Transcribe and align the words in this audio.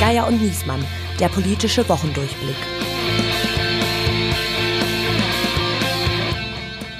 Geier 0.00 0.26
und 0.26 0.40
Niesmann, 0.42 0.84
der 1.18 1.28
politische 1.28 1.88
Wochendurchblick. 1.88 2.79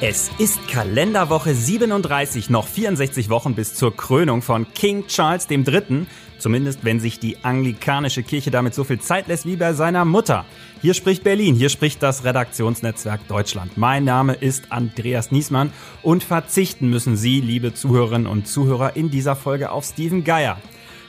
Es 0.03 0.31
ist 0.39 0.67
Kalenderwoche 0.67 1.55
37, 1.55 2.49
noch 2.49 2.67
64 2.67 3.29
Wochen 3.29 3.55
bis 3.55 3.75
zur 3.75 3.95
Krönung 3.95 4.41
von 4.41 4.73
King 4.73 5.07
Charles 5.09 5.47
III., 5.51 6.07
zumindest 6.39 6.87
wenn 6.87 7.01
sich 7.01 7.19
die 7.19 7.45
anglikanische 7.45 8.23
Kirche 8.23 8.51
damit 8.51 8.73
so 8.73 8.83
viel 8.83 8.99
Zeit 8.99 9.29
lässt 9.29 9.45
wie 9.45 9.57
bei 9.57 9.75
seiner 9.75 10.07
Mutter. 10.07 10.47
Hier 10.81 10.95
spricht 10.95 11.23
Berlin, 11.23 11.55
hier 11.55 11.69
spricht 11.69 12.03
das 12.03 12.25
Redaktionsnetzwerk 12.25 13.29
Deutschland. 13.29 13.77
Mein 13.77 14.05
Name 14.05 14.33
ist 14.33 14.73
Andreas 14.73 15.33
Niesmann 15.33 15.71
und 16.01 16.25
verzichten 16.25 16.89
müssen 16.89 17.19
Sie, 17.19 17.43
liebe 17.43 17.75
Zuhörerinnen 17.75 18.27
und 18.27 18.49
Zuhörer, 18.49 18.97
in 18.97 19.11
dieser 19.11 19.37
Folge 19.37 19.71
auf 19.71 19.85
Steven 19.85 20.25
Geier. 20.25 20.57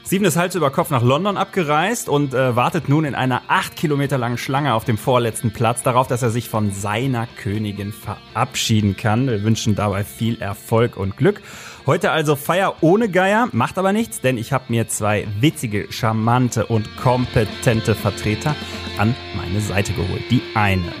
Steven 0.04 0.26
ist 0.26 0.36
Hals 0.36 0.56
über 0.56 0.70
Kopf 0.70 0.90
nach 0.90 1.02
London 1.02 1.36
abgereist 1.36 2.08
und 2.08 2.34
äh, 2.34 2.56
wartet 2.56 2.88
nun 2.88 3.04
in 3.04 3.14
einer 3.14 3.42
acht 3.46 3.76
Kilometer 3.76 4.18
langen 4.18 4.36
Schlange 4.36 4.74
auf 4.74 4.84
dem 4.84 4.98
vorletzten 4.98 5.52
Platz 5.52 5.82
darauf, 5.82 6.08
dass 6.08 6.22
er 6.22 6.30
sich 6.30 6.48
von 6.48 6.72
seiner 6.72 7.28
Königin 7.28 7.92
verabschieden 7.92 8.96
kann. 8.96 9.28
Wir 9.28 9.44
wünschen 9.44 9.76
dabei 9.76 10.02
viel 10.02 10.42
Erfolg 10.42 10.96
und 10.96 11.16
Glück. 11.16 11.40
Heute 11.86 12.10
also 12.10 12.34
Feier 12.34 12.74
ohne 12.80 13.08
Geier, 13.08 13.48
macht 13.52 13.78
aber 13.78 13.92
nichts, 13.92 14.20
denn 14.20 14.38
ich 14.38 14.52
habe 14.52 14.64
mir 14.68 14.88
zwei 14.88 15.26
witzige, 15.40 15.86
charmante 15.90 16.66
und 16.66 16.96
kompetente 16.96 17.94
Vertreter 17.94 18.56
an 18.98 19.14
meine 19.36 19.60
Seite 19.60 19.92
geholt. 19.92 20.22
Die 20.30 20.42
eine 20.54 20.92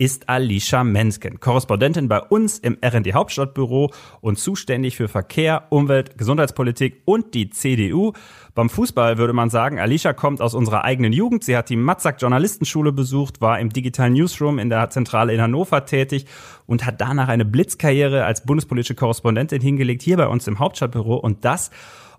ist 0.00 0.30
Alicia 0.30 0.82
Mensken, 0.82 1.40
Korrespondentin 1.40 2.08
bei 2.08 2.22
uns 2.22 2.58
im 2.58 2.78
RND 2.82 3.12
Hauptstadtbüro 3.12 3.92
und 4.22 4.38
zuständig 4.38 4.96
für 4.96 5.08
Verkehr, 5.08 5.66
Umwelt, 5.68 6.16
Gesundheitspolitik 6.16 7.02
und 7.04 7.34
die 7.34 7.50
CDU. 7.50 8.14
Beim 8.54 8.68
Fußball 8.68 9.18
würde 9.18 9.32
man 9.32 9.50
sagen, 9.50 9.78
Alicia 9.78 10.12
kommt 10.12 10.40
aus 10.40 10.54
unserer 10.54 10.84
eigenen 10.84 11.12
Jugend. 11.12 11.44
Sie 11.44 11.56
hat 11.56 11.68
die 11.68 11.76
Matzak 11.76 12.20
Journalistenschule 12.20 12.92
besucht, 12.92 13.40
war 13.40 13.60
im 13.60 13.70
digitalen 13.70 14.14
Newsroom 14.14 14.58
in 14.58 14.70
der 14.70 14.90
Zentrale 14.90 15.32
in 15.32 15.40
Hannover 15.40 15.84
tätig 15.86 16.26
und 16.66 16.84
hat 16.84 17.00
danach 17.00 17.28
eine 17.28 17.44
Blitzkarriere 17.44 18.24
als 18.24 18.44
bundespolitische 18.44 18.94
Korrespondentin 18.94 19.60
hingelegt, 19.60 20.02
hier 20.02 20.16
bei 20.16 20.26
uns 20.26 20.46
im 20.46 20.58
Hauptstadtbüro. 20.58 21.16
Und 21.16 21.44
das 21.44 21.70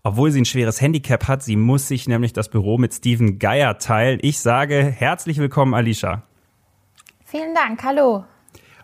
obwohl 0.04 0.32
sie 0.32 0.42
ein 0.42 0.46
schweres 0.46 0.82
Handicap 0.82 1.28
hat. 1.28 1.44
Sie 1.44 1.56
muss 1.56 1.88
sich 1.88 2.08
nämlich 2.08 2.34
das 2.34 2.50
Büro 2.50 2.78
mit 2.78 2.94
Steven 2.94 3.40
Geier 3.40 3.78
teilen. 3.78 4.20
Ich 4.22 4.40
sage 4.40 4.84
herzlich 4.84 5.38
willkommen, 5.38 5.74
Alicia. 5.74 6.24
Vielen 7.24 7.54
Dank, 7.54 7.84
hallo. 7.84 8.26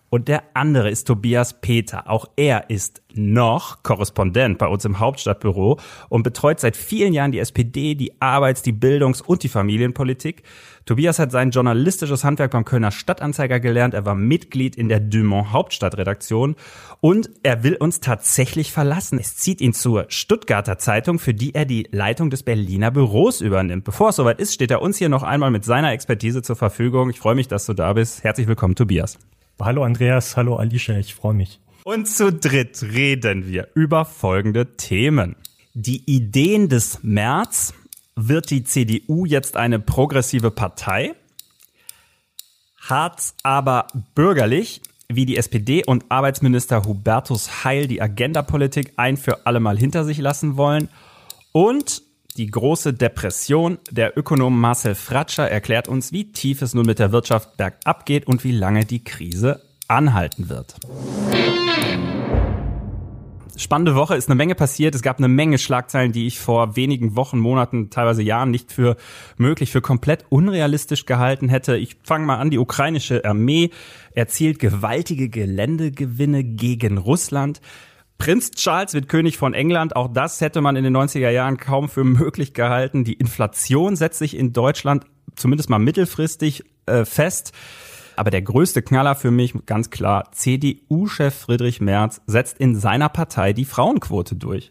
Und 0.10 0.30
der 0.30 0.44
andere 0.54 0.90
ist 0.90 1.06
Tobias 1.06 1.60
Peter. 1.60 2.10
Auch 2.10 2.30
er 2.38 2.70
ist 2.70 3.02
noch 3.14 3.84
Korrespondent 3.84 4.58
bei 4.58 4.68
uns 4.68 4.86
im 4.86 5.00
Hauptstadtbüro 5.00 5.80
und 6.08 6.24
betreut 6.24 6.60
seit 6.60 6.78
vielen 6.78 7.14
Jahren 7.14 7.32
die 7.32 7.40
SPD, 7.40 7.96
die 7.96 8.22
Arbeits-, 8.22 8.62
die 8.62 8.72
Bildungs- 8.72 9.22
und 9.22 9.44
die 9.44 9.50
Familienpolitik. 9.50 10.44
Tobias 10.86 11.20
hat 11.20 11.32
sein 11.32 11.52
journalistisches 11.52 12.24
Handwerk 12.24 12.52
beim 12.52 12.64
Kölner 12.64 12.92
Stadtanzeiger 12.92 13.60
gelernt. 13.60 13.94
Er 13.94 14.06
war 14.06 14.16
Mitglied 14.16 14.78
in 14.78 14.88
der 14.88 15.02
Dumont 15.02 15.52
Hauptstadtredaktion 15.52 16.56
und 17.02 17.30
er 17.44 17.64
will 17.64 17.76
uns 17.76 18.00
tatsächlich 18.00 18.72
verlassen. 18.72 19.20
Es 19.20 19.36
zieht 19.36 19.60
ihn 19.60 19.74
zur 19.74 20.06
Stuttgarter 20.08 20.78
Zeitung, 20.78 21.20
für 21.20 21.34
die 21.34 21.54
er 21.54 21.66
die 21.66 21.88
Leitung 21.92 22.30
des 22.30 22.44
Berliner 22.44 22.92
Büros 22.92 23.42
übernimmt. 23.42 23.84
Bevor 23.84 24.10
es 24.10 24.16
soweit 24.16 24.40
ist, 24.40 24.54
steht 24.54 24.72
er 24.72 24.82
uns 24.82 24.98
hier 24.98 25.10
noch 25.10 25.24
einmal 25.24 25.52
mit 25.52 25.66
seiner 25.66 25.92
Expertise 25.92 26.42
zur 26.42 26.56
Verfügung. 26.56 27.10
Ich 27.10 27.20
freue 27.20 27.36
mich, 27.36 27.50
dass 27.50 27.66
du 27.66 27.74
da 27.74 27.92
bist. 27.92 28.24
Herzlich 28.24 28.48
willkommen, 28.48 28.76
Tobias. 28.76 29.18
Hallo 29.60 29.84
Andreas, 29.84 30.38
hallo 30.38 30.58
Alicia, 30.58 30.98
ich 30.98 31.16
freue 31.16 31.34
mich. 31.34 31.60
Und 31.84 32.08
zu 32.08 32.32
dritt 32.32 32.84
reden 32.84 33.48
wir 33.48 33.70
über 33.74 34.06
folgende 34.06 34.78
Themen. 34.78 35.36
Die 35.74 36.04
Ideen 36.06 36.70
des 36.70 37.00
März. 37.02 37.74
Wird 38.20 38.50
die 38.50 38.64
CDU 38.64 39.26
jetzt 39.26 39.58
eine 39.58 39.80
progressive 39.80 40.50
Partei? 40.50 41.14
Hart, 42.80 43.34
aber 43.44 43.88
bürgerlich, 44.16 44.82
wie 45.08 45.28
die 45.28 45.38
SPD 45.38 45.84
und 45.86 46.06
Arbeitsminister 46.10 46.84
Hubertus 46.84 47.64
Heil 47.64 47.88
die 47.88 48.02
Agendapolitik 48.02 48.94
ein 48.98 49.18
für 49.18 49.46
alle 49.46 49.60
Mal 49.60 49.78
hinter 49.78 50.04
sich 50.04 50.18
lassen 50.18 50.58
wollen. 50.58 50.90
Und 51.52 52.02
die 52.38 52.48
große 52.48 52.94
Depression. 52.94 53.80
Der 53.90 54.18
Ökonom 54.18 54.60
Marcel 54.60 54.96
Fratscher 54.96 55.50
erklärt 55.50 55.88
uns, 55.88 56.12
wie 56.12 56.32
tief 56.32 56.62
es 56.62 56.74
nun 56.74 56.86
mit 56.86 57.00
der 57.00 57.12
Wirtschaft 57.12 57.58
bergab 57.58 58.06
geht 58.06 58.28
und 58.28 58.44
wie 58.44 58.52
lange 58.52 58.86
die 58.86 59.04
Krise 59.04 59.62
anhalten 59.88 60.50
wird. 60.50 60.76
Spannende 63.60 63.96
Woche 63.96 64.16
ist 64.16 64.30
eine 64.30 64.36
Menge 64.36 64.54
passiert. 64.54 64.94
Es 64.94 65.02
gab 65.02 65.18
eine 65.18 65.28
Menge 65.28 65.58
Schlagzeilen, 65.58 66.12
die 66.12 66.28
ich 66.28 66.40
vor 66.40 66.76
wenigen 66.76 67.16
Wochen, 67.16 67.40
Monaten, 67.40 67.90
teilweise 67.90 68.22
Jahren 68.22 68.52
nicht 68.52 68.72
für 68.72 68.98
möglich, 69.38 69.72
für 69.72 69.82
komplett 69.82 70.26
unrealistisch 70.30 71.08
gehalten 71.08 71.50
hätte. 71.50 71.76
Ich 71.76 71.98
fange 72.04 72.28
mal 72.28 72.38
an. 72.38 72.52
Die 72.52 72.60
ukrainische 72.60 73.26
Armee 73.26 73.72
erzielt 74.14 74.60
gewaltige 74.60 75.30
Geländegewinne 75.30 76.44
gegen 76.44 77.00
Russland. 77.00 77.60
Prinz 78.18 78.52
Charles 78.52 78.94
wird 78.94 79.08
König 79.08 79.38
von 79.38 79.54
England. 79.54 79.96
Auch 79.96 80.08
das 80.12 80.42
hätte 80.42 80.62
man 80.62 80.76
in 80.76 80.84
den 80.84 80.96
90er 80.96 81.30
Jahren 81.30 81.58
kaum 81.58 81.90
für 81.90 82.04
möglich 82.04 82.54
gehalten. 82.54 83.04
Die 83.04 83.14
Inflation 83.14 83.96
setzt 83.96 84.20
sich 84.20 84.36
in 84.36 84.54
Deutschland 84.54 85.06
zumindest 85.36 85.70
mal 85.70 85.80
mittelfristig 85.80 86.64
äh, 86.86 87.06
fest. 87.06 87.54
Aber 88.16 88.32
der 88.32 88.42
größte 88.42 88.82
Knaller 88.82 89.14
für 89.14 89.30
mich, 89.30 89.54
ganz 89.68 89.92
klar, 89.92 90.32
CDU-Chef 90.32 91.36
Friedrich 91.36 91.82
Merz 91.82 92.20
setzt 92.26 92.58
in 92.58 92.76
seiner 92.76 93.10
Partei 93.10 93.54
die 93.54 93.66
Frauenquote 93.66 94.36
durch. 94.36 94.70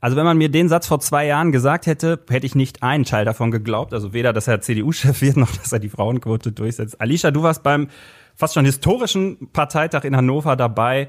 Also 0.00 0.16
wenn 0.16 0.24
man 0.24 0.38
mir 0.38 0.48
den 0.48 0.68
Satz 0.68 0.86
vor 0.86 1.00
zwei 1.00 1.26
Jahren 1.26 1.52
gesagt 1.52 1.86
hätte, 1.86 2.20
hätte 2.28 2.46
ich 2.46 2.54
nicht 2.54 2.82
einen 2.82 3.04
Teil 3.04 3.24
davon 3.24 3.50
geglaubt. 3.50 3.94
Also 3.94 4.12
weder, 4.12 4.32
dass 4.32 4.48
er 4.48 4.60
CDU-Chef 4.60 5.20
wird, 5.20 5.36
noch 5.38 5.54
dass 5.56 5.72
er 5.72 5.78
die 5.78 5.88
Frauenquote 5.88 6.52
durchsetzt. 6.52 7.00
Alicia, 7.00 7.30
du 7.30 7.42
warst 7.42 7.62
beim 7.62 7.88
fast 8.34 8.54
schon 8.54 8.64
historischen 8.64 9.50
Parteitag 9.52 10.04
in 10.04 10.16
Hannover 10.16 10.56
dabei. 10.56 11.08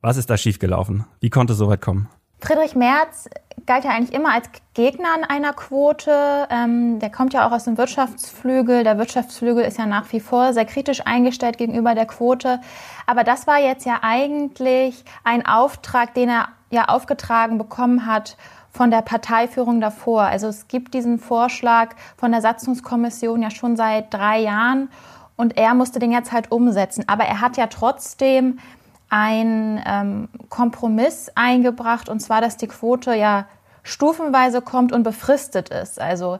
Was 0.00 0.16
ist 0.16 0.30
da 0.30 0.36
schiefgelaufen? 0.36 1.04
Wie 1.20 1.30
konnte 1.30 1.54
es 1.54 1.58
so 1.58 1.68
weit 1.68 1.80
kommen? 1.80 2.08
Friedrich 2.38 2.76
Merz 2.76 3.28
galt 3.66 3.84
ja 3.84 3.90
eigentlich 3.90 4.14
immer 4.14 4.32
als 4.32 4.48
Gegner 4.74 5.08
einer 5.28 5.52
Quote. 5.52 6.46
Ähm, 6.50 7.00
der 7.00 7.10
kommt 7.10 7.34
ja 7.34 7.46
auch 7.46 7.50
aus 7.50 7.64
dem 7.64 7.76
Wirtschaftsflügel. 7.76 8.84
Der 8.84 8.96
Wirtschaftsflügel 8.96 9.64
ist 9.64 9.76
ja 9.76 9.86
nach 9.86 10.12
wie 10.12 10.20
vor 10.20 10.52
sehr 10.52 10.66
kritisch 10.66 11.04
eingestellt 11.04 11.58
gegenüber 11.58 11.96
der 11.96 12.06
Quote. 12.06 12.60
Aber 13.06 13.24
das 13.24 13.48
war 13.48 13.58
jetzt 13.58 13.86
ja 13.86 13.98
eigentlich 14.02 15.04
ein 15.24 15.44
Auftrag, 15.44 16.14
den 16.14 16.28
er 16.28 16.48
ja 16.70 16.84
aufgetragen 16.84 17.58
bekommen 17.58 18.06
hat 18.06 18.36
von 18.70 18.92
der 18.92 19.02
Parteiführung 19.02 19.80
davor. 19.80 20.22
Also 20.22 20.46
es 20.46 20.68
gibt 20.68 20.94
diesen 20.94 21.18
Vorschlag 21.18 21.96
von 22.16 22.30
der 22.30 22.40
Satzungskommission 22.40 23.42
ja 23.42 23.50
schon 23.50 23.76
seit 23.76 24.14
drei 24.14 24.38
Jahren 24.38 24.90
und 25.36 25.56
er 25.56 25.74
musste 25.74 25.98
den 25.98 26.12
jetzt 26.12 26.32
halt 26.32 26.52
umsetzen. 26.52 27.04
Aber 27.08 27.24
er 27.24 27.40
hat 27.40 27.56
ja 27.56 27.66
trotzdem 27.66 28.58
ein 29.10 29.82
ähm, 29.86 30.28
Kompromiss 30.48 31.30
eingebracht, 31.34 32.08
und 32.08 32.20
zwar, 32.20 32.40
dass 32.40 32.56
die 32.56 32.68
Quote 32.68 33.14
ja 33.14 33.46
stufenweise 33.82 34.60
kommt 34.60 34.92
und 34.92 35.02
befristet 35.02 35.70
ist. 35.70 36.00
Also 36.00 36.38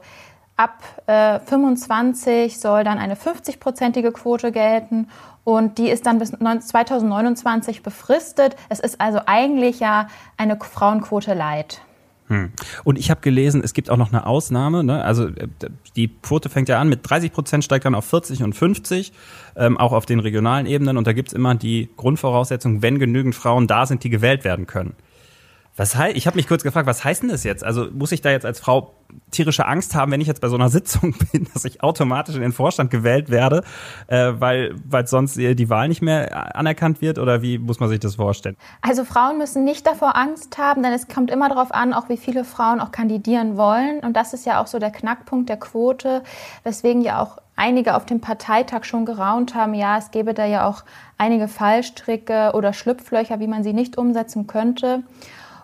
ab 0.57 0.83
äh, 1.07 1.39
25 1.41 2.59
soll 2.59 2.85
dann 2.85 2.99
eine 2.99 3.15
50-prozentige 3.15 4.13
Quote 4.13 4.53
gelten 4.53 5.09
und 5.45 5.79
die 5.79 5.89
ist 5.89 6.05
dann 6.05 6.19
bis 6.19 6.33
2029 6.33 7.83
befristet. 7.83 8.57
Es 8.69 8.81
ist 8.81 9.01
also 9.01 9.21
eigentlich 9.25 9.81
ja 9.81 10.09
eine 10.37 10.59
Frauenquote 10.61 11.33
light. 11.33 11.81
Hm. 12.29 12.53
Und 12.85 12.99
ich 12.99 13.11
habe 13.11 13.21
gelesen, 13.21 13.63
es 13.65 13.73
gibt 13.75 13.91
auch 13.91 13.97
noch 13.97 14.13
eine 14.13 14.27
Ausnahme. 14.27 14.85
Ne? 14.85 15.03
Also 15.03 15.29
äh, 15.29 15.49
die 15.97 16.09
Quote 16.09 16.49
fängt 16.49 16.69
ja 16.69 16.79
an 16.79 16.89
mit 16.89 17.01
30 17.03 17.33
Prozent, 17.33 17.65
steigt 17.65 17.85
dann 17.85 17.95
auf 17.95 18.05
40 18.05 18.43
und 18.43 18.55
50, 18.55 19.13
ähm, 19.57 19.79
auch 19.79 19.93
auf 19.93 20.07
den 20.07 20.21
regionalen 20.21 20.67
Ebenen. 20.67 20.97
Und 20.97 21.07
da 21.07 21.13
gibt's 21.13 21.33
immer 21.33 21.55
die 21.55 21.89
Grundvoraussetzung, 21.97 22.83
wenn 22.83 22.99
genügend 22.99 23.35
Frauen 23.35 23.67
da 23.67 23.87
sind, 23.87 24.05
die 24.05 24.11
gewählt 24.11 24.45
werden 24.45 24.67
können. 24.67 24.95
Was 25.79 25.95
heißt, 25.95 26.17
ich 26.17 26.27
habe 26.27 26.37
mich 26.37 26.49
kurz 26.49 26.65
gefragt, 26.65 26.89
was 26.89 27.05
heißt 27.05 27.23
denn 27.23 27.31
das 27.31 27.45
jetzt? 27.45 27.63
Also 27.63 27.87
muss 27.93 28.11
ich 28.11 28.21
da 28.21 28.31
jetzt 28.31 28.45
als 28.45 28.59
Frau 28.59 28.95
tierische 29.31 29.65
Angst 29.65 29.95
haben, 29.95 30.11
wenn 30.11 30.21
ich 30.21 30.27
jetzt 30.27 30.41
bei 30.41 30.49
so 30.49 30.57
einer 30.57 30.69
Sitzung 30.79 31.15
bin, 31.33 31.47
dass 31.55 31.65
ich 31.65 31.83
automatisch 31.83 32.35
in 32.35 32.43
den 32.43 32.53
Vorstand 32.53 32.91
gewählt 32.91 33.31
werde, 33.31 33.63
äh, 34.09 34.33
weil, 34.39 34.75
weil 34.85 35.07
sonst 35.07 35.37
die 35.37 35.71
Wahl 35.71 35.89
nicht 35.89 36.03
mehr 36.03 36.57
anerkannt 36.57 37.01
wird? 37.01 37.19
Oder 37.19 37.43
wie 37.43 37.59
muss 37.59 37.79
man 37.79 37.89
sich 37.89 38.01
das 38.01 38.17
vorstellen? 38.17 38.57
Also 38.83 39.05
Frauen 39.05 39.39
müssen 39.39 39.65
nicht 39.65 39.87
davor 39.87 40.17
Angst 40.17 40.59
haben, 40.59 40.83
denn 40.83 40.93
es 40.93 41.07
kommt 41.07 41.31
immer 41.31 41.49
darauf 41.49 41.73
an, 41.73 41.95
auch 41.95 42.09
wie 42.09 42.17
viele 42.17 42.45
Frauen 42.45 42.81
auch 42.81 42.91
kandidieren 42.91 43.57
wollen. 43.57 44.01
Und 44.01 44.15
das 44.15 44.35
ist 44.35 44.47
ja 44.47 44.61
auch 44.61 44.67
so 44.67 44.81
der 44.81 44.91
Knackpunkt 44.91 45.49
der 45.49 45.59
Quote, 45.59 46.25
weswegen 46.65 47.03
ja 47.03 47.23
auch 47.23 47.39
einige 47.55 47.95
auf 47.95 48.05
dem 48.05 48.21
Parteitag 48.21 48.85
schon 48.85 49.05
geraunt 49.05 49.55
haben, 49.55 49.75
ja, 49.75 49.99
es 49.99 50.11
gäbe 50.11 50.35
da 50.35 50.45
ja 50.45 50.67
auch 50.67 50.85
einige 51.19 51.49
Fallstricke 51.49 52.53
oder 52.55 52.73
Schlupflöcher, 52.73 53.41
wie 53.41 53.49
man 53.49 53.65
sie 53.65 53.73
nicht 53.73 53.97
umsetzen 53.97 54.47
könnte. 54.47 55.03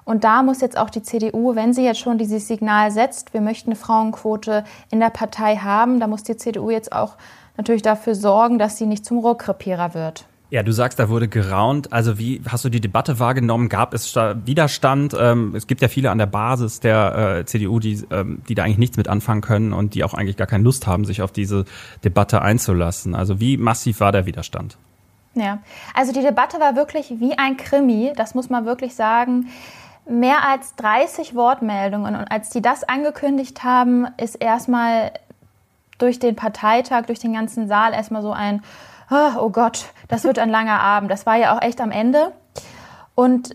Und 0.04 0.24
da 0.24 0.42
muss 0.42 0.60
jetzt 0.60 0.76
auch 0.76 0.90
die 0.90 1.02
CDU, 1.02 1.54
wenn 1.54 1.72
sie 1.72 1.84
jetzt 1.84 2.00
schon 2.00 2.18
dieses 2.18 2.46
Signal 2.46 2.90
setzt, 2.90 3.32
wir 3.32 3.40
möchten 3.40 3.70
eine 3.70 3.76
Frauenquote 3.76 4.64
in 4.90 5.00
der 5.00 5.10
Partei 5.10 5.56
haben, 5.56 6.00
da 6.00 6.06
muss 6.06 6.22
die 6.22 6.36
CDU 6.36 6.70
jetzt 6.70 6.92
auch 6.92 7.16
natürlich 7.56 7.82
dafür 7.82 8.14
sorgen, 8.14 8.58
dass 8.58 8.76
sie 8.76 8.86
nicht 8.86 9.04
zum 9.04 9.18
Rohrkrepierer 9.18 9.94
wird. 9.94 10.26
Ja, 10.50 10.62
du 10.62 10.72
sagst, 10.72 10.98
da 10.98 11.08
wurde 11.08 11.26
geraunt. 11.26 11.92
Also 11.92 12.18
wie 12.18 12.40
hast 12.46 12.64
du 12.64 12.68
die 12.68 12.80
Debatte 12.80 13.18
wahrgenommen? 13.18 13.68
Gab 13.68 13.92
es 13.92 14.14
Widerstand? 14.14 15.16
Ähm, 15.18 15.54
es 15.56 15.66
gibt 15.66 15.80
ja 15.80 15.88
viele 15.88 16.10
an 16.10 16.18
der 16.18 16.26
Basis 16.26 16.80
der 16.80 17.38
äh, 17.38 17.44
CDU, 17.44 17.80
die, 17.80 18.04
ähm, 18.10 18.40
die 18.48 18.54
da 18.54 18.62
eigentlich 18.62 18.78
nichts 18.78 18.96
mit 18.96 19.08
anfangen 19.08 19.40
können 19.40 19.72
und 19.72 19.94
die 19.94 20.04
auch 20.04 20.14
eigentlich 20.14 20.36
gar 20.36 20.46
keine 20.46 20.62
Lust 20.62 20.86
haben, 20.86 21.06
sich 21.06 21.22
auf 21.22 21.32
diese 21.32 21.64
Debatte 22.04 22.42
einzulassen. 22.42 23.14
Also 23.14 23.40
wie 23.40 23.56
massiv 23.56 23.98
war 24.00 24.12
der 24.12 24.26
Widerstand? 24.26 24.76
Ja, 25.34 25.58
also 25.92 26.12
die 26.12 26.22
Debatte 26.22 26.60
war 26.60 26.76
wirklich 26.76 27.14
wie 27.18 27.36
ein 27.36 27.56
Krimi, 27.56 28.12
das 28.14 28.36
muss 28.36 28.48
man 28.48 28.64
wirklich 28.66 28.94
sagen. 28.94 29.48
Mehr 30.06 30.46
als 30.46 30.74
30 30.76 31.34
Wortmeldungen 31.34 32.14
und 32.14 32.30
als 32.30 32.50
die 32.50 32.60
das 32.60 32.84
angekündigt 32.84 33.64
haben, 33.64 34.06
ist 34.18 34.34
erstmal 34.36 35.12
durch 35.98 36.18
den 36.18 36.36
Parteitag, 36.36 37.06
durch 37.06 37.20
den 37.20 37.32
ganzen 37.32 37.68
Saal 37.68 37.92
erstmal 37.92 38.22
so 38.22 38.32
ein 38.32 38.62
oh, 39.10 39.40
oh 39.40 39.50
Gott, 39.50 39.86
das 40.08 40.24
wird 40.24 40.38
ein 40.38 40.50
langer 40.50 40.80
Abend. 40.80 41.10
Das 41.10 41.26
war 41.26 41.36
ja 41.36 41.56
auch 41.56 41.62
echt 41.62 41.80
am 41.80 41.90
Ende. 41.90 42.32
Und 43.14 43.52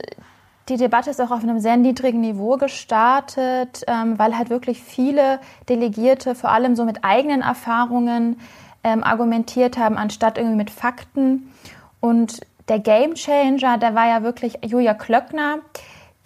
die 0.69 0.77
Debatte 0.77 1.09
ist 1.09 1.19
auch 1.19 1.31
auf 1.31 1.43
einem 1.43 1.59
sehr 1.59 1.77
niedrigen 1.77 2.21
Niveau 2.21 2.57
gestartet, 2.57 3.83
ähm, 3.87 4.19
weil 4.19 4.37
halt 4.37 4.49
wirklich 4.49 4.81
viele 4.81 5.39
Delegierte 5.67 6.35
vor 6.35 6.51
allem 6.51 6.75
so 6.75 6.85
mit 6.85 7.03
eigenen 7.03 7.41
Erfahrungen 7.41 8.39
ähm, 8.83 9.03
argumentiert 9.03 9.77
haben, 9.77 9.97
anstatt 9.97 10.37
irgendwie 10.37 10.57
mit 10.57 10.69
Fakten. 10.69 11.51
Und 11.99 12.41
der 12.69 12.79
Game 12.79 13.15
Changer, 13.15 13.79
der 13.79 13.95
war 13.95 14.07
ja 14.07 14.21
wirklich 14.21 14.59
Julia 14.63 14.93
Klöckner, 14.93 15.57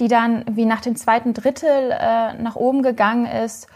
die 0.03 0.09
dann 0.09 0.43
wie 0.51 0.65
nach 0.65 0.81
dem 0.81 0.97
zweiten 0.97 1.33
Drittel 1.33 1.69
äh, 1.91 2.33
nach 2.33 2.57
oben 2.57 2.83
gegangen 2.83 3.25
ist 3.25 3.67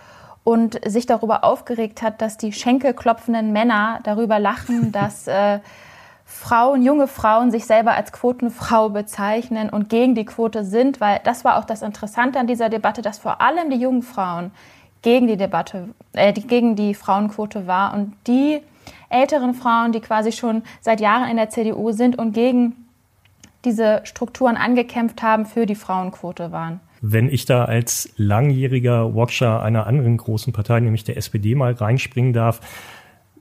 und 0.44 0.78
sich 0.86 1.06
darüber 1.06 1.46
aufgeregt 1.46 2.02
hat, 2.02 2.22
dass 2.22 2.36
die 2.36 2.52
schenkelklopfenden 2.52 3.54
Männer 3.54 4.02
darüber 4.04 4.38
lachen, 4.38 4.92
dass 4.92 5.28
äh, 5.28 5.60
Frauen, 6.26 6.84
junge 6.84 7.08
Frauen 7.08 7.50
sich 7.50 7.66
selber 7.66 7.94
als 7.94 8.12
Quotenfrau 8.12 8.90
bezeichnen 8.90 9.70
und 9.70 9.88
gegen 9.88 10.16
die 10.16 10.26
Quote 10.26 10.66
sind, 10.66 11.00
weil 11.00 11.22
das 11.24 11.46
war 11.46 11.58
auch 11.58 11.64
das 11.64 11.82
Interessante 11.82 12.40
an 12.40 12.48
dieser 12.48 12.68
Debatte, 12.68 13.02
dass 13.02 13.20
vor 13.20 13.40
allem 13.40 13.70
die 13.70 13.78
jungen 13.78 14.04
Frauen 14.04 14.52
gegen 15.04 15.28
die 15.28 15.38
Debatte, 15.38 15.88
äh, 16.12 16.34
die, 16.34 16.46
gegen 16.46 16.76
die 16.76 16.94
Frauenquote 16.94 17.68
war. 17.68 17.94
Und 17.94 18.18
die 18.28 18.62
älteren 19.08 19.54
Frauen, 19.54 19.94
die 19.94 20.02
quasi 20.02 20.34
schon 20.34 20.64
seit 20.82 21.00
Jahren 21.00 21.30
in 21.30 21.38
der 21.38 21.50
CDU 21.50 21.94
sind 21.94 22.20
und 22.20 22.34
gegen 22.34 22.87
diese 23.66 24.02
Strukturen 24.04 24.56
angekämpft 24.56 25.22
haben, 25.22 25.46
für 25.46 25.66
die 25.66 25.76
Frauenquote 25.76 26.52
waren. 26.52 26.80
Wenn 27.02 27.30
ich 27.30 27.46
da 27.46 27.66
als 27.66 28.12
langjähriger 28.18 29.16
Watcher 29.16 29.62
einer 29.62 29.86
anderen 29.86 30.18
großen 30.18 30.54
Partei, 30.54 30.80
nämlich 30.80 31.04
der 31.04 31.18
SPD, 31.18 31.54
mal 31.56 31.74
reinspringen 31.74 32.34
darf, 32.34 32.60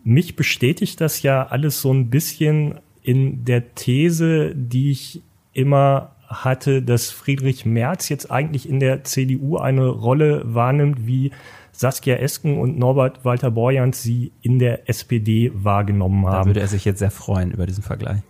mich 0.04 0.36
bestätigt 0.36 1.00
das 1.00 1.22
ja 1.22 1.46
alles 1.46 1.80
so 1.80 1.92
ein 1.92 2.10
bisschen 2.10 2.80
in 3.02 3.44
der 3.44 3.74
These, 3.74 4.52
die 4.54 4.90
ich 4.90 5.22
immer 5.52 6.12
hatte, 6.26 6.82
dass 6.82 7.10
Friedrich 7.10 7.64
Merz 7.64 8.08
jetzt 8.08 8.30
eigentlich 8.30 8.68
in 8.68 8.80
der 8.80 9.04
CDU 9.04 9.56
eine 9.56 9.86
Rolle 9.86 10.42
wahrnimmt, 10.44 11.06
wie 11.06 11.30
Saskia 11.72 12.16
Esken 12.16 12.58
und 12.58 12.78
Norbert 12.78 13.24
Walter 13.24 13.50
Borjans 13.50 14.02
sie 14.02 14.32
in 14.42 14.58
der 14.58 14.88
SPD 14.88 15.52
wahrgenommen 15.54 16.26
haben. 16.26 16.42
Da 16.42 16.46
würde 16.46 16.60
er 16.60 16.68
sich 16.68 16.84
jetzt 16.84 16.98
sehr 16.98 17.10
freuen 17.10 17.50
über 17.50 17.66
diesen 17.66 17.82
Vergleich. 17.82 18.22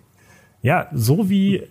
Ja, 0.62 0.88
so 0.93 1.29
wie 1.29 1.62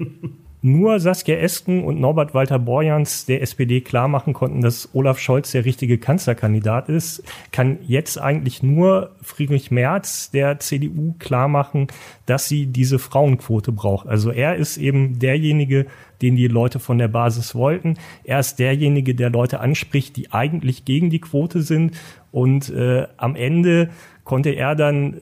nur 0.65 0.99
Saskia 0.99 1.35
Esken 1.35 1.83
und 1.83 1.99
Norbert 1.99 2.33
Walter 2.33 2.57
Borjans 2.57 3.27
der 3.27 3.43
SPD 3.43 3.81
klar 3.81 4.07
machen 4.07 4.33
konnten, 4.33 4.61
dass 4.61 4.89
Olaf 4.93 5.19
Scholz 5.19 5.51
der 5.51 5.63
richtige 5.63 5.99
Kanzlerkandidat 5.99 6.89
ist, 6.89 7.21
kann 7.51 7.77
jetzt 7.85 8.19
eigentlich 8.19 8.63
nur 8.63 9.11
Friedrich 9.21 9.69
Merz 9.69 10.31
der 10.31 10.57
CDU 10.57 11.13
klar 11.19 11.47
machen, 11.47 11.85
dass 12.25 12.47
sie 12.47 12.65
diese 12.65 12.97
Frauenquote 12.97 13.71
braucht. 13.71 14.07
Also 14.07 14.31
er 14.31 14.55
ist 14.55 14.77
eben 14.77 15.19
derjenige, 15.19 15.85
den 16.23 16.35
die 16.35 16.47
Leute 16.47 16.79
von 16.79 16.97
der 16.97 17.09
Basis 17.09 17.53
wollten. 17.53 17.99
Er 18.23 18.39
ist 18.39 18.57
derjenige, 18.57 19.13
der 19.13 19.29
Leute 19.29 19.59
anspricht, 19.59 20.17
die 20.17 20.31
eigentlich 20.33 20.83
gegen 20.83 21.11
die 21.11 21.21
Quote 21.21 21.61
sind. 21.61 21.95
Und 22.31 22.71
äh, 22.71 23.05
am 23.17 23.35
Ende 23.35 23.91
konnte 24.23 24.49
er 24.49 24.73
dann 24.75 25.21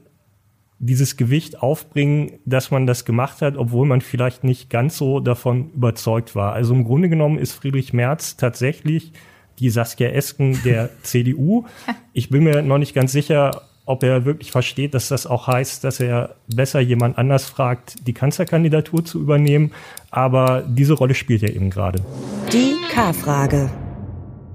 dieses 0.85 1.17
Gewicht 1.17 1.61
aufbringen, 1.61 2.33
dass 2.45 2.71
man 2.71 2.85
das 2.85 3.05
gemacht 3.05 3.41
hat, 3.41 3.55
obwohl 3.57 3.87
man 3.87 4.01
vielleicht 4.01 4.43
nicht 4.43 4.69
ganz 4.69 4.97
so 4.97 5.19
davon 5.19 5.71
überzeugt 5.71 6.35
war. 6.35 6.53
Also 6.53 6.73
im 6.73 6.83
Grunde 6.83 7.09
genommen 7.09 7.37
ist 7.37 7.53
Friedrich 7.53 7.93
Merz 7.93 8.37
tatsächlich 8.37 9.13
die 9.59 9.69
Saskia 9.69 10.09
Esken 10.09 10.59
der 10.63 10.89
CDU. 11.03 11.65
Ich 12.11 12.29
bin 12.29 12.43
mir 12.43 12.61
noch 12.61 12.77
nicht 12.77 12.93
ganz 12.93 13.11
sicher, 13.11 13.61
ob 13.85 14.03
er 14.03 14.25
wirklich 14.25 14.51
versteht, 14.51 14.93
dass 14.93 15.09
das 15.09 15.27
auch 15.27 15.47
heißt, 15.47 15.83
dass 15.83 15.99
er 15.99 16.35
besser 16.53 16.79
jemand 16.79 17.17
anders 17.17 17.45
fragt, 17.45 18.07
die 18.07 18.13
Kanzlerkandidatur 18.13 19.03
zu 19.03 19.19
übernehmen. 19.19 19.71
Aber 20.09 20.63
diese 20.67 20.93
Rolle 20.93 21.15
spielt 21.15 21.43
er 21.43 21.55
eben 21.55 21.69
gerade. 21.69 22.01
Die 22.51 22.75
K-Frage. 22.93 23.69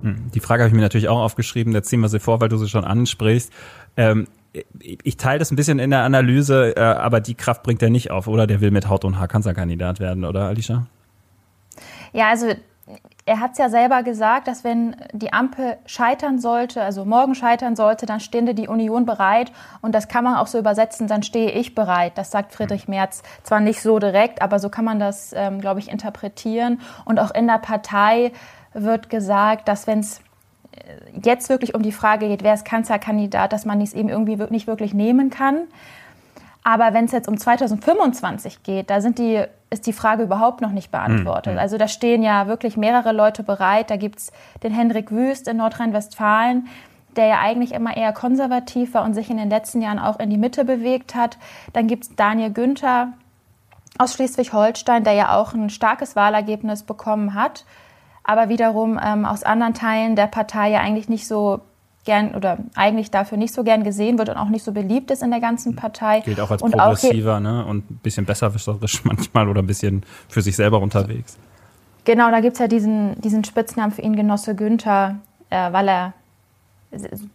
Hm, 0.03 0.31
die 0.35 0.41
Frage 0.41 0.63
habe 0.63 0.69
ich 0.69 0.75
mir 0.75 0.83
natürlich 0.83 1.09
auch 1.09 1.19
aufgeschrieben, 1.19 1.73
da 1.73 1.83
ziehen 1.83 2.01
wir 2.01 2.09
sie 2.09 2.21
vor, 2.21 2.41
weil 2.41 2.49
du 2.49 2.57
sie 2.57 2.69
schon 2.69 2.85
ansprichst. 2.85 3.53
Ähm, 3.97 4.29
ich 4.81 5.17
teile 5.17 5.39
das 5.39 5.51
ein 5.51 5.57
bisschen 5.57 5.79
in 5.79 5.91
der 5.91 6.03
Analyse, 6.03 6.75
äh, 6.77 6.81
aber 6.81 7.21
die 7.21 7.35
Kraft 7.35 7.63
bringt 7.63 7.83
er 7.83 7.91
nicht 7.91 8.11
auf, 8.11 8.29
oder? 8.29 8.47
Der 8.47 8.61
will 8.61 8.71
mit 8.71 8.89
Haut 8.89 9.05
und 9.05 9.19
Haar 9.19 9.29
Kanzlerkandidat 9.29 10.01
werden, 10.01 10.25
oder 10.25 10.47
Alicia? 10.47 10.87
Ja, 12.13 12.29
also 12.29 12.49
er 13.27 13.41
hat 13.41 13.53
es 13.53 13.59
ja 13.59 13.69
selber 13.69 14.03
gesagt, 14.03 14.49
dass 14.49 14.65
wenn 14.65 14.97
die 15.13 15.33
Ampel 15.33 15.77
scheitern 15.85 16.39
sollte, 16.39 16.83
also 16.83 17.05
morgen 17.05 17.35
scheitern 17.35 17.77
sollte, 17.77 18.07
dann 18.07 18.21
stände 18.21 18.55
die 18.55 18.69
Union 18.69 19.05
bereit. 19.05 19.53
Und 19.83 19.95
das 19.95 20.09
kann 20.09 20.25
man 20.25 20.37
auch 20.37 20.47
so 20.47 20.59
übersetzen, 20.59 21.07
dann 21.07 21.23
stehe 21.23 21.51
ich 21.51 21.75
bereit. 21.75 22.17
Das 22.17 22.31
sagt 22.31 22.53
Friedrich 22.53 22.89
Merz 22.89 23.23
zwar 23.43 23.61
nicht 23.61 23.83
so 23.83 23.99
direkt, 23.99 24.41
aber 24.41 24.59
so 24.59 24.71
kann 24.71 24.87
man 24.87 24.99
das, 24.99 25.35
ähm, 25.37 25.61
glaube 25.61 25.81
ich, 25.81 25.91
interpretieren. 25.91 26.81
Und 27.05 27.19
auch 27.19 27.35
in 27.35 27.47
der 27.47 27.59
Partei 27.59 28.33
wird 28.73 29.11
gesagt, 29.11 29.69
dass 29.69 29.87
wenn 29.87 30.01
es 30.01 30.23
jetzt 31.23 31.49
wirklich 31.49 31.75
um 31.75 31.83
die 31.83 31.93
Frage 31.93 32.29
geht, 32.29 32.43
wer 32.43 32.55
ist 32.55 32.65
Kanzlerkandidat, 32.65 33.53
dass 33.53 33.65
man 33.65 33.81
es 33.81 33.95
eben 33.95 34.09
irgendwie 34.09 34.37
nicht 34.51 34.67
wirklich 34.67 34.95
nehmen 34.95 35.31
kann. 35.31 35.63
Aber 36.65 36.93
wenn 36.93 37.07
es 37.07 37.13
jetzt 37.13 37.29
um 37.29 37.39
2025 37.39 38.63
geht, 38.63 38.91
da 38.91 39.01
die, 39.01 39.45
ist 39.71 39.87
die 39.87 39.93
Frage 39.93 40.25
überhaupt 40.25 40.61
noch 40.61 40.73
nicht 40.73 40.91
beantwortet. 40.91 41.55
Mhm. 41.55 41.59
Also 41.59 41.79
da 41.79 41.89
stehen 41.89 42.23
ja 42.23 42.47
wirklich 42.47 42.77
mehrere 42.77 43.13
Leute 43.13 43.43
bereit. 43.43 43.91
Da 43.91 43.97
gibt 43.97 44.19
es 44.19 44.33
den 44.63 44.73
Hendrik 44.73 45.11
Wüst 45.11 45.49
in 45.49 45.57
Nordrhein-Westfalen, 45.57 46.69
der 47.17 47.27
ja 47.27 47.41
eigentlich 47.41 47.73
immer 47.73 47.97
eher 47.97 48.13
konservativ 48.13 48.95
war 48.95 49.05
und 49.05 49.15
sich 49.15 49.31
in 49.31 49.39
den 49.39 49.51
letzten 49.51 49.81
Jahren 49.81 49.99
auch 49.99 50.19
in 50.19 50.31
die 50.31 50.37
Mitte 50.37 50.65
bewegt 50.65 51.15
hat. 51.15 51.39
Dann 51.73 51.87
gibt 51.87 52.05
es 52.05 52.17
Daniel 52.17 52.53
Günther 52.53 53.15
aus 53.97 54.15
Schleswig-Holstein, 54.15 55.05
der 55.05 55.15
ja 55.15 55.37
auch 55.37 55.55
ein 55.55 55.71
starkes 55.71 56.17
Wahlergebnis 56.17 56.83
bekommen 56.83 57.35
hat 57.35 57.65
aber 58.29 58.51
wiederum 58.51 59.01
ähm, 59.03 59.25
aus 59.25 59.43
anderen 59.43 59.73
Teilen 59.73 60.15
der 60.15 60.27
Partei 60.27 60.71
ja 60.71 60.81
eigentlich 60.81 61.09
nicht 61.09 61.27
so 61.27 61.63
gern 62.05 62.35
oder 62.35 62.59
eigentlich 62.75 63.11
dafür 63.11 63.39
nicht 63.39 63.55
so 63.55 63.65
gern 63.65 63.85
gesehen 63.85 64.19
wird 64.19 64.29
und 64.29 64.37
auch 64.37 64.51
nicht 64.51 64.63
so 64.63 64.73
beliebt 64.73 65.11
ist 65.11 65.23
in 65.23 65.31
der 65.31 65.41
ganzen 65.41 65.75
Partei. 65.75 66.21
Gilt 66.21 66.39
auch 66.39 66.51
als 66.51 66.61
und 66.61 66.73
progressiver 66.73 67.37
auch 67.37 67.41
ne? 67.41 67.65
und 67.65 67.91
ein 67.91 68.01
bisschen 68.03 68.27
besserwisserisch 68.27 69.03
manchmal 69.05 69.49
oder 69.49 69.63
ein 69.63 69.67
bisschen 69.67 70.03
für 70.29 70.43
sich 70.43 70.57
selber 70.57 70.79
unterwegs. 70.83 71.39
Genau, 72.05 72.31
da 72.31 72.41
gibt 72.41 72.53
es 72.53 72.59
ja 72.59 72.69
diesen, 72.69 73.19
diesen 73.23 73.45
Spitznamen 73.45 73.93
für 73.93 74.03
ihn, 74.03 74.15
Genosse 74.15 74.55
Günther, 74.55 75.17
äh, 75.49 75.73
weil 75.73 75.89
er 75.89 76.13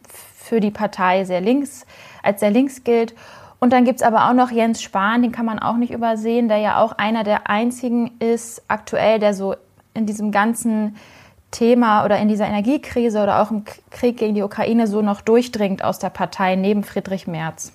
für 0.06 0.60
die 0.60 0.72
Partei 0.72 1.25
sehr 1.25 1.41
links, 1.41 1.88
als 2.22 2.39
sehr 2.39 2.51
links 2.51 2.84
gilt. 2.84 3.15
Und 3.60 3.74
dann 3.74 3.84
gibt 3.84 4.01
es 4.01 4.06
aber 4.06 4.29
auch 4.29 4.34
noch 4.34 4.51
Jens 4.51 4.84
Spahn, 4.84 5.24
den 5.24 5.32
kann 5.32 5.48
man 5.48 5.58
auch 5.58 5.77
nicht 5.77 5.91
übersehen, 5.91 6.50
der 6.50 6.58
ja 6.58 6.79
auch 6.79 6.91
einer 6.91 7.24
der 7.24 7.50
einzigen 7.50 8.12
ist 8.20 8.62
aktuell, 8.67 9.17
der 9.17 9.34
so 9.34 9.56
in 9.93 10.05
diesem 10.05 10.31
ganzen 10.31 10.95
Thema 11.51 12.03
oder 12.03 12.17
in 12.17 12.27
dieser 12.27 12.47
Energiekrise 12.47 13.21
oder 13.21 13.41
auch 13.41 13.51
im 13.51 13.63
Krieg 13.91 14.17
gegen 14.17 14.35
die 14.35 14.41
Ukraine 14.41 14.88
so 14.88 15.01
noch 15.01 15.21
durchdringt 15.21 15.83
aus 15.83 16.00
der 16.00 16.09
Partei 16.09 16.55
neben 16.55 16.83
Friedrich 16.83 17.27
Merz. 17.27 17.71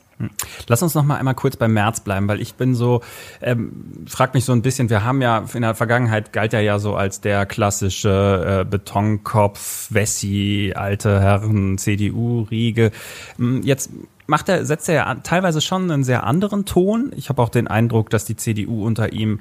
Lass 0.66 0.82
uns 0.82 0.94
noch 0.94 1.04
mal 1.04 1.16
einmal 1.16 1.34
kurz 1.34 1.56
beim 1.56 1.72
März 1.72 2.00
bleiben, 2.00 2.28
weil 2.28 2.40
ich 2.40 2.54
bin 2.54 2.74
so, 2.74 3.02
ähm, 3.40 4.04
frag 4.06 4.34
mich 4.34 4.44
so 4.44 4.52
ein 4.52 4.62
bisschen, 4.62 4.90
wir 4.90 5.04
haben 5.04 5.22
ja 5.22 5.44
in 5.54 5.62
der 5.62 5.74
Vergangenheit 5.74 6.32
galt 6.32 6.52
er 6.52 6.60
ja 6.60 6.78
so 6.78 6.96
als 6.96 7.20
der 7.20 7.46
klassische 7.46 8.62
äh, 8.62 8.64
Betonkopf, 8.64 9.88
Wessi, 9.90 10.72
alte 10.74 11.20
Herren, 11.20 11.78
CDU-Riege. 11.78 12.90
Hm, 13.36 13.62
jetzt 13.62 13.90
macht 14.28 14.48
er, 14.48 14.64
setzt 14.66 14.88
er 14.88 14.94
ja 14.94 15.14
teilweise 15.16 15.60
schon 15.60 15.90
einen 15.90 16.04
sehr 16.04 16.24
anderen 16.24 16.66
Ton. 16.66 17.12
Ich 17.16 17.30
habe 17.30 17.40
auch 17.40 17.48
den 17.48 17.66
Eindruck, 17.66 18.10
dass 18.10 18.24
die 18.24 18.36
CDU 18.36 18.84
unter 18.84 19.12
ihm 19.12 19.40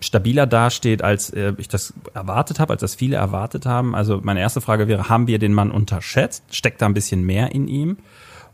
stabiler 0.00 0.46
dasteht, 0.46 1.02
als 1.02 1.30
äh, 1.30 1.54
ich 1.56 1.68
das 1.68 1.94
erwartet 2.14 2.60
habe, 2.60 2.74
als 2.74 2.80
das 2.80 2.94
viele 2.94 3.16
erwartet 3.16 3.64
haben. 3.64 3.94
Also 3.94 4.20
meine 4.22 4.40
erste 4.40 4.60
Frage 4.60 4.88
wäre, 4.88 5.08
haben 5.08 5.26
wir 5.26 5.38
den 5.38 5.54
Mann 5.54 5.70
unterschätzt? 5.70 6.44
Steckt 6.50 6.82
da 6.82 6.86
ein 6.86 6.94
bisschen 6.94 7.24
mehr 7.24 7.52
in 7.52 7.66
ihm? 7.66 7.96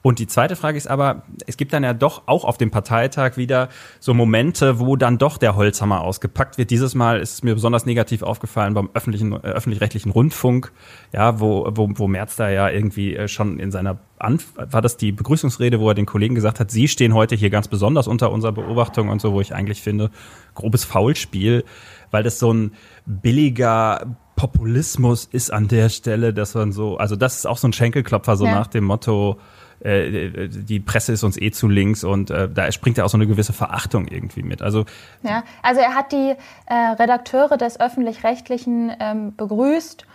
Und 0.02 0.18
die 0.18 0.26
zweite 0.26 0.56
Frage 0.56 0.76
ist 0.76 0.88
aber, 0.88 1.22
es 1.46 1.56
gibt 1.56 1.72
dann 1.72 1.84
ja 1.84 1.94
doch 1.94 2.22
auch 2.26 2.44
auf 2.44 2.58
dem 2.58 2.72
Parteitag 2.72 3.36
wieder 3.36 3.68
so 4.00 4.14
Momente, 4.14 4.80
wo 4.80 4.96
dann 4.96 5.16
doch 5.16 5.38
der 5.38 5.54
Holzhammer 5.54 6.00
ausgepackt 6.00 6.58
wird. 6.58 6.70
Dieses 6.70 6.96
Mal 6.96 7.20
ist 7.20 7.34
es 7.34 7.42
mir 7.44 7.54
besonders 7.54 7.86
negativ 7.86 8.22
aufgefallen 8.22 8.74
beim 8.74 8.90
öffentlichen, 8.94 9.32
äh, 9.32 9.36
öffentlich-rechtlichen 9.36 10.10
Rundfunk, 10.10 10.72
ja, 11.12 11.38
wo, 11.38 11.68
wo, 11.70 11.88
wo 11.94 12.08
Merz 12.08 12.34
da 12.34 12.50
ja 12.50 12.68
irgendwie 12.68 13.14
äh, 13.14 13.28
schon 13.28 13.60
in 13.60 13.70
seiner 13.70 13.98
Anf 14.18 14.52
war 14.56 14.82
das 14.82 14.96
die 14.96 15.12
Begrüßungsrede, 15.12 15.80
wo 15.80 15.88
er 15.88 15.94
den 15.94 16.06
Kollegen 16.06 16.34
gesagt 16.34 16.60
hat, 16.60 16.70
Sie 16.70 16.88
stehen 16.88 17.14
heute 17.14 17.34
hier 17.34 17.50
ganz 17.50 17.68
besonders 17.68 18.06
unter 18.06 18.30
unserer 18.32 18.52
Beobachtung 18.52 19.08
und 19.08 19.20
so, 19.20 19.32
wo 19.32 19.40
ich 19.40 19.54
eigentlich 19.54 19.82
finde, 19.82 20.10
grobes 20.54 20.84
Foulspiel, 20.84 21.64
weil 22.10 22.22
das 22.22 22.38
so 22.38 22.52
ein 22.52 22.72
billiger 23.06 24.16
Populismus 24.36 25.24
ist 25.24 25.52
an 25.52 25.68
der 25.68 25.88
Stelle, 25.88 26.32
dass 26.32 26.54
man 26.54 26.72
so, 26.72 26.96
also 26.96 27.16
das 27.16 27.36
ist 27.36 27.46
auch 27.46 27.58
so 27.58 27.68
ein 27.68 27.72
Schenkelklopfer, 27.72 28.36
so 28.36 28.44
ja. 28.44 28.54
nach 28.54 28.66
dem 28.66 28.84
Motto, 28.84 29.38
äh, 29.84 30.48
die 30.48 30.80
Presse 30.80 31.12
ist 31.12 31.24
uns 31.24 31.40
eh 31.40 31.50
zu 31.50 31.68
links 31.68 32.04
und 32.04 32.30
äh, 32.30 32.48
da 32.48 32.70
springt 32.72 32.98
ja 32.98 33.04
auch 33.04 33.08
so 33.08 33.16
eine 33.16 33.26
gewisse 33.26 33.52
Verachtung 33.52 34.06
irgendwie 34.08 34.42
mit. 34.42 34.62
Also 34.62 34.84
ja, 35.22 35.42
also 35.62 35.80
er 35.80 35.94
hat 35.94 36.12
die 36.12 36.34
äh, 36.66 36.74
Redakteure 36.74 37.56
des 37.56 37.80
öffentlich-rechtlichen 37.80 38.92
ähm, 39.00 39.34
begrüßt 39.36 40.06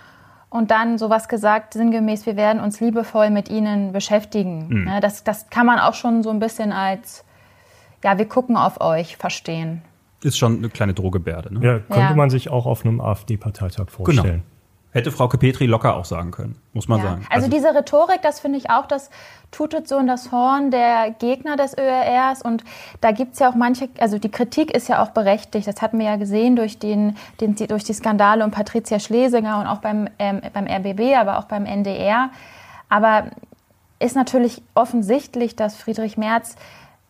und 0.50 0.72
dann 0.72 0.98
sowas 0.98 1.28
gesagt, 1.28 1.74
sinngemäß, 1.74 2.26
wir 2.26 2.38
werden 2.38 2.62
uns 2.62 2.80
liebevoll 2.80 3.30
mit 3.30 3.50
ihnen 3.50 3.92
beschäftigen. 3.92 4.68
Mhm. 4.70 4.88
Ja, 4.88 5.00
das, 5.00 5.24
das 5.24 5.50
kann 5.50 5.66
man 5.66 5.80
auch 5.80 5.94
schon 5.94 6.24
so 6.24 6.30
ein 6.30 6.40
bisschen 6.40 6.72
als, 6.72 7.26
ja, 8.04 8.18
wir 8.18 8.28
gucken 8.28 8.56
auf 8.56 8.80
euch 8.80 9.18
verstehen. 9.18 9.82
Ist 10.22 10.38
schon 10.38 10.58
eine 10.58 10.70
kleine 10.70 10.94
Drohgebärde. 10.94 11.54
Ne? 11.54 11.66
Ja, 11.66 11.80
könnte 11.80 12.00
ja. 12.00 12.16
man 12.16 12.30
sich 12.30 12.50
auch 12.50 12.66
auf 12.66 12.86
einem 12.86 13.02
AfD-Parteitag 13.02 13.90
vorstellen. 13.90 14.24
Genau. 14.26 14.44
Hätte 14.98 15.12
Frau 15.12 15.28
Petri 15.28 15.68
locker 15.68 15.96
auch 15.96 16.06
sagen 16.06 16.32
können, 16.32 16.56
muss 16.74 16.88
man 16.88 16.98
ja. 16.98 17.06
sagen. 17.06 17.28
Also, 17.30 17.46
also, 17.46 17.56
diese 17.56 17.76
Rhetorik, 17.76 18.24
das 18.24 18.40
finde 18.40 18.58
ich 18.58 18.72
auch, 18.72 18.88
das 18.88 19.12
tutet 19.52 19.88
so 19.88 20.00
in 20.00 20.08
das 20.08 20.32
Horn 20.32 20.72
der 20.72 21.12
Gegner 21.12 21.56
des 21.56 21.78
ÖRRs. 21.78 22.42
Und 22.42 22.64
da 23.00 23.12
gibt 23.12 23.34
es 23.34 23.40
ja 23.40 23.52
auch 23.52 23.54
manche, 23.54 23.90
also 24.00 24.18
die 24.18 24.32
Kritik 24.32 24.72
ist 24.72 24.88
ja 24.88 25.04
auch 25.04 25.12
berechtigt. 25.12 25.68
Das 25.68 25.84
hatten 25.84 26.00
wir 26.00 26.08
ja 26.08 26.16
gesehen 26.16 26.56
durch, 26.56 26.80
den, 26.80 27.16
den 27.40 27.56
durch 27.56 27.84
die 27.84 27.94
Skandale 27.94 28.44
um 28.44 28.50
Patricia 28.50 29.00
Schlesinger 29.00 29.60
und 29.60 29.68
auch 29.68 29.82
beim, 29.82 30.10
ähm, 30.18 30.42
beim 30.52 30.66
RBB, 30.66 31.16
aber 31.16 31.38
auch 31.38 31.46
beim 31.46 31.68
NDR. 31.68 32.32
Aber 32.90 33.26
ist 34.00 34.16
natürlich 34.16 34.64
offensichtlich, 34.74 35.56
dass 35.56 35.76
Friedrich 35.76 36.18
Merz 36.18 36.56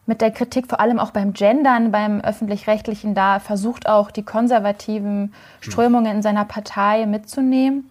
mit 0.07 0.21
der 0.21 0.31
Kritik 0.31 0.67
vor 0.67 0.79
allem 0.79 0.99
auch 0.99 1.11
beim 1.11 1.33
Gendern, 1.33 1.91
beim 1.91 2.21
öffentlich-rechtlichen 2.21 3.13
da 3.13 3.39
versucht 3.39 3.87
auch 3.87 4.09
die 4.09 4.23
konservativen 4.23 5.33
Strömungen 5.59 6.17
in 6.17 6.21
seiner 6.21 6.45
Partei 6.45 7.05
mitzunehmen. 7.05 7.89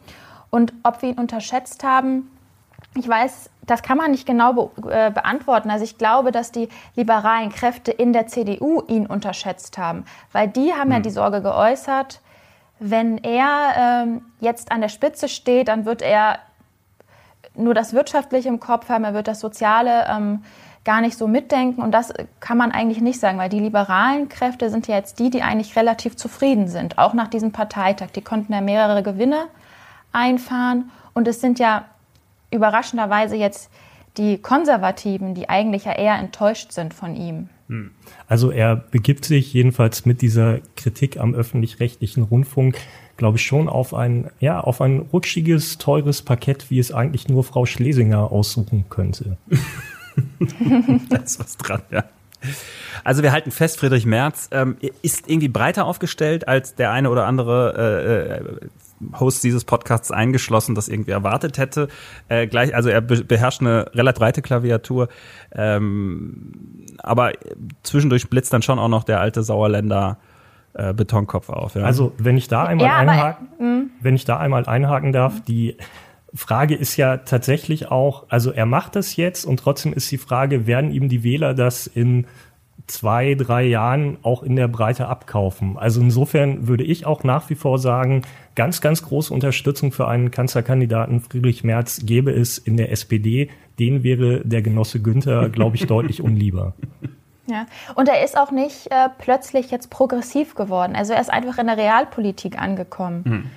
Und 0.51 0.73
ob 0.83 1.03
wir 1.03 1.11
ihn 1.11 1.19
unterschätzt 1.19 1.85
haben, 1.85 2.31
ich 2.95 3.07
weiß, 3.07 3.51
das 3.67 3.83
kann 3.83 3.99
man 3.99 4.11
nicht 4.11 4.27
genau 4.27 4.53
be 4.55 4.91
äh, 4.91 5.11
beantworten. 5.11 5.71
Also 5.71 5.85
ich 5.85 5.99
glaube, 5.99 6.33
dass 6.33 6.53
die 6.53 6.69
liberalen 6.95 7.51
Kräfte 7.51 7.91
in 7.91 8.15
der 8.15 8.27
CDU 8.27 8.83
ihn 8.89 9.07
unterschätzt 9.07 9.77
haben, 9.77 10.07
weil 10.33 10.49
die 10.49 10.73
haben 10.73 10.89
mhm. 10.89 10.93
ja 10.93 10.97
hm. 10.97 11.03
die 11.03 11.11
Sorge 11.11 11.43
geäußert, 11.43 12.21
wenn 12.79 13.19
er 13.19 14.05
ähm, 14.05 14.23
jetzt 14.41 14.73
an 14.73 14.81
der 14.81 14.89
Spitze 14.89 15.29
steht, 15.29 15.69
dann 15.69 15.85
wird 15.85 16.01
er 16.01 16.39
nur 17.55 17.75
das 17.75 17.93
Wirtschaftliche 17.93 18.49
im 18.49 18.61
Kopf 18.61 18.89
haben, 18.89 19.05
er 19.05 19.15
wird 19.15 19.29
das 19.29 19.41
Soziale 19.41 20.07
ähm, 20.09 20.45
gar 20.87 21.03
nicht 21.03 21.19
so 21.19 21.29
mitdenken. 21.29 21.83
Und 21.83 21.91
das 21.91 22.15
kann 22.41 22.57
man 22.57 22.73
eigentlich 22.73 23.03
nicht 23.03 23.21
sagen, 23.21 23.37
weil 23.37 23.51
die 23.51 23.61
liberalen 23.61 24.31
Kräfte 24.31 24.71
sind 24.71 24.87
ja 24.87 24.95
jetzt 24.95 25.19
die, 25.19 25.29
die 25.29 25.43
eigentlich 25.43 25.77
relativ 25.77 26.17
zufrieden 26.17 26.69
sind, 26.69 26.97
auch 26.97 27.13
nach 27.13 27.29
diesem 27.29 27.53
Parteitag. 27.53 28.13
Die 28.13 28.23
konnten 28.23 28.55
ja 28.55 28.63
mehrere 28.63 29.03
Gewinne 29.03 29.49
einfahren. 30.13 30.91
Und 31.13 31.29
es 31.29 31.43
sind 31.43 31.59
ja 31.59 31.85
überraschenderweise 32.51 33.37
jetzt 33.37 33.71
die 34.17 34.39
Konservativen, 34.39 35.35
die 35.35 35.49
eigentlich 35.51 35.85
ja 35.85 35.93
eher 35.93 36.15
enttäuscht 36.15 36.73
sind 36.73 36.95
von 36.95 37.17
ihm. 37.17 37.51
Hm. 37.69 37.91
Also 38.29 38.51
er 38.51 38.77
begibt 38.77 39.25
sich 39.25 39.53
jedenfalls 39.53 40.07
mit 40.07 40.23
dieser 40.23 40.61
Kritik 40.77 41.19
am 41.19 41.35
öffentlich-rechtlichen 41.35 42.23
Rundfunk, 42.23 42.79
glaube 43.17 43.39
ich, 43.39 43.45
schon 43.45 43.69
auf 43.69 43.93
ein, 43.93 44.31
ja, 44.39 44.61
auf 44.61 44.81
ein 44.81 45.01
rutschiges, 45.13 45.79
teures 45.79 46.23
Parkett, 46.23 46.71
wie 46.71 46.79
es 46.79 46.93
eigentlich 46.93 47.29
nur 47.29 47.43
Frau 47.43 47.67
Schlesinger 47.67 48.31
aussuchen 48.31 48.85
könnte. 48.89 49.37
da 51.11 51.17
ist 51.17 51.41
was 51.41 51.57
dran, 51.57 51.83
ja. 51.91 52.05
Also 53.03 53.23
wir 53.23 53.33
halten 53.33 53.51
fest, 53.51 53.79
Friedrich 53.79 54.07
Merz 54.07 54.49
ähm, 54.53 54.77
ist 55.03 55.29
irgendwie 55.29 55.49
breiter 55.49 55.85
aufgestellt 55.85 56.47
als 56.49 56.75
der 56.75 56.91
eine 56.91 57.11
oder 57.11 57.27
andere 57.27 58.39
äh, 58.43 58.65
äh 58.65 58.69
Host 59.21 59.45
dieses 59.45 59.65
Podcasts 59.65 60.11
eingeschlossen, 60.11 60.75
das 60.75 60.89
irgendwie 60.89 61.11
erwartet 61.11 61.59
hätte. 61.59 61.89
Äh, 62.29 62.47
gleich, 62.47 62.75
also 62.75 62.89
er 62.89 63.03
beherrscht 63.03 63.61
eine 63.61 63.91
relativ 63.95 64.21
breite 64.21 64.41
Klaviatur, 64.41 65.09
ähm, 65.53 66.87
aber 66.99 67.33
zwischendurch 67.83 68.31
blitzt 68.31 68.55
dann 68.55 68.63
schon 68.63 68.79
auch 68.79 68.89
noch 68.89 69.05
der 69.05 69.21
alte 69.21 69.43
Sauerländer 69.43 70.17
äh, 70.73 70.95
Betonkopf 70.95 71.51
auf. 71.51 71.75
Ja. 71.75 71.83
Also 71.83 72.13
wenn 72.19 72.37
ich 72.37 72.49
da 72.49 72.65
einmal 72.65 72.87
ja, 72.87 72.97
einhaken, 72.97 73.49
hm. 73.59 73.91
wenn 74.01 74.15
ich 74.15 74.25
da 74.25 74.39
einmal 74.39 74.65
einhaken 74.65 75.13
darf, 75.13 75.43
die 75.43 75.77
Frage 76.37 76.75
ist 76.75 76.97
ja 76.97 77.19
tatsächlich 77.19 77.91
auch, 77.91 78.25
also 78.29 78.53
er 78.53 78.67
macht 78.67 78.97
das 78.97 79.17
jetzt 79.17 79.45
und 79.45 79.59
trotzdem 79.59 79.93
ist 79.93 80.11
die 80.11 80.19
Frage, 80.19 80.67
werden 80.67 80.93
ihm 80.93 81.09
die 81.09 81.23
Wähler 81.23 81.55
das 81.55 81.87
in 81.87 82.27
zwei, 82.87 83.35
drei 83.35 83.65
Jahren 83.65 84.19
auch 84.23 84.43
in 84.43 84.57
der 84.57 84.69
Breite 84.69 85.09
abkaufen? 85.09 85.77
Also 85.77 86.01
insofern 86.01 86.69
würde 86.69 86.85
ich 86.85 87.07
auch 87.07 87.25
nach 87.25 87.51
wie 87.51 87.55
vor 87.55 87.79
sagen, 87.79 88.23
ganz, 88.55 88.81
ganz 88.81 89.03
große 89.03 89.33
Unterstützung 89.33 89.93
für 89.93 90.09
einen 90.09 90.31
Kanzlerkandidaten 90.31 91.21
Friedrich 91.21 91.65
Merz 91.65 92.03
gäbe 92.05 92.31
es 92.31 92.59
in 92.59 92.77
der 92.77 92.93
SPD. 92.93 93.51
Den 93.79 94.03
wäre 94.03 94.41
der 94.45 94.63
Genosse 94.63 95.01
Günther, 95.01 95.49
glaube 95.49 95.77
ich, 95.77 95.87
deutlich 95.87 96.23
unlieber. 96.23 96.75
Ja, 97.49 97.67
und 97.95 98.09
er 98.09 98.25
ist 98.25 98.37
auch 98.37 98.51
nicht 98.51 98.91
äh, 98.91 99.09
plötzlich 99.19 99.71
jetzt 99.71 99.89
progressiv 99.89 100.57
geworden. 100.57 100.97
Also 100.97 101.13
er 101.13 101.21
ist 101.21 101.33
einfach 101.33 101.59
in 101.59 101.69
der 101.69 101.77
Realpolitik 101.77 102.61
angekommen. 102.61 103.23
Mhm. 103.25 103.51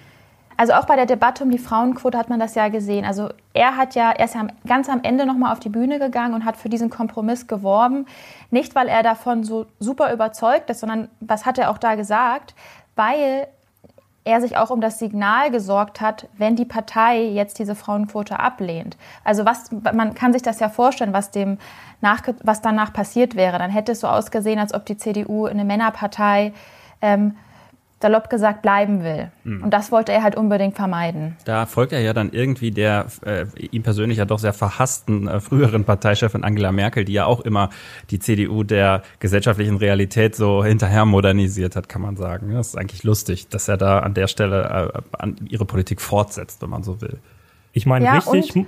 Also 0.60 0.74
auch 0.74 0.84
bei 0.84 0.98
der 0.98 1.06
Debatte 1.06 1.46
um 1.46 1.52
die 1.52 1.58
Frauenquote 1.58 2.18
hat 2.18 2.30
man 2.30 2.38
das 2.38 2.54
ja 2.54 2.68
gesehen. 2.68 3.06
Also 3.06 3.30
er 3.54 3.78
hat 3.78 3.96
ja, 3.96 4.12
er 4.12 4.26
ist 4.26 4.36
ja 4.36 4.46
ganz 4.68 4.90
am 4.90 5.00
Ende 5.04 5.26
nochmal 5.26 5.54
auf 5.54 5.62
die 5.62 5.70
Bühne 5.70 6.00
gegangen 6.00 6.34
und 6.34 6.44
hat 6.44 6.58
für 6.58 6.68
diesen 6.68 6.90
Kompromiss 6.90 7.48
geworben. 7.48 8.08
Nicht, 8.52 8.76
weil 8.76 8.90
er 8.90 9.02
davon 9.02 9.46
so 9.46 9.68
super 9.80 10.12
überzeugt 10.12 10.70
ist, 10.70 10.82
sondern 10.82 11.08
was 11.22 11.46
hat 11.46 11.60
er 11.60 11.70
auch 11.70 11.78
da 11.78 11.96
gesagt? 11.96 12.56
Weil 12.98 13.48
er 14.26 14.42
sich 14.42 14.58
auch 14.58 14.70
um 14.70 14.82
das 14.82 15.00
Signal 15.00 15.50
gesorgt 15.50 16.02
hat, 16.02 16.28
wenn 16.38 16.58
die 16.58 16.66
Partei 16.66 17.24
jetzt 17.24 17.58
diese 17.58 17.74
Frauenquote 17.74 18.38
ablehnt. 18.38 18.98
Also 19.24 19.46
was, 19.46 19.72
man 19.72 20.14
kann 20.14 20.34
sich 20.34 20.42
das 20.42 20.60
ja 20.60 20.68
vorstellen, 20.68 21.14
was 21.14 21.32
dem 21.32 21.58
nach, 22.02 22.22
was 22.44 22.62
danach 22.62 22.92
passiert 22.92 23.38
wäre. 23.38 23.60
Dann 23.60 23.72
hätte 23.72 23.94
es 23.94 24.02
so 24.02 24.08
ausgesehen, 24.08 24.60
als 24.60 24.74
ob 24.74 24.86
die 24.86 24.98
CDU 24.98 25.46
eine 25.46 25.64
Männerpartei 25.64 26.52
ähm, 27.02 27.38
salopp 28.02 28.30
gesagt 28.30 28.62
bleiben 28.62 29.04
will. 29.04 29.30
Mhm. 29.44 29.64
Und 29.64 29.72
das 29.72 29.92
wollte 29.92 30.12
er 30.12 30.24
halt 30.24 30.36
unbedingt 30.36 30.76
vermeiden. 30.76 31.36
Da 31.46 31.66
folgt 31.66 31.92
er 31.92 32.00
ja 32.00 32.14
dann 32.14 32.32
irgendwie 32.32 32.72
der 32.72 33.08
äh, 33.26 33.46
ihm 33.72 33.84
persönlich 33.84 34.18
ja 34.18 34.26
doch 34.26 34.40
sehr 34.40 34.54
verhassten 34.54 35.28
äh, 35.28 35.40
früheren 35.40 35.84
Parteichefin 35.84 36.44
Angela 36.44 36.72
Merkel, 36.72 37.04
die 37.06 37.14
ja 37.14 37.26
auch 37.26 37.42
immer 37.42 37.70
die 38.10 38.20
CDU 38.20 38.64
der 38.64 39.04
gesellschaftlichen 39.20 39.78
Realität 39.78 40.36
so 40.36 40.64
hinterher 40.64 41.06
modernisiert 41.06 41.76
hat, 41.76 41.90
kann 41.90 42.02
man 42.02 42.16
sagen. 42.16 42.54
Das 42.54 42.70
ist 42.70 42.78
eigentlich 42.78 43.04
lustig, 43.04 43.50
dass 43.50 43.68
er 43.68 43.78
da 43.78 44.00
an 44.00 44.14
der 44.14 44.28
Stelle 44.28 44.94
äh, 44.94 45.02
an 45.18 45.36
ihre 45.50 45.66
Politik 45.66 46.00
fortsetzt, 46.00 46.62
wenn 46.62 46.70
man 46.70 46.84
so 46.84 47.02
will. 47.02 47.20
Ich 47.74 47.86
meine, 47.86 48.06
ja, 48.06 48.14
richtig 48.14 48.66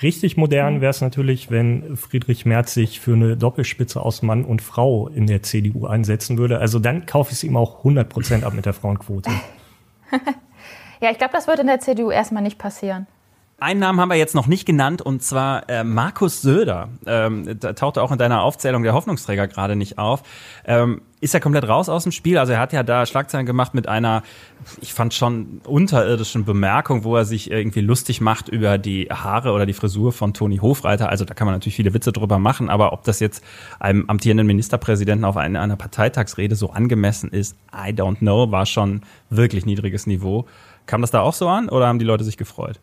Richtig 0.00 0.36
modern 0.36 0.80
wäre 0.80 0.90
es 0.90 1.00
natürlich, 1.00 1.50
wenn 1.50 1.96
Friedrich 1.96 2.46
Merz 2.46 2.72
sich 2.74 3.00
für 3.00 3.14
eine 3.14 3.36
Doppelspitze 3.36 4.00
aus 4.00 4.22
Mann 4.22 4.44
und 4.44 4.62
Frau 4.62 5.08
in 5.08 5.26
der 5.26 5.42
CDU 5.42 5.86
einsetzen 5.86 6.38
würde. 6.38 6.60
Also 6.60 6.78
dann 6.78 7.04
kaufe 7.04 7.32
ich 7.32 7.38
es 7.38 7.44
ihm 7.44 7.56
auch 7.56 7.78
100 7.78 8.08
Prozent 8.08 8.44
ab 8.44 8.54
mit 8.54 8.64
der 8.64 8.74
Frauenquote. 8.74 9.30
ja, 11.00 11.10
ich 11.10 11.18
glaube, 11.18 11.32
das 11.32 11.48
wird 11.48 11.58
in 11.58 11.66
der 11.66 11.80
CDU 11.80 12.12
erstmal 12.12 12.44
nicht 12.44 12.58
passieren. 12.58 13.08
Einen 13.60 13.80
Namen 13.80 14.00
haben 14.00 14.08
wir 14.08 14.14
jetzt 14.14 14.36
noch 14.36 14.46
nicht 14.46 14.66
genannt 14.66 15.02
und 15.02 15.20
zwar 15.20 15.68
äh, 15.68 15.82
Markus 15.82 16.42
Söder. 16.42 16.90
Ähm, 17.06 17.58
da 17.58 17.72
tauchte 17.72 18.00
auch 18.02 18.12
in 18.12 18.18
deiner 18.18 18.42
Aufzählung 18.42 18.84
der 18.84 18.94
Hoffnungsträger 18.94 19.48
gerade 19.48 19.74
nicht 19.74 19.98
auf. 19.98 20.22
Ähm, 20.64 21.00
ist 21.20 21.34
er 21.34 21.40
komplett 21.40 21.66
raus 21.66 21.88
aus 21.88 22.04
dem 22.04 22.12
Spiel? 22.12 22.38
Also 22.38 22.52
er 22.52 22.60
hat 22.60 22.72
ja 22.72 22.84
da 22.84 23.04
Schlagzeilen 23.04 23.46
gemacht 23.46 23.74
mit 23.74 23.88
einer, 23.88 24.22
ich 24.80 24.94
fand 24.94 25.12
schon 25.12 25.60
unterirdischen 25.64 26.44
Bemerkung, 26.44 27.02
wo 27.02 27.16
er 27.16 27.24
sich 27.24 27.50
irgendwie 27.50 27.80
lustig 27.80 28.20
macht 28.20 28.48
über 28.48 28.78
die 28.78 29.08
Haare 29.10 29.50
oder 29.50 29.66
die 29.66 29.72
Frisur 29.72 30.12
von 30.12 30.34
Toni 30.34 30.58
Hofreiter. 30.58 31.08
Also 31.08 31.24
da 31.24 31.34
kann 31.34 31.46
man 31.46 31.56
natürlich 31.56 31.74
viele 31.74 31.92
Witze 31.94 32.12
drüber 32.12 32.38
machen, 32.38 32.70
aber 32.70 32.92
ob 32.92 33.02
das 33.02 33.18
jetzt 33.18 33.42
einem 33.80 34.08
amtierenden 34.08 34.46
Ministerpräsidenten 34.46 35.24
auf 35.24 35.36
einer, 35.36 35.60
einer 35.60 35.74
Parteitagsrede 35.74 36.54
so 36.54 36.70
angemessen 36.70 37.32
ist, 37.32 37.56
I 37.74 37.90
don't 37.90 38.18
know, 38.18 38.52
war 38.52 38.66
schon 38.66 39.02
wirklich 39.30 39.66
niedriges 39.66 40.06
Niveau. 40.06 40.46
Kam 40.86 41.00
das 41.00 41.10
da 41.10 41.22
auch 41.22 41.34
so 41.34 41.48
an 41.48 41.68
oder 41.68 41.88
haben 41.88 41.98
die 41.98 42.04
Leute 42.04 42.22
sich 42.22 42.36
gefreut? 42.36 42.78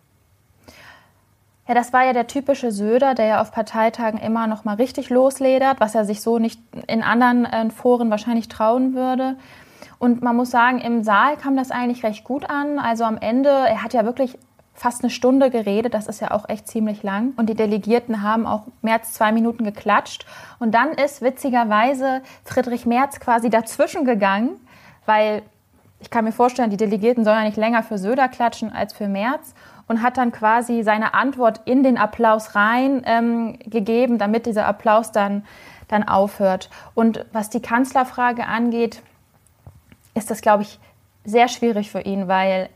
Ja, 1.67 1.73
das 1.73 1.93
war 1.93 2.05
ja 2.05 2.13
der 2.13 2.27
typische 2.27 2.71
Söder, 2.71 3.15
der 3.15 3.25
ja 3.25 3.41
auf 3.41 3.51
Parteitagen 3.51 4.19
immer 4.19 4.45
noch 4.45 4.65
mal 4.65 4.75
richtig 4.75 5.09
losledert, 5.09 5.79
was 5.79 5.95
er 5.95 6.05
sich 6.05 6.21
so 6.21 6.37
nicht 6.37 6.59
in 6.87 7.01
anderen 7.01 7.45
äh, 7.45 7.69
Foren 7.71 8.11
wahrscheinlich 8.11 8.49
trauen 8.49 8.93
würde. 8.93 9.35
Und 9.97 10.21
man 10.21 10.35
muss 10.35 10.51
sagen, 10.51 10.79
im 10.79 11.03
Saal 11.03 11.37
kam 11.37 11.55
das 11.55 11.71
eigentlich 11.71 12.03
recht 12.03 12.23
gut 12.23 12.47
an. 12.47 12.77
Also 12.77 13.03
am 13.03 13.17
Ende, 13.17 13.49
er 13.49 13.81
hat 13.81 13.93
ja 13.93 14.05
wirklich 14.05 14.37
fast 14.75 15.03
eine 15.03 15.09
Stunde 15.09 15.49
geredet. 15.49 15.95
Das 15.95 16.05
ist 16.05 16.21
ja 16.21 16.31
auch 16.31 16.47
echt 16.49 16.67
ziemlich 16.67 17.01
lang. 17.01 17.33
Und 17.37 17.49
die 17.49 17.55
Delegierten 17.55 18.21
haben 18.21 18.45
auch 18.45 18.63
mehr 18.83 18.95
als 18.95 19.13
zwei 19.13 19.31
Minuten 19.31 19.63
geklatscht. 19.63 20.25
Und 20.59 20.75
dann 20.75 20.89
ist 20.89 21.23
witzigerweise 21.23 22.21
Friedrich 22.43 22.85
Merz 22.85 23.19
quasi 23.19 23.49
dazwischen 23.49 24.05
gegangen, 24.05 24.51
weil 25.07 25.41
ich 25.99 26.11
kann 26.11 26.25
mir 26.25 26.33
vorstellen, 26.33 26.69
die 26.69 26.77
Delegierten 26.77 27.23
sollen 27.23 27.37
ja 27.37 27.45
nicht 27.45 27.57
länger 27.57 27.81
für 27.81 27.97
Söder 27.97 28.27
klatschen 28.27 28.71
als 28.71 28.93
für 28.93 29.07
Merz 29.07 29.55
und 29.87 30.01
hat 30.01 30.17
dann 30.17 30.31
quasi 30.31 30.83
seine 30.83 31.13
Antwort 31.13 31.61
in 31.65 31.83
den 31.83 31.97
Applaus 31.97 32.55
rein 32.55 33.03
ähm, 33.05 33.59
gegeben, 33.65 34.17
damit 34.17 34.45
dieser 34.45 34.65
Applaus 34.65 35.11
dann, 35.11 35.45
dann 35.87 36.07
aufhört. 36.07 36.69
Und 36.93 37.25
was 37.31 37.49
die 37.49 37.61
Kanzlerfrage 37.61 38.45
angeht, 38.45 39.01
ist 40.13 40.31
das, 40.31 40.41
glaube 40.41 40.63
ich, 40.63 40.79
sehr 41.23 41.47
schwierig 41.47 41.91
für 41.91 42.01
ihn, 42.01 42.27
weil 42.27 42.69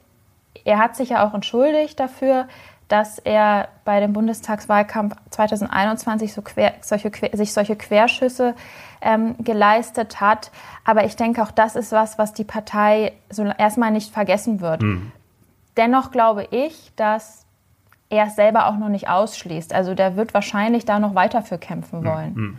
er 0.66 0.80
hat 0.80 0.96
sich 0.96 1.10
ja 1.10 1.28
auch 1.28 1.34
entschuldigt 1.34 2.00
dafür, 2.00 2.48
dass 2.90 3.20
er 3.20 3.70
bei 3.86 4.00
dem 4.00 4.14
Bundestagswahlkampf 4.14 5.16
2021 5.30 6.34
so 6.34 6.42
quer, 6.42 6.74
solche, 6.82 7.12
sich 7.34 7.54
solche 7.54 7.76
Querschüsse 7.76 8.56
ähm, 9.02 9.36
geleistet 9.38 10.20
hat. 10.20 10.52
Aber 10.86 11.06
ich 11.06 11.16
denke, 11.16 11.44
auch 11.44 11.52
das 11.52 11.76
ist 11.76 11.92
was, 11.92 12.18
was 12.18 12.34
die 12.34 12.44
Partei 12.44 13.14
so 13.30 13.44
erstmal 13.44 13.92
nicht 13.92 14.12
vergessen 14.12 14.60
wird. 14.60 14.82
Mhm. 14.82 15.12
Dennoch 15.80 16.12
glaube 16.12 16.46
ich, 16.52 16.92
dass 16.98 17.46
er 18.10 18.26
es 18.26 18.36
selber 18.36 18.68
auch 18.68 18.78
noch 18.78 18.90
nicht 18.90 19.08
ausschließt. 19.08 19.74
Also 19.74 19.96
der 19.96 20.18
wird 20.18 20.34
wahrscheinlich 20.34 20.84
da 20.84 21.00
noch 21.00 21.16
weiter 21.16 21.42
für 21.42 21.58
kämpfen 21.58 22.04
wollen. 22.04 22.34
Mhm. 22.34 22.58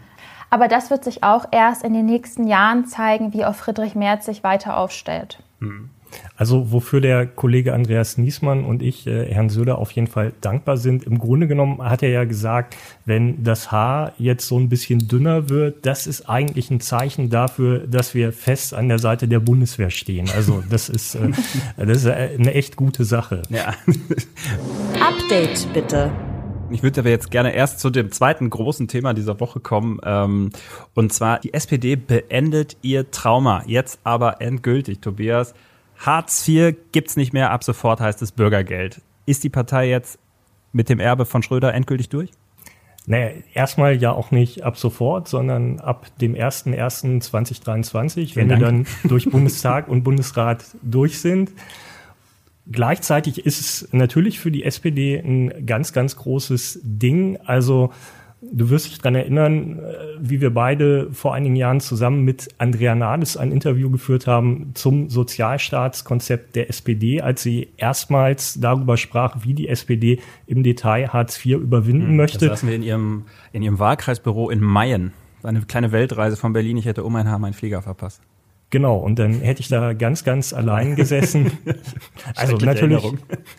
Aber 0.48 0.68
das 0.68 0.90
wird 0.90 1.04
sich 1.04 1.22
auch 1.22 1.44
erst 1.50 1.84
in 1.84 1.92
den 1.92 2.06
nächsten 2.06 2.46
Jahren 2.46 2.86
zeigen, 2.86 3.34
wie 3.34 3.44
auch 3.44 3.54
Friedrich 3.54 3.94
Merz 3.94 4.24
sich 4.24 4.42
weiter 4.42 4.78
aufstellt. 4.78 5.42
Mhm. 5.58 5.90
Also 6.36 6.72
wofür 6.72 7.00
der 7.00 7.26
Kollege 7.26 7.74
Andreas 7.74 8.18
Niesmann 8.18 8.64
und 8.64 8.82
ich 8.82 9.06
äh, 9.06 9.32
Herrn 9.32 9.50
Söder 9.50 9.78
auf 9.78 9.90
jeden 9.92 10.06
Fall 10.06 10.32
dankbar 10.40 10.76
sind. 10.76 11.04
Im 11.04 11.18
Grunde 11.18 11.46
genommen 11.46 11.82
hat 11.82 12.02
er 12.02 12.10
ja 12.10 12.24
gesagt, 12.24 12.76
wenn 13.04 13.44
das 13.44 13.70
Haar 13.70 14.12
jetzt 14.18 14.46
so 14.46 14.58
ein 14.58 14.68
bisschen 14.68 15.06
dünner 15.06 15.48
wird, 15.48 15.84
das 15.86 16.06
ist 16.06 16.28
eigentlich 16.28 16.70
ein 16.70 16.80
Zeichen 16.80 17.30
dafür, 17.30 17.80
dass 17.80 18.14
wir 18.14 18.32
fest 18.32 18.74
an 18.74 18.88
der 18.88 18.98
Seite 18.98 19.28
der 19.28 19.40
Bundeswehr 19.40 19.90
stehen. 19.90 20.30
Also 20.34 20.62
das 20.68 20.88
ist, 20.88 21.14
äh, 21.14 21.30
das 21.76 21.98
ist 21.98 22.06
eine 22.06 22.54
echt 22.54 22.76
gute 22.76 23.04
Sache. 23.04 23.42
Ja. 23.50 23.74
Update 25.00 25.72
bitte. 25.72 26.10
Ich 26.72 26.84
würde 26.84 27.00
aber 27.00 27.10
jetzt 27.10 27.32
gerne 27.32 27.52
erst 27.52 27.80
zu 27.80 27.90
dem 27.90 28.12
zweiten 28.12 28.48
großen 28.48 28.86
Thema 28.86 29.12
dieser 29.12 29.40
Woche 29.40 29.58
kommen. 29.58 29.98
Ähm, 30.04 30.50
und 30.94 31.12
zwar, 31.12 31.40
die 31.40 31.52
SPD 31.52 31.96
beendet 31.96 32.76
ihr 32.82 33.10
Trauma. 33.10 33.64
Jetzt 33.66 33.98
aber 34.04 34.40
endgültig, 34.40 35.00
Tobias. 35.00 35.54
Hartz 36.00 36.48
IV 36.48 36.74
gibt's 36.92 37.16
nicht 37.16 37.32
mehr, 37.32 37.50
ab 37.50 37.62
sofort 37.62 38.00
heißt 38.00 38.22
es 38.22 38.32
Bürgergeld. 38.32 39.02
Ist 39.26 39.44
die 39.44 39.50
Partei 39.50 39.88
jetzt 39.88 40.18
mit 40.72 40.88
dem 40.88 40.98
Erbe 40.98 41.26
von 41.26 41.42
Schröder 41.42 41.74
endgültig 41.74 42.08
durch? 42.08 42.30
Naja, 43.06 43.30
erstmal 43.54 43.96
ja 43.96 44.12
auch 44.12 44.30
nicht 44.30 44.62
ab 44.62 44.78
sofort, 44.78 45.28
sondern 45.28 45.80
ab 45.80 46.06
dem 46.20 46.34
01.01.2023, 46.34 48.36
wenn 48.36 48.48
wir 48.48 48.56
dann 48.56 48.86
durch 49.04 49.30
Bundestag 49.30 49.88
und 49.88 50.02
Bundesrat 50.02 50.64
durch 50.82 51.20
sind. 51.20 51.50
Gleichzeitig 52.70 53.44
ist 53.44 53.60
es 53.60 53.88
natürlich 53.92 54.38
für 54.38 54.50
die 54.50 54.64
SPD 54.64 55.18
ein 55.18 55.66
ganz, 55.66 55.92
ganz 55.92 56.16
großes 56.16 56.80
Ding. 56.82 57.38
Also 57.44 57.92
Du 58.42 58.70
wirst 58.70 58.86
dich 58.86 58.98
daran 58.98 59.16
erinnern, 59.16 59.78
äh, 59.78 60.16
wie 60.18 60.40
wir 60.40 60.52
beide 60.52 61.12
vor 61.12 61.34
einigen 61.34 61.56
Jahren 61.56 61.80
zusammen 61.80 62.24
mit 62.24 62.48
Andrea 62.56 62.94
Nahles 62.94 63.36
ein 63.36 63.52
Interview 63.52 63.90
geführt 63.90 64.26
haben 64.26 64.70
zum 64.74 65.10
Sozialstaatskonzept 65.10 66.56
der 66.56 66.70
SPD, 66.70 67.20
als 67.20 67.42
sie 67.42 67.68
erstmals 67.76 68.58
darüber 68.58 68.96
sprach, 68.96 69.44
wie 69.44 69.52
die 69.52 69.68
SPD 69.68 70.20
im 70.46 70.62
Detail 70.62 71.08
Hartz 71.08 71.44
IV 71.44 71.58
überwinden 71.58 72.08
hm, 72.08 72.16
möchte. 72.16 72.38
Das 72.38 72.60
saßen 72.60 72.68
wir 72.70 72.76
in 72.76 72.82
ihrem, 72.82 73.24
in 73.52 73.62
ihrem 73.62 73.78
Wahlkreisbüro 73.78 74.48
in 74.48 74.60
Mayen. 74.60 75.12
Eine 75.42 75.60
kleine 75.62 75.92
Weltreise 75.92 76.36
von 76.36 76.52
Berlin. 76.52 76.78
Ich 76.78 76.86
hätte 76.86 77.04
um 77.04 77.16
ein 77.16 77.28
Haar 77.28 77.38
meinen 77.38 77.54
Flieger 77.54 77.82
verpasst. 77.82 78.22
Genau, 78.70 78.98
und 78.98 79.18
dann 79.18 79.40
hätte 79.40 79.60
ich 79.60 79.68
da 79.68 79.92
ganz, 79.92 80.24
ganz 80.24 80.52
allein 80.52 80.94
gesessen. 80.96 81.50
also 82.36 82.56
natürlich, 82.56 83.02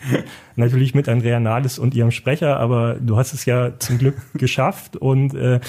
natürlich 0.56 0.94
mit 0.94 1.08
Andrea 1.08 1.38
Nahles 1.38 1.78
und 1.78 1.94
ihrem 1.94 2.10
Sprecher, 2.10 2.58
aber 2.58 2.94
du 2.94 3.16
hast 3.16 3.34
es 3.34 3.44
ja 3.44 3.78
zum 3.78 3.98
Glück 3.98 4.16
geschafft. 4.34 4.96
Und 4.96 5.34
äh, 5.34 5.60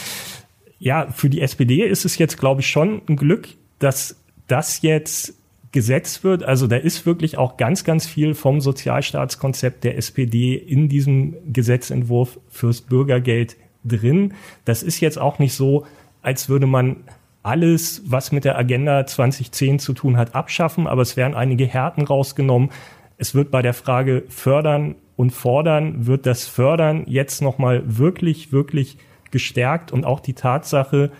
ja, 0.79 1.07
für 1.11 1.29
die 1.29 1.41
SPD 1.41 1.83
ist 1.83 2.05
es 2.05 2.17
jetzt, 2.17 2.39
glaube 2.39 2.61
ich, 2.61 2.67
schon 2.67 3.01
ein 3.07 3.17
Glück, 3.17 3.49
dass 3.79 4.15
das 4.47 4.81
jetzt 4.81 5.33
gesetzt 5.73 6.23
wird. 6.23 6.43
Also 6.43 6.67
da 6.67 6.77
ist 6.77 7.05
wirklich 7.05 7.37
auch 7.37 7.57
ganz, 7.57 7.83
ganz 7.83 8.05
viel 8.05 8.35
vom 8.35 8.61
Sozialstaatskonzept 8.61 9.83
der 9.83 9.97
SPD 9.97 10.55
in 10.55 10.87
diesem 10.87 11.35
Gesetzentwurf 11.51 12.39
fürs 12.49 12.81
Bürgergeld 12.81 13.57
drin. 13.83 14.35
Das 14.63 14.83
ist 14.83 15.01
jetzt 15.01 15.19
auch 15.19 15.39
nicht 15.39 15.53
so, 15.53 15.85
als 16.21 16.47
würde 16.47 16.67
man 16.67 16.97
alles, 17.43 18.01
was 18.05 18.31
mit 18.31 18.45
der 18.45 18.57
Agenda 18.57 19.05
2010 19.05 19.79
zu 19.79 19.93
tun 19.93 20.17
hat, 20.17 20.33
abschaffen, 20.33 20.87
aber 20.87 21.01
es 21.01 21.17
werden 21.17 21.35
einige 21.35 21.65
Härten 21.65 22.03
rausgenommen. 22.05 22.71
Es 23.17 23.35
wird 23.35 23.51
bei 23.51 23.61
der 23.61 23.73
Frage 23.73 24.23
fördern 24.29 24.95
und 25.15 25.31
fordern, 25.31 26.07
wird 26.07 26.25
das 26.25 26.47
Fördern 26.47 27.03
jetzt 27.05 27.41
nochmal 27.41 27.83
wirklich, 27.85 28.51
wirklich 28.51 28.97
gestärkt 29.31 29.91
und 29.91 30.05
auch 30.05 30.21
die 30.21 30.33
Tatsache, 30.33 31.11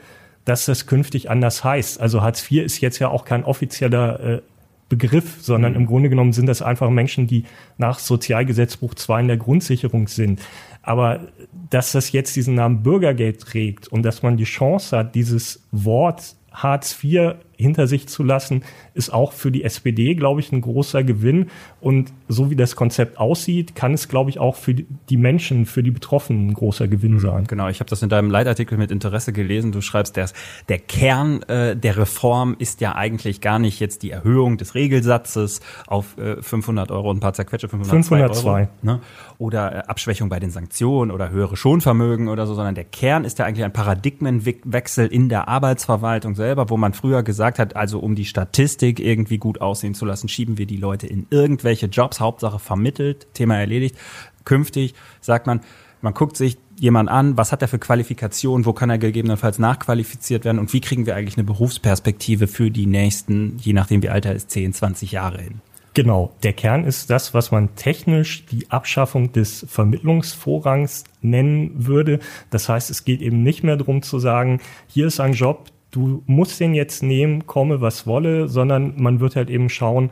dass 0.45 0.65
das 0.65 0.87
künftig 0.87 1.29
anders 1.29 1.63
heißt. 1.63 2.01
Also 2.01 2.21
Hartz 2.21 2.49
IV 2.49 2.63
ist 2.63 2.81
jetzt 2.81 2.99
ja 2.99 3.09
auch 3.09 3.25
kein 3.25 3.43
offizieller 3.43 4.19
äh, 4.19 4.41
Begriff, 4.89 5.37
sondern 5.41 5.73
mhm. 5.73 5.79
im 5.79 5.85
Grunde 5.85 6.09
genommen 6.09 6.33
sind 6.33 6.45
das 6.45 6.61
einfach 6.61 6.89
Menschen, 6.89 7.27
die 7.27 7.45
nach 7.77 7.99
Sozialgesetzbuch 7.99 8.93
2 8.93 9.21
in 9.21 9.27
der 9.27 9.37
Grundsicherung 9.37 10.07
sind. 10.07 10.41
Aber 10.81 11.27
dass 11.69 11.93
das 11.93 12.11
jetzt 12.11 12.35
diesen 12.35 12.55
Namen 12.55 12.83
Bürgergeld 12.83 13.41
trägt 13.41 13.87
und 13.87 14.03
dass 14.03 14.21
man 14.21 14.37
die 14.37 14.43
Chance 14.43 14.97
hat, 14.97 15.15
dieses 15.15 15.63
Wort 15.71 16.35
Hartz 16.51 17.03
IV 17.03 17.35
hinter 17.57 17.87
sich 17.87 18.07
zu 18.07 18.23
lassen, 18.23 18.63
ist 18.93 19.13
auch 19.13 19.31
für 19.33 19.51
die 19.51 19.63
SPD, 19.63 20.15
glaube 20.15 20.39
ich, 20.39 20.51
ein 20.51 20.61
großer 20.61 21.03
Gewinn. 21.03 21.49
Und 21.81 22.11
so 22.27 22.49
wie 22.49 22.55
das 22.55 22.75
Konzept 22.75 23.17
aussieht, 23.17 23.75
kann 23.75 23.93
es, 23.93 24.07
glaube 24.07 24.29
ich, 24.29 24.39
auch 24.39 24.55
für 24.55 24.73
die 24.73 25.17
Menschen, 25.17 25.65
für 25.65 25.83
die 25.83 25.91
Betroffenen 25.91 26.49
ein 26.49 26.53
großer 26.53 26.87
Gewinn 26.87 27.19
sein. 27.19 27.45
Genau, 27.45 27.67
ich 27.67 27.79
habe 27.79 27.89
das 27.89 28.01
in 28.01 28.09
deinem 28.09 28.31
Leitartikel 28.31 28.77
mit 28.77 28.91
Interesse 28.91 29.33
gelesen. 29.33 29.71
Du 29.71 29.81
schreibst, 29.81 30.15
der, 30.15 30.29
der 30.69 30.79
Kern 30.79 31.43
äh, 31.43 31.75
der 31.75 31.97
Reform 31.97 32.55
ist 32.59 32.81
ja 32.81 32.95
eigentlich 32.95 33.41
gar 33.41 33.59
nicht 33.59 33.79
jetzt 33.79 34.03
die 34.03 34.11
Erhöhung 34.11 34.57
des 34.57 34.75
Regelsatzes 34.75 35.61
auf 35.87 36.17
äh, 36.17 36.41
500 36.41 36.91
Euro 36.91 37.09
und 37.09 37.17
ein 37.17 37.19
paar 37.19 37.33
zerquetsche 37.33 37.69
502, 37.69 38.17
502. 38.17 38.49
Euro. 38.49 38.67
Ne? 38.81 38.99
Oder 39.37 39.75
äh, 39.75 39.77
Abschwächung 39.87 40.29
bei 40.29 40.39
den 40.39 40.51
Sanktionen 40.51 41.11
oder 41.11 41.29
höhere 41.29 41.55
Schonvermögen 41.55 42.27
oder 42.27 42.47
so, 42.47 42.53
sondern 42.53 42.75
der 42.75 42.85
Kern 42.85 43.25
ist 43.25 43.39
ja 43.39 43.45
eigentlich 43.45 43.65
ein 43.65 43.73
Paradigmenwechsel 43.73 45.07
in 45.07 45.29
der 45.29 45.47
Arbeitsverwaltung 45.47 46.35
selber, 46.35 46.69
wo 46.69 46.77
man 46.77 46.93
früher 46.93 47.23
gesagt 47.23 47.52
gesagt 47.53 47.59
hat, 47.59 47.75
also 47.75 47.99
um 47.99 48.15
die 48.15 48.25
Statistik 48.25 48.99
irgendwie 48.99 49.37
gut 49.37 49.61
aussehen 49.61 49.93
zu 49.93 50.05
lassen, 50.05 50.27
schieben 50.27 50.57
wir 50.57 50.65
die 50.65 50.77
Leute 50.77 51.07
in 51.07 51.27
irgendwelche 51.29 51.87
Jobs, 51.87 52.19
Hauptsache 52.19 52.59
vermittelt, 52.59 53.27
Thema 53.33 53.57
erledigt. 53.57 53.95
Künftig 54.43 54.93
sagt 55.21 55.47
man, 55.47 55.61
man 56.01 56.13
guckt 56.13 56.35
sich 56.35 56.57
jemand 56.77 57.09
an, 57.09 57.37
was 57.37 57.51
hat 57.51 57.61
er 57.61 57.67
für 57.67 57.79
Qualifikationen, 57.79 58.65
wo 58.65 58.73
kann 58.73 58.89
er 58.89 58.97
gegebenenfalls 58.97 59.59
nachqualifiziert 59.59 60.43
werden 60.43 60.59
und 60.59 60.73
wie 60.73 60.81
kriegen 60.81 61.05
wir 61.05 61.15
eigentlich 61.15 61.37
eine 61.37 61.45
Berufsperspektive 61.45 62.47
für 62.47 62.71
die 62.71 62.87
nächsten, 62.87 63.57
je 63.59 63.73
nachdem 63.73 64.01
wie 64.01 64.09
alt 64.09 64.25
er 64.25 64.35
ist, 64.35 64.49
10, 64.51 64.73
20 64.73 65.11
Jahre 65.11 65.41
hin. 65.41 65.61
Genau, 65.93 66.33
der 66.41 66.53
Kern 66.53 66.85
ist 66.85 67.11
das, 67.11 67.35
was 67.35 67.51
man 67.51 67.75
technisch 67.75 68.45
die 68.47 68.71
Abschaffung 68.71 69.31
des 69.31 69.63
Vermittlungsvorrangs 69.69 71.03
nennen 71.21 71.85
würde. 71.85 72.19
Das 72.49 72.67
heißt, 72.67 72.89
es 72.89 73.05
geht 73.05 73.21
eben 73.21 73.43
nicht 73.43 73.63
mehr 73.63 73.77
darum 73.77 74.01
zu 74.01 74.17
sagen, 74.17 74.59
hier 74.87 75.05
ist 75.05 75.19
ein 75.19 75.33
Job, 75.33 75.69
du 75.95 76.23
musst 76.25 76.59
den 76.59 76.73
jetzt 76.73 77.03
nehmen, 77.03 77.47
komme 77.47 77.81
was 77.81 78.05
wolle, 78.07 78.47
sondern 78.47 79.01
man 79.01 79.19
wird 79.19 79.35
halt 79.35 79.49
eben 79.49 79.69
schauen, 79.69 80.11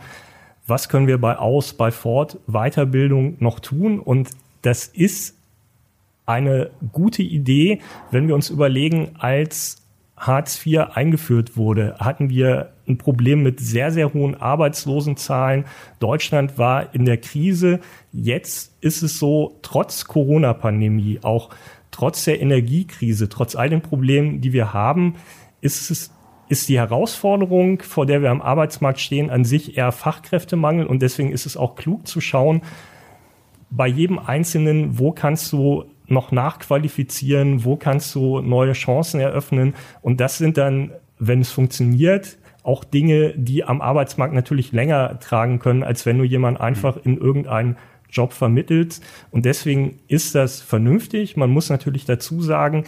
was 0.68 0.90
können 0.90 1.08
wir 1.08 1.20
bei 1.20 1.38
Aus, 1.38 1.74
bei 1.74 1.92
Fort 1.92 2.38
Weiterbildung 2.48 3.36
noch 3.40 3.60
tun 3.60 4.00
und 4.00 4.30
das 4.62 4.86
ist 4.86 5.36
eine 6.26 6.70
gute 6.92 7.24
Idee, 7.24 7.80
wenn 8.12 8.28
wir 8.28 8.36
uns 8.36 8.50
überlegen, 8.50 9.12
als 9.20 9.82
Hartz 10.16 10.64
IV 10.66 10.82
eingeführt 10.94 11.58
wurde, 11.58 11.96
hatten 12.00 12.30
wir 12.30 12.74
ein 12.88 13.00
Problem 13.00 13.42
mit 13.42 13.60
sehr, 13.60 13.92
sehr 13.92 14.14
hohen 14.14 14.36
Arbeitslosenzahlen. 14.36 15.66
Deutschland 16.00 16.60
war 16.60 16.94
in 16.94 17.06
der 17.06 17.18
Krise. 17.18 17.80
Jetzt 18.12 18.76
ist 18.82 19.02
es 19.02 19.18
so, 19.18 19.58
trotz 19.64 20.06
Corona-Pandemie, 20.06 21.20
auch 21.24 21.50
trotz 21.90 22.26
der 22.26 22.40
Energiekrise, 22.40 23.30
trotz 23.30 23.56
all 23.56 23.70
den 23.70 23.82
Problemen, 23.82 24.42
die 24.42 24.54
wir 24.54 24.74
haben, 24.74 25.16
ist 25.62 25.92
es 25.92 26.12
ist 26.50 26.68
die 26.68 26.78
Herausforderung, 26.78 27.82
vor 27.82 28.06
der 28.06 28.22
wir 28.22 28.30
am 28.30 28.42
Arbeitsmarkt 28.42 29.00
stehen, 29.00 29.30
an 29.30 29.46
sich 29.46 29.78
eher 29.78 29.94
Fachkräftemangel 29.94 30.86
und 30.86 31.02
deswegen 31.02 31.32
ist 31.32 31.46
es 31.46 31.56
auch 31.56 31.76
klug 31.76 32.06
zu 32.06 32.20
schauen, 32.20 32.62
bei 33.70 33.88
jedem 33.88 34.20
Einzelnen, 34.20 35.00
wo 35.00 35.14
kannst 35.14 35.54
du 35.54 35.86
noch 36.08 36.34
nachqualifizieren, 36.34 37.64
wo 37.64 37.78
kannst 37.78 38.14
du 38.16 38.42
neue 38.42 38.74
Chancen 38.74 39.22
eröffnen 39.22 39.76
und 40.02 40.20
das 40.20 40.38
sind 40.38 40.58
dann, 40.58 40.92
wenn 41.20 41.40
es 41.40 41.52
funktioniert, 41.52 42.38
auch 42.64 42.84
Dinge, 42.84 43.34
die 43.38 43.64
am 43.64 43.82
Arbeitsmarkt 43.82 44.34
natürlich 44.34 44.74
länger 44.74 45.20
tragen 45.20 45.60
können, 45.60 45.84
als 45.84 46.06
wenn 46.06 46.18
du 46.18 46.26
jemanden 46.26 46.60
einfach 46.60 46.98
in 47.04 47.18
irgendein 47.18 47.78
Job 48.12 48.34
vermittelt. 48.34 49.00
Und 49.32 49.46
deswegen 49.46 50.00
ist 50.08 50.36
das 50.36 50.62
vernünftig. 50.62 51.38
Man 51.38 51.50
muss 51.50 51.70
natürlich 51.70 52.06
dazu 52.06 52.42
sagen, 52.42 52.84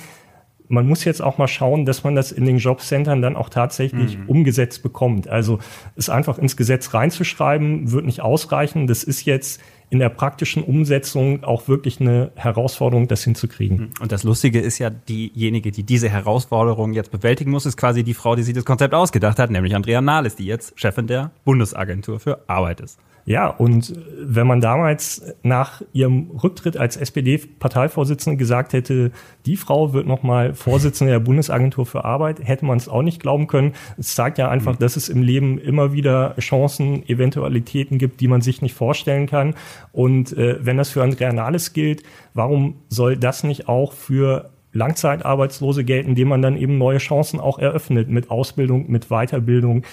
man 0.68 0.88
muss 0.88 1.04
jetzt 1.04 1.22
auch 1.22 1.38
mal 1.38 1.48
schauen, 1.48 1.86
dass 1.86 2.04
man 2.04 2.16
das 2.16 2.32
in 2.32 2.46
den 2.46 2.58
Jobcentern 2.58 3.22
dann 3.22 3.36
auch 3.36 3.50
tatsächlich 3.50 4.18
mhm. 4.18 4.30
umgesetzt 4.30 4.84
bekommt. 4.84 5.28
Also 5.28 5.60
es 5.96 6.10
einfach 6.10 6.38
ins 6.38 6.58
Gesetz 6.58 6.94
reinzuschreiben, 6.94 7.92
wird 7.92 8.06
nicht 8.06 8.22
ausreichen. 8.22 8.88
Das 8.88 9.04
ist 9.04 9.26
jetzt 9.26 9.62
in 9.90 10.00
der 10.00 10.10
praktischen 10.10 10.64
Umsetzung 10.64 11.44
auch 11.44 11.68
wirklich 11.68 12.02
eine 12.02 12.32
Herausforderung, 12.36 13.08
das 13.08 13.24
hinzukriegen. 13.24 13.78
Mhm. 13.78 13.90
Und 14.02 14.12
das 14.12 14.24
Lustige 14.24 14.60
ist 14.60 14.80
ja, 14.80 14.90
diejenige, 14.90 15.72
die 15.72 15.84
diese 15.84 16.10
Herausforderung 16.10 16.94
jetzt 16.94 17.12
bewältigen 17.12 17.52
muss, 17.52 17.68
ist 17.68 17.78
quasi 17.78 18.04
die 18.04 18.16
Frau, 18.16 18.36
die 18.36 18.44
sich 18.44 18.56
das 18.56 18.66
Konzept 18.66 18.96
ausgedacht 18.96 19.38
hat, 19.38 19.52
nämlich 19.52 19.76
Andrea 19.76 20.02
Nahles, 20.02 20.36
die 20.36 20.46
jetzt 20.46 20.74
Chefin 20.80 21.06
der 21.06 21.32
Bundesagentur 21.46 22.20
für 22.20 22.44
Arbeit 22.48 22.82
ist. 22.82 23.00
Ja, 23.26 23.48
und 23.48 23.94
wenn 24.20 24.46
man 24.48 24.60
damals 24.60 25.34
nach 25.44 25.82
ihrem 25.94 26.32
Rücktritt 26.44 26.76
als 26.76 26.98
SPD-Parteivorsitzende 26.98 28.36
gesagt 28.36 28.74
hätte, 28.74 29.12
die 29.46 29.56
Frau 29.56 29.94
wird 29.94 30.08
nochmal 30.08 30.54
Vorsitzende 30.54 31.14
der 31.14 31.20
Bundesagentur 31.22 31.86
für 31.86 32.04
Arbeit, 32.04 32.46
hätte 32.46 32.66
man 32.66 32.78
es 32.78 32.90
auch 32.90 33.02
nicht 33.02 33.22
glauben 33.22 33.48
können. 33.48 33.74
Es 33.98 34.16
zeigt 34.16 34.38
ja 34.38 34.50
einfach, 34.50 34.74
mhm. 34.74 34.80
dass 34.80 34.98
es 34.98 35.08
im 35.08 35.22
Leben 35.22 35.58
immer 35.58 35.94
wieder 35.94 36.36
Chancen, 36.38 37.08
Eventualitäten 37.08 37.98
gibt, 37.98 38.20
die 38.20 38.28
man 38.28 38.42
sich 38.42 38.62
nicht 38.62 38.74
vorstellen 38.74 39.28
kann. 39.28 39.56
Und 39.94 40.36
äh, 40.38 40.58
wenn 40.60 40.76
das 40.76 40.90
für 40.90 41.02
Andrea 41.02 41.32
Nahles 41.32 41.72
gilt, 41.72 42.04
warum 42.34 42.76
soll 42.90 43.16
das 43.16 43.46
nicht 43.46 43.70
auch 43.70 43.94
für 43.94 44.50
Langzeitarbeitslose 44.74 45.86
gelten, 45.86 46.10
indem 46.10 46.28
man 46.28 46.42
dann 46.42 46.58
eben 46.58 46.78
neue 46.78 46.98
Chancen 46.98 47.40
auch 47.40 47.58
eröffnet 47.58 48.10
mit 48.10 48.30
Ausbildung, 48.30 48.92
mit 48.92 49.08
Weiterbildung? 49.08 49.84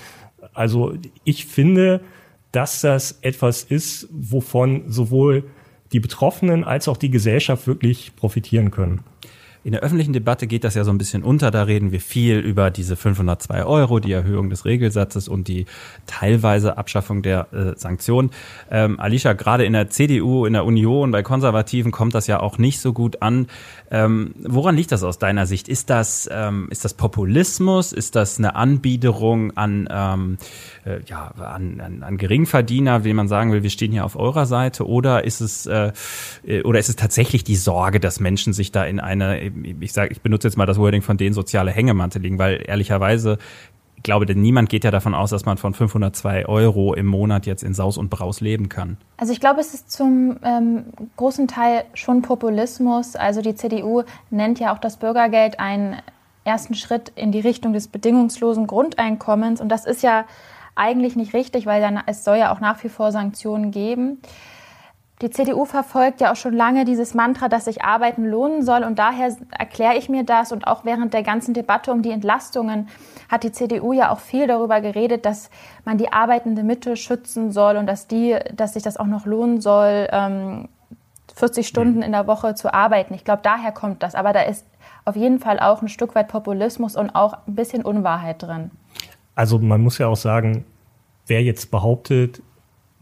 Also 0.52 0.94
ich 1.22 1.46
finde, 1.46 2.00
dass 2.52 2.80
das 2.80 3.18
etwas 3.22 3.62
ist, 3.62 4.08
wovon 4.10 4.90
sowohl 4.90 5.44
die 5.92 6.00
Betroffenen 6.00 6.64
als 6.64 6.88
auch 6.88 6.96
die 6.96 7.10
Gesellschaft 7.10 7.66
wirklich 7.66 8.14
profitieren 8.16 8.70
können. 8.70 9.02
In 9.62 9.72
der 9.72 9.82
öffentlichen 9.82 10.14
Debatte 10.14 10.46
geht 10.46 10.64
das 10.64 10.74
ja 10.74 10.84
so 10.84 10.90
ein 10.90 10.96
bisschen 10.96 11.22
unter. 11.22 11.50
Da 11.50 11.64
reden 11.64 11.92
wir 11.92 12.00
viel 12.00 12.38
über 12.38 12.70
diese 12.70 12.96
502 12.96 13.64
Euro, 13.64 14.00
die 14.00 14.12
Erhöhung 14.12 14.48
des 14.48 14.64
Regelsatzes 14.64 15.28
und 15.28 15.48
die 15.48 15.66
teilweise 16.06 16.78
Abschaffung 16.78 17.20
der 17.20 17.52
äh, 17.52 17.78
Sanktionen. 17.78 18.30
Ähm, 18.70 18.98
Alicia, 18.98 19.34
gerade 19.34 19.64
in 19.66 19.74
der 19.74 19.90
CDU, 19.90 20.46
in 20.46 20.54
der 20.54 20.64
Union, 20.64 21.10
bei 21.10 21.22
Konservativen 21.22 21.92
kommt 21.92 22.14
das 22.14 22.26
ja 22.26 22.40
auch 22.40 22.56
nicht 22.56 22.80
so 22.80 22.94
gut 22.94 23.20
an. 23.20 23.48
Ähm, 23.90 24.34
woran 24.42 24.76
liegt 24.76 24.92
das 24.92 25.02
aus 25.02 25.18
deiner 25.18 25.44
Sicht? 25.44 25.68
Ist 25.68 25.90
das, 25.90 26.26
ähm, 26.32 26.68
ist 26.70 26.86
das 26.86 26.94
Populismus? 26.94 27.92
Ist 27.92 28.16
das 28.16 28.38
eine 28.38 28.54
Anbiederung 28.54 29.56
an, 29.58 29.88
ähm, 29.90 30.38
äh, 30.86 31.00
ja, 31.06 31.32
an, 31.32 31.80
an, 31.80 32.02
an 32.02 32.16
Geringverdiener, 32.16 33.04
wie 33.04 33.12
man 33.12 33.28
sagen 33.28 33.52
will, 33.52 33.62
wir 33.62 33.70
stehen 33.70 33.92
hier 33.92 34.06
auf 34.06 34.16
eurer 34.16 34.46
Seite? 34.46 34.86
Oder 34.86 35.24
ist 35.24 35.42
es, 35.42 35.66
äh, 35.66 35.92
äh 36.46 36.62
oder 36.62 36.78
ist 36.78 36.88
es 36.88 36.96
tatsächlich 36.96 37.44
die 37.44 37.56
Sorge, 37.56 38.00
dass 38.00 38.20
Menschen 38.20 38.54
sich 38.54 38.72
da 38.72 38.84
in 38.84 39.00
eine 39.00 39.49
ich 39.80 39.92
sage, 39.92 40.12
ich 40.12 40.20
benutze 40.20 40.48
jetzt 40.48 40.56
mal 40.56 40.66
das 40.66 40.78
Wording 40.78 41.02
von 41.02 41.16
denen 41.16 41.34
soziale 41.34 41.70
Hängematte 41.70 42.18
liegen, 42.18 42.38
weil 42.38 42.62
ehrlicherweise 42.66 43.38
ich 44.00 44.04
glaube, 44.04 44.24
denn 44.24 44.40
niemand 44.40 44.70
geht 44.70 44.84
ja 44.84 44.90
davon 44.90 45.14
aus, 45.14 45.28
dass 45.28 45.44
man 45.44 45.58
von 45.58 45.74
502 45.74 46.46
Euro 46.46 46.94
im 46.94 47.04
Monat 47.04 47.44
jetzt 47.44 47.62
in 47.62 47.74
Saus 47.74 47.98
und 47.98 48.08
Braus 48.08 48.40
leben 48.40 48.70
kann. 48.70 48.96
Also 49.18 49.34
ich 49.34 49.40
glaube, 49.40 49.60
es 49.60 49.74
ist 49.74 49.92
zum 49.92 50.38
ähm, 50.42 50.84
großen 51.18 51.48
Teil 51.48 51.84
schon 51.92 52.22
Populismus. 52.22 53.14
Also 53.14 53.42
die 53.42 53.54
CDU 53.54 54.04
nennt 54.30 54.58
ja 54.58 54.72
auch 54.72 54.78
das 54.78 54.96
Bürgergeld 54.96 55.60
einen 55.60 55.96
ersten 56.44 56.74
Schritt 56.74 57.12
in 57.14 57.30
die 57.30 57.40
Richtung 57.40 57.74
des 57.74 57.88
bedingungslosen 57.88 58.66
Grundeinkommens. 58.66 59.60
Und 59.60 59.68
das 59.68 59.84
ist 59.84 60.02
ja 60.02 60.24
eigentlich 60.74 61.14
nicht 61.14 61.34
richtig, 61.34 61.66
weil 61.66 61.82
dann, 61.82 62.00
es 62.06 62.24
soll 62.24 62.38
ja 62.38 62.54
auch 62.54 62.60
nach 62.60 62.82
wie 62.82 62.88
vor 62.88 63.12
Sanktionen 63.12 63.70
geben. 63.70 64.22
Die 65.22 65.28
CDU 65.28 65.66
verfolgt 65.66 66.22
ja 66.22 66.32
auch 66.32 66.36
schon 66.36 66.54
lange 66.54 66.86
dieses 66.86 67.12
Mantra, 67.12 67.48
dass 67.48 67.66
sich 67.66 67.82
Arbeiten 67.82 68.24
lohnen 68.24 68.62
soll. 68.62 68.84
Und 68.84 68.98
daher 68.98 69.36
erkläre 69.50 69.96
ich 69.96 70.08
mir 70.08 70.24
das. 70.24 70.50
Und 70.50 70.66
auch 70.66 70.86
während 70.86 71.12
der 71.12 71.22
ganzen 71.22 71.52
Debatte 71.52 71.92
um 71.92 72.00
die 72.00 72.10
Entlastungen 72.10 72.88
hat 73.28 73.42
die 73.42 73.52
CDU 73.52 73.92
ja 73.92 74.10
auch 74.10 74.20
viel 74.20 74.46
darüber 74.46 74.80
geredet, 74.80 75.26
dass 75.26 75.50
man 75.84 75.98
die 75.98 76.10
arbeitende 76.10 76.62
Mitte 76.62 76.96
schützen 76.96 77.52
soll 77.52 77.76
und 77.76 77.86
dass, 77.86 78.06
die, 78.06 78.38
dass 78.54 78.72
sich 78.72 78.82
das 78.82 78.96
auch 78.96 79.06
noch 79.06 79.26
lohnen 79.26 79.60
soll, 79.60 80.08
40 80.08 80.10
ähm, 80.10 81.68
Stunden 81.68 81.96
mhm. 81.96 82.02
in 82.02 82.12
der 82.12 82.26
Woche 82.26 82.54
zu 82.54 82.72
arbeiten. 82.72 83.12
Ich 83.12 83.24
glaube, 83.24 83.42
daher 83.42 83.72
kommt 83.72 84.02
das. 84.02 84.14
Aber 84.14 84.32
da 84.32 84.40
ist 84.40 84.64
auf 85.04 85.16
jeden 85.16 85.38
Fall 85.38 85.60
auch 85.60 85.82
ein 85.82 85.88
Stück 85.88 86.14
weit 86.14 86.28
Populismus 86.28 86.96
und 86.96 87.10
auch 87.10 87.34
ein 87.46 87.54
bisschen 87.54 87.84
Unwahrheit 87.84 88.42
drin. 88.42 88.70
Also 89.34 89.58
man 89.58 89.82
muss 89.82 89.98
ja 89.98 90.06
auch 90.06 90.16
sagen, 90.16 90.64
wer 91.26 91.42
jetzt 91.42 91.70
behauptet, 91.70 92.42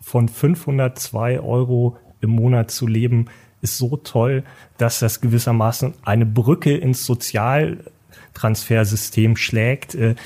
von 0.01 0.29
502 0.29 1.41
Euro 1.41 1.97
im 2.21 2.31
Monat 2.31 2.71
zu 2.71 2.87
leben, 2.87 3.27
ist 3.61 3.77
so 3.79 3.97
toll, 3.97 4.45
dass 4.77 5.01
das 5.01 5.21
gewissermaßen 5.21 5.95
eine 6.05 6.27
Brücke 6.27 6.77
ins 6.77 7.07
Sozialtransfersystem 7.07 9.37
schlägt. 9.37 9.95
Äh, 9.95 10.17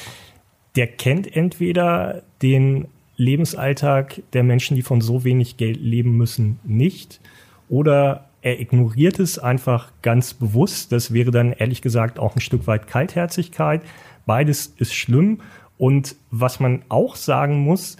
der 0.76 0.86
kennt 0.86 1.34
entweder 1.34 2.22
den 2.40 2.86
Lebensalltag 3.16 4.22
der 4.32 4.42
Menschen, 4.42 4.74
die 4.74 4.82
von 4.82 5.00
so 5.00 5.24
wenig 5.24 5.56
Geld 5.56 5.80
leben 5.80 6.16
müssen, 6.16 6.58
nicht, 6.64 7.20
oder 7.68 8.28
er 8.42 8.60
ignoriert 8.60 9.20
es 9.20 9.38
einfach 9.38 9.92
ganz 10.02 10.34
bewusst. 10.34 10.90
Das 10.90 11.14
wäre 11.14 11.30
dann 11.30 11.52
ehrlich 11.52 11.80
gesagt 11.80 12.18
auch 12.18 12.34
ein 12.34 12.40
Stück 12.40 12.66
weit 12.66 12.88
Kaltherzigkeit. 12.88 13.82
Beides 14.26 14.74
ist 14.76 14.94
schlimm. 14.94 15.40
Und 15.78 16.16
was 16.30 16.58
man 16.58 16.82
auch 16.88 17.16
sagen 17.16 17.60
muss, 17.60 17.96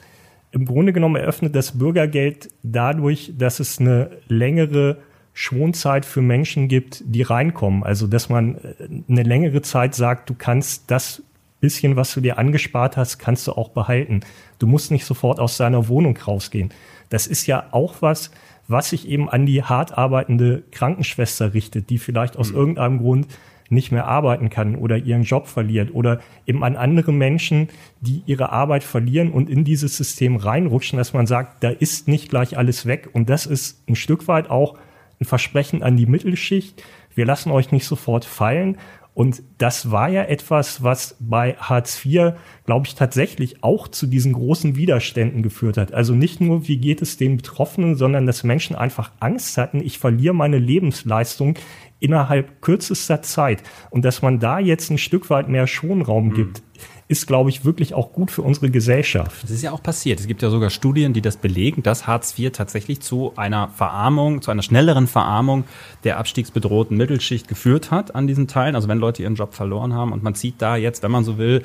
im 0.53 0.67
Grunde 0.67 0.93
genommen 0.93 1.17
eröffnet 1.17 1.57
das 1.57 1.79
Bürgergeld 1.79 2.51
dadurch, 2.63 3.33
dass 3.37 3.59
es 3.59 3.79
eine 3.79 4.11
längere 4.29 4.99
Schonzeit 5.35 6.05
für 6.05 6.21
Menschen 6.21 6.69
gibt, 6.69 7.03
die 7.07 7.23
reinkommen. 7.23 7.83
Also, 7.83 8.07
dass 8.07 8.29
man 8.29 8.57
äh, 8.57 8.61
eine 9.09 9.23
längere 9.23 9.63
Zeit 9.63 9.95
sagt, 9.95 10.29
du 10.31 10.35
kannst 10.35 10.91
das 10.91 11.23
bisschen, 11.63 11.97
was 11.97 12.13
du 12.13 12.21
dir 12.21 12.39
angespart 12.39 12.97
hast, 12.97 13.19
kannst 13.19 13.47
du 13.47 13.53
auch 13.53 13.71
behalten. 13.71 14.21
Du 14.59 14.67
musst 14.67 14.91
nicht 14.91 15.07
sofort 15.07 15.39
aus 15.39 15.57
deiner 15.57 15.89
Wohnung 15.89 16.17
rausgehen. 16.17 16.71
Das 17.09 17.27
ist 17.27 17.47
ja 17.47 17.69
auch 17.71 17.97
was, 18.01 18.33
was 18.69 18.91
sich 18.91 19.09
eben 19.09 19.31
an 19.31 19.47
die 19.47 19.63
hart 19.63 19.97
arbeitende 19.97 20.65
Krankenschwester 20.73 21.55
richtet, 21.55 21.89
die 21.89 21.99
vielleicht 21.99 22.37
aus 22.37 22.51
mhm. 22.51 22.57
irgendeinem 22.57 22.99
Grund 22.99 23.29
nicht 23.73 23.91
mehr 23.91 24.07
arbeiten 24.07 24.51
kann 24.51 24.77
oder 24.77 24.97
ihren 24.97 25.23
Job 25.23 25.47
verliert 25.47 25.95
oder 25.95 26.21
eben 26.47 26.63
an 26.63 26.77
andere 26.77 27.13
Menschen, 27.13 27.69
die 28.01 28.23
ihre 28.27 28.53
Arbeit 28.53 28.85
verlieren 28.85 29.33
und 29.33 29.51
in 29.51 29.65
dieses 29.65 29.97
System 29.97 30.37
reinrutschen, 30.37 30.99
dass 30.99 31.13
man 31.13 31.27
sagt, 31.27 31.65
da 31.65 31.71
ist 31.71 32.09
nicht 32.09 32.29
gleich 32.29 32.57
alles 32.57 32.87
weg. 32.87 33.09
Und 33.13 33.29
das 33.31 33.47
ist 33.47 33.89
ein 33.89 33.97
Stück 33.97 34.29
weit 34.29 34.51
auch 34.51 34.79
ein 35.21 35.25
Versprechen 35.25 35.83
an 35.83 35.97
die 35.97 36.07
Mittelschicht. 36.07 36.83
Wir 37.15 37.27
lassen 37.27 37.51
euch 37.51 37.73
nicht 37.73 37.87
sofort 37.87 38.25
fallen. 38.25 38.77
Und 39.15 39.43
das 39.59 39.91
war 39.91 40.09
ja 40.09 40.23
etwas, 40.23 40.83
was 40.83 41.17
bei 41.21 41.55
Hartz 41.59 42.03
IV, 42.05 42.33
glaube 42.65 42.87
ich, 42.87 42.95
tatsächlich 42.95 43.63
auch 43.63 43.89
zu 43.89 44.07
diesen 44.07 44.33
großen 44.33 44.75
Widerständen 44.75 45.43
geführt 45.43 45.77
hat. 45.77 45.93
Also 45.93 46.15
nicht 46.15 46.41
nur, 46.41 46.67
wie 46.67 46.79
geht 46.79 47.03
es 47.03 47.19
den 47.19 47.37
Betroffenen, 47.37 47.95
sondern 47.95 48.25
dass 48.25 48.43
Menschen 48.43 48.75
einfach 48.75 49.13
Angst 49.21 49.59
hatten, 49.59 49.83
ich 49.83 49.99
verliere 49.99 50.35
meine 50.35 50.59
Lebensleistung 50.59 51.57
innerhalb 52.03 52.61
kürzester 52.61 53.23
Zeit. 53.23 53.63
Und 53.91 54.05
dass 54.05 54.23
man 54.23 54.41
da 54.41 54.59
jetzt 54.59 54.91
ein 54.91 54.99
Stück 54.99 55.31
weit 55.31 55.49
mehr 55.49 55.67
Schonraum 55.67 56.29
mhm. 56.29 56.35
gibt, 56.35 56.63
ist, 57.09 57.27
glaube 57.27 57.51
ich, 57.51 57.65
wirklich 57.65 57.95
auch 57.95 58.13
gut 58.13 58.31
für 58.31 58.43
unsere 58.43 58.71
Gesellschaft. 58.71 59.43
Das 59.43 59.51
ist 59.51 59.63
ja 59.63 59.73
auch 59.73 59.83
passiert. 59.83 60.19
Es 60.19 60.27
gibt 60.27 60.41
ja 60.41 60.49
sogar 60.49 60.71
Studien, 60.71 61.13
die 61.13 61.21
das 61.21 61.37
belegen, 61.37 61.83
dass 61.83 62.07
Hartz 62.07 62.39
IV 62.39 62.53
tatsächlich 62.53 63.01
zu 63.01 63.35
einer 63.37 63.69
Verarmung, 63.69 64.41
zu 64.41 64.51
einer 64.51 64.63
schnelleren 64.63 65.07
Verarmung 65.07 65.65
der 66.05 66.19
abstiegsbedrohten 66.19 66.97
Mittelschicht 66.97 67.49
geführt 67.49 67.91
hat 67.91 68.15
an 68.15 68.27
diesen 68.27 68.49
Teilen. 68.49 68.75
Also 68.77 68.89
wenn 68.89 68.99
Leute 68.99 69.23
ihren 69.23 69.35
Job 69.35 69.53
verloren 69.55 69.93
haben 69.93 70.13
und 70.13 70.23
man 70.23 70.35
zieht 70.35 70.55
da 70.59 70.77
jetzt, 70.77 71.03
wenn 71.03 71.11
man 71.11 71.25
so 71.25 71.37
will, 71.37 71.63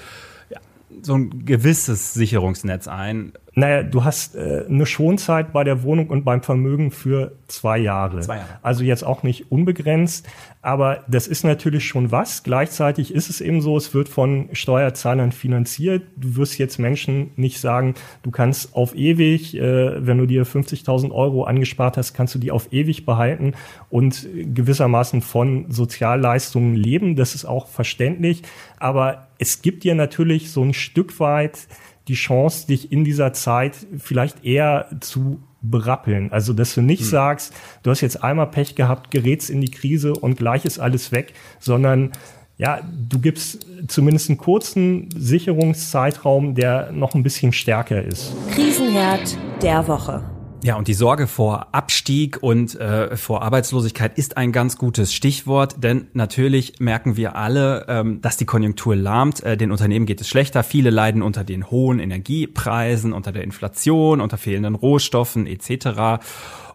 so 1.02 1.16
ein 1.16 1.46
gewisses 1.46 2.14
Sicherungsnetz 2.14 2.88
ein. 2.88 3.34
Naja, 3.58 3.82
du 3.82 4.04
hast 4.04 4.36
äh, 4.36 4.66
eine 4.70 4.86
Schonzeit 4.86 5.52
bei 5.52 5.64
der 5.64 5.82
Wohnung 5.82 6.12
und 6.12 6.24
beim 6.24 6.44
Vermögen 6.44 6.92
für 6.92 7.32
zwei 7.48 7.80
Jahre. 7.80 8.20
Zwei 8.20 8.36
Jahre. 8.36 8.60
Also 8.62 8.84
jetzt 8.84 9.04
auch 9.04 9.24
nicht 9.24 9.52
unbegrenzt, 9.52 10.28
aber 10.62 11.04
das 11.08 11.28
ist 11.28 11.44
natürlich 11.44 11.84
schon 11.84 12.12
was. 12.12 12.44
Gleichzeitig 12.44 13.12
ist 13.12 13.32
es 13.32 13.42
eben 13.42 13.62
so, 13.62 13.76
es 13.76 13.96
wird 13.96 14.10
von 14.10 14.50
Steuerzahlern 14.52 15.32
finanziert. 15.32 16.04
Du 16.18 16.36
wirst 16.36 16.60
jetzt 16.60 16.78
Menschen 16.78 17.32
nicht 17.36 17.60
sagen, 17.60 17.96
du 18.22 18.30
kannst 18.30 18.76
auf 18.76 18.96
ewig, 18.96 19.58
äh, 19.58 20.06
wenn 20.06 20.20
du 20.20 20.28
dir 20.28 20.46
50.000 20.46 21.10
Euro 21.10 21.46
angespart 21.46 21.98
hast, 21.98 22.14
kannst 22.14 22.36
du 22.36 22.40
die 22.40 22.52
auf 22.52 22.72
ewig 22.72 23.08
behalten 23.08 23.54
und 23.90 24.28
gewissermaßen 24.36 25.22
von 25.22 25.72
Sozialleistungen 25.72 26.76
leben. 26.76 27.16
Das 27.16 27.34
ist 27.34 27.46
auch 27.46 27.66
verständlich. 27.66 28.44
Aber 28.78 29.30
es 29.40 29.64
gibt 29.64 29.84
dir 29.84 29.96
natürlich 29.96 30.52
so 30.52 30.62
ein 30.62 30.76
Stück 30.76 31.20
weit 31.20 31.68
die 32.08 32.16
Chance, 32.16 32.68
dich 32.68 32.92
in 32.92 33.04
dieser 33.04 33.34
Zeit 33.34 33.76
vielleicht 33.98 34.44
eher 34.44 34.88
zu 35.02 35.40
berappeln. 35.62 36.32
Also, 36.32 36.54
dass 36.54 36.76
du 36.76 36.82
nicht 36.82 37.02
hm. 37.02 37.08
sagst, 37.08 37.54
du 37.84 37.92
hast 37.92 38.02
jetzt 38.02 38.24
einmal 38.24 38.48
Pech 38.48 38.76
gehabt, 38.76 39.12
gerätst 39.12 39.50
in 39.50 39.62
die 39.62 39.72
Krise 39.72 40.14
und 40.14 40.38
gleich 40.38 40.66
ist 40.66 40.80
alles 40.80 41.12
weg, 41.12 41.34
sondern 41.60 42.12
ja, 42.58 42.82
du 43.08 43.20
gibst 43.20 43.68
zumindest 43.88 44.30
einen 44.30 44.38
kurzen 44.38 45.10
Sicherungszeitraum, 45.16 46.56
der 46.56 46.92
noch 46.92 47.14
ein 47.14 47.22
bisschen 47.22 47.54
stärker 47.54 48.04
ist. 48.04 48.34
Krisenherd 48.52 49.38
der 49.62 49.88
Woche. 49.88 50.37
Ja, 50.64 50.76
und 50.76 50.88
die 50.88 50.96
Sorge 50.96 51.28
vor 51.28 51.68
Abstieg 51.74 52.42
und 52.42 52.74
äh, 52.76 53.16
vor 53.16 53.44
Arbeitslosigkeit 53.44 54.18
ist 54.18 54.38
ein 54.38 54.52
ganz 54.52 54.78
gutes 54.78 55.14
Stichwort, 55.14 55.84
denn 55.84 56.08
natürlich 56.14 56.80
merken 56.80 57.16
wir 57.16 57.36
alle, 57.36 57.86
ähm, 57.88 58.22
dass 58.22 58.38
die 58.38 58.46
Konjunktur 58.46 58.96
lahmt. 58.96 59.44
Äh, 59.44 59.56
den 59.56 59.72
Unternehmen 59.72 60.08
geht 60.08 60.20
es 60.20 60.28
schlechter. 60.28 60.64
Viele 60.64 60.90
leiden 60.90 61.22
unter 61.22 61.44
den 61.44 61.70
hohen 61.70 62.00
Energiepreisen, 62.00 63.14
unter 63.14 63.32
der 63.32 63.44
Inflation, 63.44 64.20
unter 64.20 64.38
fehlenden 64.38 64.74
Rohstoffen 64.74 65.46
etc. 65.46 66.24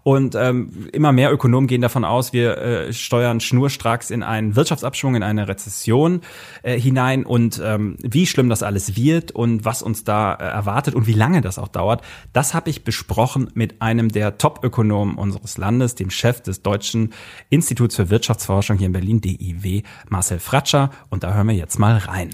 Und 0.02 0.34
ähm, 0.34 0.88
immer 0.92 1.12
mehr 1.12 1.32
Ökonomen 1.32 1.68
gehen 1.68 1.80
davon 1.80 2.04
aus, 2.04 2.32
wir 2.32 2.58
äh, 2.58 2.92
steuern 2.92 3.40
schnurstracks 3.40 4.10
in 4.10 4.22
einen 4.22 4.56
Wirtschaftsabschwung, 4.56 5.14
in 5.14 5.22
eine 5.22 5.48
Rezession 5.48 6.22
äh, 6.62 6.78
hinein. 6.78 7.24
Und 7.24 7.60
ähm, 7.64 7.96
wie 8.00 8.26
schlimm 8.26 8.48
das 8.48 8.62
alles 8.62 8.96
wird 8.96 9.30
und 9.32 9.64
was 9.64 9.82
uns 9.82 10.04
da 10.04 10.34
äh, 10.34 10.44
erwartet 10.44 10.94
und 10.94 11.06
wie 11.06 11.12
lange 11.12 11.40
das 11.40 11.58
auch 11.58 11.68
dauert, 11.68 12.02
das 12.32 12.54
habe 12.54 12.70
ich 12.70 12.84
besprochen 12.84 13.50
mit 13.54 13.80
einem 13.80 14.10
der 14.10 14.38
Top-Ökonomen 14.38 15.16
unseres 15.16 15.56
Landes, 15.56 15.94
dem 15.94 16.10
Chef 16.10 16.40
des 16.40 16.62
Deutschen 16.62 17.12
Instituts 17.50 17.96
für 17.96 18.10
Wirtschaftsforschung 18.10 18.78
hier 18.78 18.86
in 18.86 18.92
Berlin, 18.92 19.20
DIW, 19.20 19.82
Marcel 20.08 20.40
Fratscher. 20.40 20.90
Und 21.10 21.22
da 21.22 21.34
hören 21.34 21.46
wir 21.46 21.54
jetzt 21.54 21.78
mal 21.78 21.96
rein. 21.96 22.30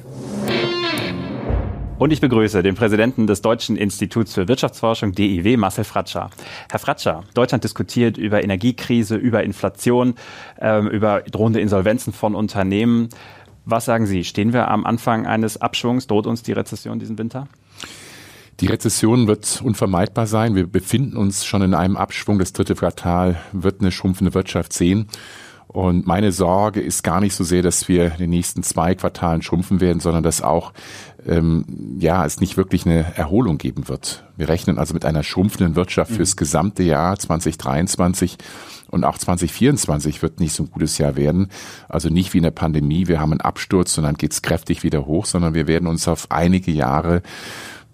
Und 1.99 2.13
ich 2.13 2.21
begrüße 2.21 2.63
den 2.63 2.77
Präsidenten 2.77 3.27
des 3.27 3.43
Deutschen 3.43 3.77
Instituts 3.77 4.33
für 4.33 4.47
Wirtschaftsforschung, 4.47 5.13
DIW, 5.13 5.57
Marcel 5.57 5.83
Fratscher. 5.83 6.31
Herr 6.71 6.79
Fratscher, 6.79 7.25
Deutschland 7.35 7.65
diskutiert 7.65 8.17
über 8.17 8.45
Energiekrise, 8.45 9.17
über 9.17 9.43
Inflation, 9.43 10.15
äh, 10.61 10.79
über 10.87 11.23
drohende 11.23 11.61
Insolvenzen 11.61 12.13
von 12.13 12.37
Unternehmen. 12.37 13.09
Was 13.65 13.85
sagen 13.85 14.07
Sie? 14.07 14.23
Stehen 14.23 14.53
wir 14.53 14.69
am 14.69 14.87
Anfang 14.87 15.27
eines 15.27 15.61
Abschwungs? 15.61 16.07
Droht 16.07 16.29
uns 16.29 16.45
die 16.45 16.53
Rezession 16.53 17.01
diesen 17.01 17.19
Winter? 17.19 17.49
Die 18.61 18.69
Rezession 18.69 19.27
wird 19.27 19.61
unvermeidbar 19.61 20.29
sein. 20.29 20.55
Wir 20.55 20.69
befinden 20.69 21.17
uns 21.17 21.45
schon 21.45 21.63
in 21.63 21.75
einem 21.75 21.97
Abschwung. 21.97 22.39
Das 22.39 22.53
dritte 22.53 22.77
Quartal 22.77 23.41
wird 23.51 23.81
eine 23.81 23.91
schrumpfende 23.91 24.35
Wirtschaft 24.35 24.73
sehen. 24.73 25.09
Und 25.69 26.07
meine 26.07 26.33
Sorge 26.33 26.81
ist 26.81 27.03
gar 27.03 27.21
nicht 27.21 27.35
so 27.35 27.45
sehr, 27.45 27.63
dass 27.63 27.89
wir 27.89 28.13
in 28.13 28.19
den 28.19 28.31
nächsten 28.31 28.63
zwei 28.63 28.95
Quartalen 28.95 29.43
schrumpfen 29.43 29.83
werden, 29.83 30.01
sondern 30.01 30.23
dass 30.23 30.41
auch 30.41 30.73
ähm, 31.29 31.97
ja 31.99 32.25
es 32.25 32.41
nicht 32.41 32.57
wirklich 32.57 32.87
eine 32.87 33.17
Erholung 33.17 33.59
geben 33.59 33.89
wird. 33.89 34.25
Wir 34.37 34.49
rechnen 34.49 34.79
also 34.79 34.95
mit 34.95 35.05
einer 35.05 35.23
schrumpfenden 35.23 35.77
Wirtschaft 35.77 36.13
fürs 36.13 36.35
mhm. 36.35 36.39
gesamte 36.39 36.83
Jahr 36.83 37.19
2023 37.19 38.39
und 38.91 39.05
auch 39.05 39.19
2024 39.19 40.23
wird 40.23 40.41
nicht 40.41 40.55
so 40.55 40.65
ein 40.65 40.71
gutes 40.71 40.99
Jahr 40.99 41.17
werden. 41.17 41.49
Also 41.89 42.09
nicht 42.09 42.33
wie 42.33 42.39
in 42.39 42.45
der 42.45 42.51
Pandemie, 42.51 43.07
wir 43.07 43.21
haben 43.21 43.33
einen 43.33 43.43
Absturz 43.43 43.97
und 43.99 44.05
dann 44.05 44.17
geht's 44.17 44.43
kräftig 44.43 44.83
wieder 44.83 45.07
hoch, 45.07 45.27
sondern 45.27 45.55
wir 45.55 45.67
werden 45.67 45.87
uns 45.87 46.09
auf 46.09 46.31
einige 46.31 46.71
Jahre 46.73 47.23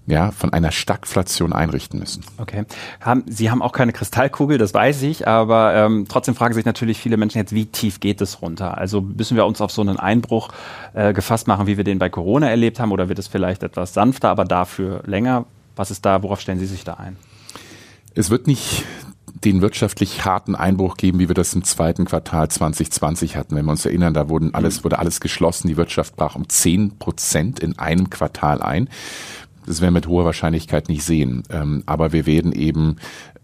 ja, 0.07 0.33
von 0.33 0.53
einer 0.53 0.71
Stagflation 0.71 1.53
einrichten 1.53 1.99
müssen. 1.99 2.25
Okay. 2.37 2.64
Haben, 3.01 3.25
Sie 3.27 3.51
haben 3.51 3.62
auch 3.62 3.73
keine 3.73 3.93
Kristallkugel, 3.93 4.59
das 4.59 4.75
weiß 4.75 5.03
ich, 5.03 5.27
aber 5.27 5.75
ähm, 5.75 6.07
trotzdem 6.09 6.35
fragen 6.35 6.53
sich 6.55 6.67
natürlich 6.67 6.99
viele 6.99 7.17
Menschen 7.17 7.38
jetzt, 7.38 7.55
wie 7.55 7.67
tief 7.67 8.01
geht 8.01 8.21
es 8.21 8.43
runter? 8.43 8.77
Also 8.77 9.01
müssen 9.01 9.37
wir 9.37 9.47
uns 9.47 9.61
auf 9.61 9.71
so 9.71 9.81
einen 9.81 9.99
Einbruch 9.99 10.51
äh, 10.93 11.12
gefasst 11.14 11.49
machen, 11.49 11.67
wie 11.67 11.77
wir 11.77 11.85
den 11.85 11.99
bei 11.99 12.11
Corona 12.11 12.51
erlebt 12.51 12.81
haben, 12.81 12.93
oder 12.93 13.09
wird 13.09 13.19
es 13.19 13.29
vielleicht 13.29 13.62
etwas 13.62 13.95
sanfter, 13.95 14.29
aber 14.29 14.45
dafür 14.45 15.03
länger? 15.07 15.47
Was 15.77 15.90
ist 15.90 16.05
da, 16.05 16.23
worauf 16.23 16.40
stellen 16.40 16.59
Sie 16.59 16.67
sich 16.67 16.85
da 16.85 16.95
ein? 16.95 17.17
Es 18.14 18.31
wird 18.31 18.47
nicht 18.47 18.85
den 19.45 19.61
wirtschaftlich 19.61 20.25
harten 20.25 20.55
Einbruch 20.55 20.97
geben, 20.97 21.19
wie 21.19 21.29
wir 21.29 21.35
das 21.35 21.55
im 21.55 21.64
zweiten 21.64 22.05
Quartal 22.05 22.49
2020 22.49 23.37
hatten. 23.37 23.57
Wenn 23.57 23.64
wir 23.64 23.73
uns 23.73 23.85
erinnern, 23.85 24.14
da 24.14 24.29
wurden 24.29 24.55
alles, 24.55 24.85
wurde 24.85 24.99
alles 24.99 25.21
geschlossen, 25.21 25.69
die 25.69 25.77
Wirtschaft 25.77 26.17
brach 26.17 26.35
um 26.37 26.49
zehn 26.49 26.99
Prozent 26.99 27.59
in 27.61 27.79
einem 27.79 28.11
Quartal 28.11 28.62
ein. 28.62 28.88
Das 29.66 29.81
werden 29.81 29.94
wir 29.94 30.00
mit 30.00 30.09
hoher 30.09 30.24
Wahrscheinlichkeit 30.24 30.88
nicht 30.88 31.05
sehen. 31.05 31.42
Ähm, 31.50 31.83
aber 31.87 32.12
wir 32.12 32.27
werden 32.27 32.53
eben 32.53 32.96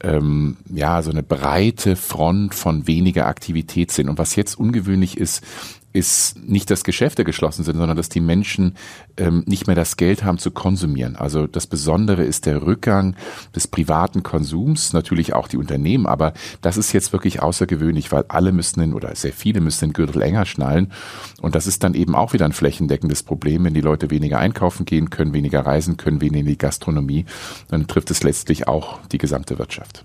ähm, 0.02 0.56
ja 0.72 1.02
so 1.02 1.10
eine 1.10 1.22
breite 1.22 1.96
Front 1.96 2.54
von 2.54 2.86
weniger 2.86 3.26
Aktivität 3.26 3.90
sehen. 3.90 4.08
Und 4.08 4.18
was 4.18 4.36
jetzt 4.36 4.58
ungewöhnlich 4.58 5.16
ist, 5.16 5.44
ist 5.92 6.38
nicht, 6.38 6.70
dass 6.70 6.84
Geschäfte 6.84 7.24
geschlossen 7.24 7.64
sind, 7.64 7.76
sondern 7.76 7.96
dass 7.96 8.08
die 8.08 8.20
Menschen 8.20 8.76
ähm, 9.16 9.42
nicht 9.46 9.66
mehr 9.66 9.76
das 9.76 9.96
Geld 9.96 10.22
haben 10.24 10.38
zu 10.38 10.50
konsumieren. 10.50 11.16
Also 11.16 11.46
das 11.46 11.66
Besondere 11.66 12.22
ist 12.22 12.46
der 12.46 12.62
Rückgang 12.62 13.16
des 13.54 13.66
privaten 13.66 14.22
Konsums, 14.22 14.92
natürlich 14.92 15.34
auch 15.34 15.48
die 15.48 15.56
Unternehmen, 15.56 16.06
aber 16.06 16.32
das 16.60 16.76
ist 16.76 16.92
jetzt 16.92 17.12
wirklich 17.12 17.42
außergewöhnlich, 17.42 18.12
weil 18.12 18.24
alle 18.28 18.52
müssen 18.52 18.80
den, 18.80 18.94
oder 18.94 19.14
sehr 19.16 19.32
viele 19.32 19.60
müssen 19.60 19.88
den 19.88 19.92
Gürtel 19.92 20.22
enger 20.22 20.46
schnallen. 20.46 20.92
Und 21.40 21.54
das 21.54 21.66
ist 21.66 21.82
dann 21.82 21.94
eben 21.94 22.14
auch 22.14 22.32
wieder 22.32 22.44
ein 22.44 22.52
flächendeckendes 22.52 23.22
Problem, 23.22 23.64
wenn 23.64 23.74
die 23.74 23.80
Leute 23.80 24.10
weniger 24.10 24.38
einkaufen 24.38 24.84
gehen 24.84 25.10
können, 25.10 25.32
weniger 25.32 25.66
reisen 25.66 25.96
können, 25.96 26.20
weniger 26.20 26.40
in 26.40 26.46
die 26.46 26.58
Gastronomie, 26.58 27.26
dann 27.68 27.86
trifft 27.86 28.10
es 28.10 28.22
letztlich 28.22 28.68
auch 28.68 29.00
die 29.12 29.18
gesamte 29.18 29.58
Wirtschaft. 29.58 30.04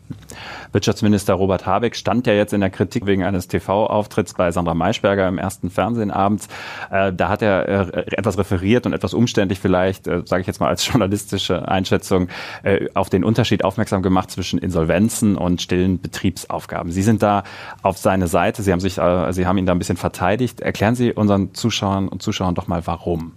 Wirtschaftsminister 0.71 1.33
Robert 1.35 1.65
Habeck 1.65 1.95
stand 1.95 2.27
ja 2.27 2.33
jetzt 2.33 2.53
in 2.53 2.61
der 2.61 2.69
Kritik 2.69 3.05
wegen 3.05 3.23
eines 3.23 3.47
TV-Auftritts 3.47 4.33
bei 4.33 4.51
Sandra 4.51 4.73
Maischberger 4.73 5.27
im 5.27 5.37
ersten 5.37 5.69
Fernsehen 5.75 6.09
abends. 6.09 6.47
Äh, 6.89 7.13
da 7.13 7.29
hat 7.29 7.41
er 7.41 7.93
äh, 7.93 8.05
etwas 8.17 8.37
referiert 8.37 8.85
und 8.85 8.93
etwas 8.93 9.13
umständlich 9.13 9.59
vielleicht, 9.59 10.07
äh, 10.07 10.23
sage 10.25 10.41
ich 10.41 10.47
jetzt 10.47 10.59
mal 10.59 10.69
als 10.69 10.85
journalistische 10.91 11.67
Einschätzung, 11.67 12.29
äh, 12.63 12.87
auf 12.95 13.09
den 13.09 13.23
Unterschied 13.23 13.63
aufmerksam 13.63 14.01
gemacht 14.01 14.31
zwischen 14.31 14.57
Insolvenzen 14.57 15.37
und 15.37 15.61
stillen 15.61 16.01
Betriebsaufgaben. 16.01 16.91
Sie 16.91 17.03
sind 17.03 17.21
da 17.21 17.43
auf 17.83 17.97
seine 17.97 18.27
Seite, 18.27 18.63
Sie 18.63 18.71
haben 18.71 18.79
sich, 18.79 18.97
äh, 18.97 19.31
Sie 19.31 19.45
haben 19.45 19.57
ihn 19.57 19.65
da 19.65 19.73
ein 19.73 19.79
bisschen 19.79 19.97
verteidigt. 19.97 20.61
Erklären 20.61 20.95
Sie 20.95 21.13
unseren 21.13 21.53
Zuschauern 21.53 22.07
und 22.07 22.21
Zuschauern 22.21 22.55
doch 22.55 22.67
mal, 22.67 22.87
warum. 22.87 23.33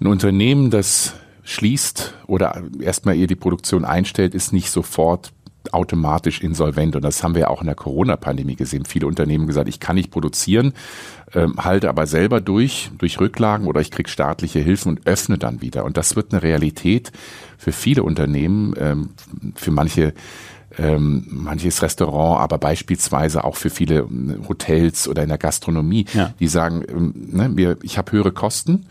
Ein 0.00 0.06
Unternehmen, 0.06 0.70
das 0.70 1.14
schließt 1.44 2.14
oder 2.26 2.62
erstmal 2.80 3.16
ihr 3.16 3.26
die 3.26 3.36
Produktion 3.36 3.84
einstellt, 3.84 4.34
ist 4.34 4.52
nicht 4.52 4.70
sofort 4.70 5.32
automatisch 5.72 6.40
insolvent. 6.40 6.96
Und 6.96 7.02
das 7.02 7.22
haben 7.22 7.34
wir 7.34 7.50
auch 7.50 7.60
in 7.60 7.66
der 7.66 7.74
Corona-Pandemie 7.74 8.56
gesehen. 8.56 8.84
Viele 8.84 9.06
Unternehmen 9.06 9.46
gesagt, 9.46 9.68
ich 9.68 9.80
kann 9.80 9.96
nicht 9.96 10.10
produzieren, 10.10 10.72
ähm, 11.34 11.56
halte 11.58 11.88
aber 11.88 12.06
selber 12.06 12.40
durch, 12.40 12.90
durch 12.98 13.20
Rücklagen 13.20 13.66
oder 13.66 13.80
ich 13.80 13.90
kriege 13.90 14.08
staatliche 14.08 14.60
Hilfen 14.60 14.90
und 14.90 15.06
öffne 15.06 15.38
dann 15.38 15.62
wieder. 15.62 15.84
Und 15.84 15.96
das 15.96 16.16
wird 16.16 16.32
eine 16.32 16.42
Realität 16.42 17.12
für 17.58 17.72
viele 17.72 18.02
Unternehmen, 18.02 18.74
ähm, 18.78 19.10
für 19.54 19.70
manche 19.70 20.14
ähm, 20.78 21.26
manches 21.28 21.82
Restaurant, 21.82 22.40
aber 22.40 22.58
beispielsweise 22.58 23.44
auch 23.44 23.56
für 23.56 23.70
viele 23.70 24.00
ähm, 24.00 24.44
Hotels 24.48 25.08
oder 25.08 25.22
in 25.22 25.28
der 25.28 25.38
Gastronomie, 25.38 26.06
ja. 26.14 26.32
die 26.38 26.46
sagen, 26.46 26.84
ähm, 26.88 27.14
ne, 27.32 27.50
wir, 27.54 27.76
ich 27.82 27.98
habe 27.98 28.12
höhere 28.12 28.32
Kosten 28.32 28.86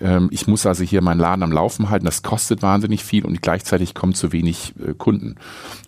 ähm, 0.00 0.28
ich 0.32 0.46
muss 0.46 0.66
also 0.66 0.82
hier 0.84 1.02
meinen 1.02 1.20
Laden 1.20 1.42
am 1.42 1.52
Laufen 1.52 1.90
halten, 1.90 2.06
das 2.06 2.22
kostet 2.22 2.62
wahnsinnig 2.62 3.04
viel 3.04 3.24
und 3.24 3.42
gleichzeitig 3.42 3.94
kommen 3.94 4.14
zu 4.14 4.32
wenig 4.32 4.74
äh, 4.84 4.94
Kunden. 4.94 5.36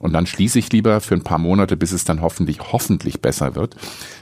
Und 0.00 0.12
dann 0.12 0.26
schließe 0.26 0.58
ich 0.58 0.70
lieber 0.72 1.00
für 1.00 1.14
ein 1.14 1.24
paar 1.24 1.38
Monate, 1.38 1.76
bis 1.76 1.92
es 1.92 2.04
dann 2.04 2.20
hoffentlich, 2.20 2.72
hoffentlich 2.72 3.20
besser 3.20 3.54
wird. 3.54 3.76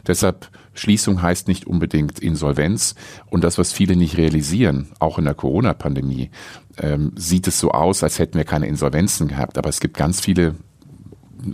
Deshalb 0.06 0.48
Schließung 0.74 1.20
heißt 1.20 1.48
nicht 1.48 1.66
unbedingt 1.66 2.20
Insolvenz. 2.20 2.94
Und 3.28 3.44
das, 3.44 3.58
was 3.58 3.72
viele 3.72 3.96
nicht 3.96 4.16
realisieren, 4.16 4.88
auch 4.98 5.18
in 5.18 5.24
der 5.24 5.34
Corona-Pandemie, 5.34 6.30
ähm, 6.78 7.12
sieht 7.16 7.48
es 7.48 7.58
so 7.58 7.72
aus, 7.72 8.02
als 8.02 8.18
hätten 8.18 8.38
wir 8.38 8.44
keine 8.44 8.66
Insolvenzen 8.66 9.28
gehabt. 9.28 9.58
Aber 9.58 9.68
es 9.68 9.80
gibt 9.80 9.96
ganz 9.96 10.20
viele 10.20 10.54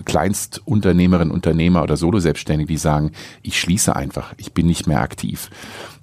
Kleinstunternehmerinnen, 0.04 1.32
Unternehmer 1.32 1.82
oder 1.82 1.96
Solo-Selbstständige, 1.96 2.68
die 2.68 2.78
sagen, 2.78 3.12
ich 3.42 3.60
schließe 3.60 3.94
einfach, 3.94 4.34
ich 4.36 4.52
bin 4.52 4.66
nicht 4.66 4.86
mehr 4.86 5.00
aktiv. 5.00 5.50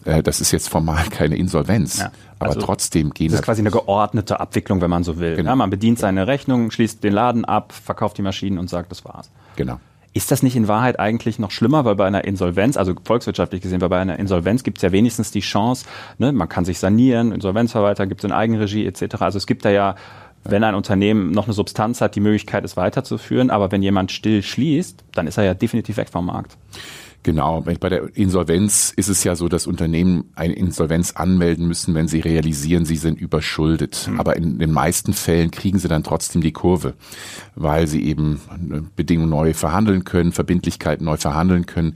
Äh, 0.05 0.23
das 0.23 0.41
ist 0.41 0.51
jetzt 0.51 0.69
formal 0.69 1.05
keine 1.09 1.35
Insolvenz, 1.35 1.99
ja, 1.99 2.11
also 2.39 2.59
aber 2.59 2.65
trotzdem 2.65 3.11
gehen. 3.11 3.31
Das 3.31 3.39
ist 3.39 3.45
quasi 3.45 3.61
eine 3.61 3.71
geordnete 3.71 4.39
Abwicklung, 4.39 4.81
wenn 4.81 4.89
man 4.89 5.03
so 5.03 5.19
will. 5.19 5.35
Genau. 5.35 5.51
Ja, 5.51 5.55
man 5.55 5.69
bedient 5.69 5.99
seine 5.99 6.27
Rechnung, 6.27 6.71
schließt 6.71 7.03
den 7.03 7.13
Laden 7.13 7.45
ab, 7.45 7.71
verkauft 7.71 8.17
die 8.17 8.21
Maschinen 8.21 8.57
und 8.57 8.69
sagt, 8.69 8.91
das 8.91 9.05
war's. 9.05 9.29
Genau. 9.55 9.79
Ist 10.15 10.29
das 10.31 10.43
nicht 10.43 10.55
in 10.55 10.67
Wahrheit 10.67 10.99
eigentlich 10.99 11.39
noch 11.39 11.49
schlimmer, 11.49 11.85
weil 11.85 11.95
bei 11.95 12.05
einer 12.05 12.23
Insolvenz, 12.23 12.77
also 12.77 12.93
volkswirtschaftlich 13.03 13.61
gesehen, 13.61 13.81
weil 13.81 13.89
bei 13.89 13.99
einer 13.99 14.19
Insolvenz 14.19 14.61
gibt 14.61 14.77
es 14.77 14.83
ja 14.83 14.91
wenigstens 14.91 15.31
die 15.31 15.39
Chance, 15.39 15.85
ne, 16.19 16.31
man 16.31 16.47
kann 16.47 16.65
sich 16.65 16.77
sanieren, 16.77 17.31
Insolvenzverwalter 17.31 18.05
gibt 18.05 18.21
es 18.21 18.25
in 18.25 18.31
Eigenregie 18.31 18.85
etc. 18.85 19.21
Also 19.21 19.37
es 19.37 19.47
gibt 19.47 19.65
da 19.65 19.71
ja 19.71 19.95
wenn 20.45 20.63
ein 20.63 20.75
Unternehmen 20.75 21.31
noch 21.31 21.45
eine 21.45 21.53
Substanz 21.53 22.01
hat, 22.01 22.15
die 22.15 22.19
Möglichkeit, 22.19 22.65
es 22.65 22.75
weiterzuführen. 22.75 23.49
Aber 23.49 23.71
wenn 23.71 23.81
jemand 23.81 24.11
still 24.11 24.43
schließt, 24.43 25.03
dann 25.13 25.27
ist 25.27 25.37
er 25.37 25.45
ja 25.45 25.53
definitiv 25.53 25.97
weg 25.97 26.09
vom 26.09 26.25
Markt. 26.25 26.57
Genau, 27.23 27.61
bei 27.61 27.89
der 27.89 28.15
Insolvenz 28.17 28.91
ist 28.95 29.07
es 29.07 29.23
ja 29.23 29.37
so, 29.37 29.47
dass 29.47 29.65
Unternehmen 29.65 30.25
eine 30.35 30.53
Insolvenz 30.53 31.11
anmelden 31.11 31.67
müssen, 31.67 31.95
wenn 31.95 32.09
sie 32.09 32.19
realisieren, 32.19 32.83
sie 32.83 32.97
sind 32.97 33.19
überschuldet. 33.19 34.09
Mhm. 34.11 34.19
Aber 34.19 34.35
in 34.35 34.59
den 34.59 34.71
meisten 34.71 35.13
Fällen 35.13 35.49
kriegen 35.49 35.79
sie 35.79 35.87
dann 35.87 36.03
trotzdem 36.03 36.41
die 36.41 36.51
Kurve, 36.51 36.95
weil 37.55 37.87
sie 37.87 38.03
eben 38.03 38.41
Bedingungen 38.97 39.29
neu 39.29 39.53
verhandeln 39.53 40.03
können, 40.03 40.33
Verbindlichkeiten 40.33 41.05
neu 41.05 41.15
verhandeln 41.15 41.65
können. 41.65 41.95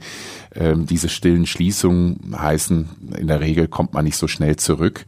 Ähm, 0.54 0.86
diese 0.86 1.08
stillen 1.08 1.46
Schließungen 1.46 2.34
heißen, 2.36 2.88
in 3.18 3.26
der 3.26 3.40
Regel 3.40 3.68
kommt 3.68 3.92
man 3.92 4.04
nicht 4.04 4.16
so 4.16 4.26
schnell 4.26 4.56
zurück. 4.56 5.04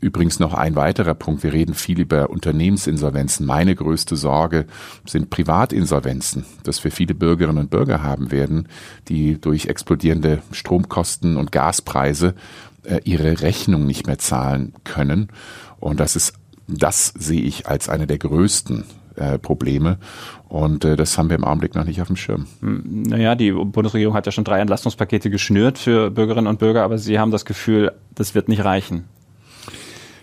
Übrigens 0.00 0.38
noch 0.38 0.54
ein 0.54 0.76
weiterer 0.76 1.14
Punkt. 1.14 1.42
Wir 1.42 1.52
reden 1.52 1.74
viel 1.74 2.00
über 2.00 2.30
Unternehmensinsolvenzen. 2.30 3.44
Meine 3.46 3.74
größte 3.74 4.16
Sorge 4.16 4.66
sind 5.06 5.30
Privatinsolvenzen, 5.30 6.44
dass 6.62 6.82
wir 6.84 6.92
viele 6.92 7.14
Bürgerinnen 7.14 7.58
und 7.58 7.70
Bürger 7.70 8.02
haben 8.02 8.30
werden, 8.30 8.68
die 9.08 9.40
durch 9.40 9.66
explodierende 9.66 10.42
Stromkosten 10.52 11.36
und 11.36 11.52
Gaspreise 11.52 12.34
äh, 12.84 13.00
ihre 13.04 13.40
Rechnung 13.40 13.86
nicht 13.86 14.06
mehr 14.06 14.18
zahlen 14.18 14.74
können. 14.84 15.28
Und 15.80 16.00
das 16.00 16.16
ist, 16.16 16.34
das 16.68 17.08
sehe 17.18 17.42
ich 17.42 17.66
als 17.66 17.88
eine 17.88 18.06
der 18.06 18.18
größten 18.18 18.84
äh, 19.16 19.38
Probleme. 19.38 19.98
Und 20.48 20.84
äh, 20.84 20.96
das 20.96 21.18
haben 21.18 21.30
wir 21.30 21.36
im 21.36 21.44
Augenblick 21.44 21.74
noch 21.74 21.84
nicht 21.84 22.00
auf 22.00 22.06
dem 22.08 22.16
Schirm. 22.16 22.46
Hm, 22.60 23.02
naja, 23.02 23.34
die 23.34 23.52
Bundesregierung 23.52 24.14
hat 24.14 24.26
ja 24.26 24.32
schon 24.32 24.44
drei 24.44 24.60
Entlastungspakete 24.60 25.30
geschnürt 25.30 25.78
für 25.78 26.10
Bürgerinnen 26.10 26.46
und 26.46 26.58
Bürger, 26.58 26.82
aber 26.82 26.98
Sie 26.98 27.18
haben 27.18 27.30
das 27.30 27.44
Gefühl, 27.44 27.92
das 28.14 28.34
wird 28.34 28.48
nicht 28.48 28.64
reichen. 28.64 29.04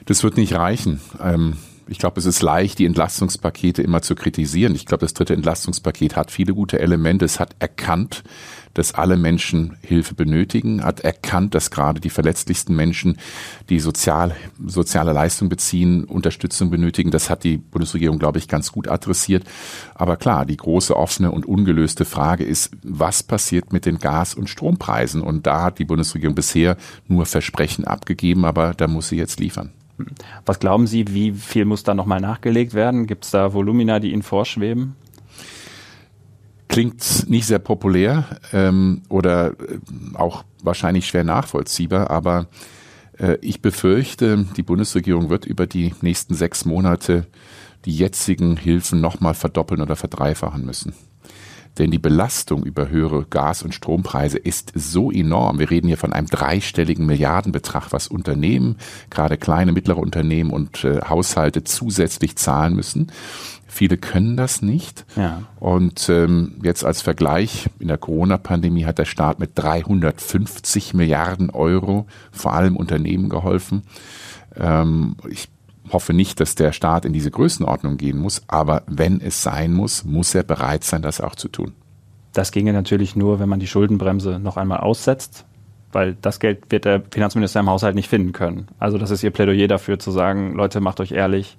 Das 0.06 0.23
wird 0.23 0.38
nicht 0.38 0.56
reichen. 0.56 0.99
Ähm, 1.23 1.58
ich 1.91 1.97
glaube, 1.97 2.21
es 2.21 2.25
ist 2.25 2.41
leicht, 2.41 2.80
die 2.80 2.86
Entlastungspakete 2.86 3.82
immer 3.82 4.01
zu 4.01 4.15
kritisieren. 4.15 4.75
Ich 4.75 4.86
glaube, 4.86 5.01
das 5.01 5.13
dritte 5.13 5.34
Entlastungspaket 5.34 6.15
hat 6.15 6.32
viele 6.32 6.54
gute 6.54 6.80
Elemente. 6.80 7.25
Es 7.25 7.38
hat 7.38 7.54
erkannt, 7.60 8.23
dass 8.73 8.95
alle 8.95 9.17
Menschen 9.17 9.75
Hilfe 9.82 10.15
benötigen, 10.15 10.86
hat 10.86 11.01
erkannt, 11.01 11.54
dass 11.54 11.69
gerade 11.69 11.99
die 11.99 12.10
verletzlichsten 12.10 12.73
Menschen, 12.77 13.17
die 13.69 13.82
sozial, 13.82 14.38
soziale 14.65 15.12
Leistung 15.12 15.49
beziehen, 15.49 16.06
Unterstützung 16.06 16.69
benötigen. 16.69 17.12
Das 17.12 17.30
hat 17.30 17.43
die 17.43 17.58
Bundesregierung, 17.58 18.19
glaube 18.19 18.39
ich, 18.39 18.47
ganz 18.47 18.71
gut 18.71 18.88
adressiert. 18.88 19.43
Aber 19.93 20.15
klar, 20.15 20.45
die 20.45 20.56
große 20.56 20.95
offene 20.95 21.32
und 21.32 21.45
ungelöste 21.45 22.06
Frage 22.06 22.45
ist, 22.45 22.71
was 22.84 23.21
passiert 23.21 23.73
mit 23.73 23.86
den 23.86 23.99
Gas- 23.99 24.34
und 24.34 24.49
Strompreisen? 24.49 25.21
Und 25.21 25.45
da 25.45 25.63
hat 25.63 25.77
die 25.77 25.86
Bundesregierung 25.86 26.36
bisher 26.36 26.77
nur 27.10 27.25
Versprechen 27.25 27.84
abgegeben, 27.84 28.45
aber 28.45 28.73
da 28.75 28.88
muss 28.88 29.10
sie 29.10 29.17
jetzt 29.17 29.41
liefern. 29.41 29.73
Was 30.45 30.59
glauben 30.59 30.87
Sie, 30.87 31.05
wie 31.09 31.31
viel 31.31 31.65
muss 31.65 31.83
da 31.83 31.93
nochmal 31.93 32.21
nachgelegt 32.21 32.73
werden? 32.73 33.07
Gibt 33.07 33.25
es 33.25 33.31
da 33.31 33.53
Volumina, 33.53 33.99
die 33.99 34.11
Ihnen 34.11 34.23
vorschweben? 34.23 34.95
Klingt 36.67 37.29
nicht 37.29 37.47
sehr 37.47 37.59
populär 37.59 38.25
ähm, 38.53 39.01
oder 39.09 39.51
äh, 39.51 39.79
auch 40.13 40.45
wahrscheinlich 40.63 41.05
schwer 41.05 41.25
nachvollziehbar, 41.25 42.09
aber 42.09 42.47
äh, 43.17 43.37
ich 43.41 43.61
befürchte, 43.61 44.45
die 44.55 44.63
Bundesregierung 44.63 45.29
wird 45.29 45.45
über 45.45 45.67
die 45.67 45.93
nächsten 46.01 46.33
sechs 46.33 46.63
Monate 46.65 47.27
die 47.85 47.95
jetzigen 47.95 48.57
Hilfen 48.57 49.01
nochmal 49.01 49.33
verdoppeln 49.33 49.81
oder 49.81 49.95
verdreifachen 49.95 50.65
müssen. 50.65 50.93
Denn 51.77 51.91
die 51.91 51.99
Belastung 51.99 52.63
über 52.63 52.89
höhere 52.89 53.25
Gas- 53.25 53.63
und 53.63 53.73
Strompreise 53.73 54.38
ist 54.38 54.73
so 54.75 55.12
enorm. 55.12 55.60
Wir 55.60 55.69
reden 55.69 55.88
hier 55.88 55.97
von 55.97 56.13
einem 56.13 56.27
dreistelligen 56.27 57.05
Milliardenbetrag, 57.05 57.91
was 57.91 58.07
Unternehmen, 58.07 58.77
gerade 59.10 59.38
kleine, 59.38 59.71
mittlere 59.71 59.97
Unternehmen 59.97 60.51
und 60.51 60.84
äh, 60.84 61.01
Haushalte 61.07 61.63
zusätzlich 61.63 62.36
zahlen 62.36 62.75
müssen. 62.75 63.12
Viele 63.67 63.97
können 63.97 64.36
das 64.36 64.62
nicht. 64.62 65.05
Ja. 65.15 65.43
Und 65.60 66.10
ähm, 66.10 66.60
jetzt 66.62 66.84
als 66.84 67.01
Vergleich, 67.01 67.69
in 67.79 67.88
der 67.88 67.97
Corona-Pandemie 67.97 68.84
hat 68.84 68.97
der 68.97 69.05
Staat 69.05 69.39
mit 69.39 69.51
350 69.55 70.93
Milliarden 70.93 71.49
Euro 71.51 72.05
vor 72.34 72.53
allem 72.53 72.75
Unternehmen 72.75 73.29
geholfen. 73.29 73.84
Ähm, 74.57 75.15
ich 75.29 75.47
hoffe 75.93 76.13
nicht, 76.13 76.39
dass 76.39 76.56
der 76.56 76.71
Staat 76.71 77.06
in 77.06 77.13
diese 77.13 77.32
Größenordnung 77.32 77.97
gehen 77.97 78.17
muss, 78.17 78.41
aber 78.47 78.84
wenn 78.88 79.21
es 79.21 79.41
sein 79.41 79.73
muss, 79.73 80.04
muss 80.04 80.34
er 80.36 80.43
bereit 80.43 80.84
sein, 80.84 81.01
das 81.01 81.21
auch 81.21 81.36
zu 81.36 81.47
tun. 81.47 81.73
Das 82.34 82.51
ginge 82.51 82.73
natürlich 82.73 83.15
nur, 83.15 83.39
wenn 83.39 83.49
man 83.49 83.60
die 83.60 83.67
Schuldenbremse 83.67 84.39
noch 84.39 84.58
einmal 84.58 84.80
aussetzt, 84.80 85.45
weil 85.91 86.15
das 86.21 86.39
Geld 86.39 86.63
wird 86.69 86.86
der 86.86 87.04
Finanzminister 87.12 87.60
im 87.60 87.69
Haushalt 87.69 87.95
nicht 87.95 88.10
finden 88.10 88.32
können. 88.32 88.67
Also 88.80 88.97
das 88.97 89.12
ist 89.12 89.23
Ihr 89.23 89.32
Plädoyer 89.32 89.67
dafür 89.67 89.99
zu 89.99 90.12
sagen, 90.12 90.54
Leute, 90.54 90.80
macht 90.80 91.01
euch 91.01 91.12
ehrlich, 91.12 91.58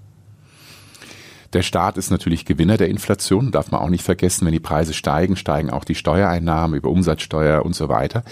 der 1.53 1.62
Staat 1.62 1.99
ist 1.99 2.11
natürlich 2.11 2.47
Gewinner 2.47 2.79
der 2.79 2.88
Inflation, 2.88 3.51
darf 3.51 3.71
man 3.71 3.83
auch 3.83 3.90
nicht 3.90 4.05
vergessen. 4.05 4.47
Wenn 4.47 4.53
die 4.53 4.61
Preise 4.61 4.95
steigen, 4.95 5.37
steigen 5.37 5.71
auch 5.71 5.85
die 5.85 5.95
Steuereinnahmen 5.95 6.77
über 6.77 6.88
Umsatzsteuer 6.88 7.64
und 7.64 7.75
so 7.75 7.88
weiter. 7.88 8.25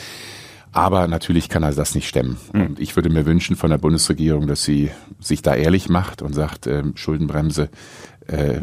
Aber 0.73 1.09
natürlich 1.09 1.49
kann 1.49 1.63
er 1.63 1.73
das 1.73 1.95
nicht 1.95 2.09
stemmen. 2.09 2.37
Mhm. 2.53 2.63
Und 2.63 2.81
ich 2.81 2.95
würde 2.97 3.11
mir 3.11 3.27
wünschen 3.27 3.57
von 3.57 3.71
der 3.71 3.79
Bundesregierung, 3.79 4.47
dass 4.47 4.63
sie 4.63 4.91
sich 5.19 5.43
da 5.43 5.55
ehrlich 5.55 5.89
macht 5.89 6.23
und 6.23 6.35
sagt, 6.35 6.67
äh, 6.67 6.85
Schuldenbremse 6.95 7.71
äh, 8.27 8.61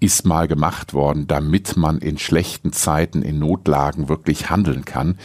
ist 0.00 0.26
mal 0.26 0.48
gemacht 0.48 0.92
worden, 0.92 1.26
damit 1.26 1.76
man 1.76 1.98
in 1.98 2.18
schlechten 2.18 2.72
Zeiten, 2.72 3.22
in 3.22 3.38
Notlagen 3.38 4.08
wirklich 4.08 4.50
handeln 4.50 4.84
kann 4.84 5.16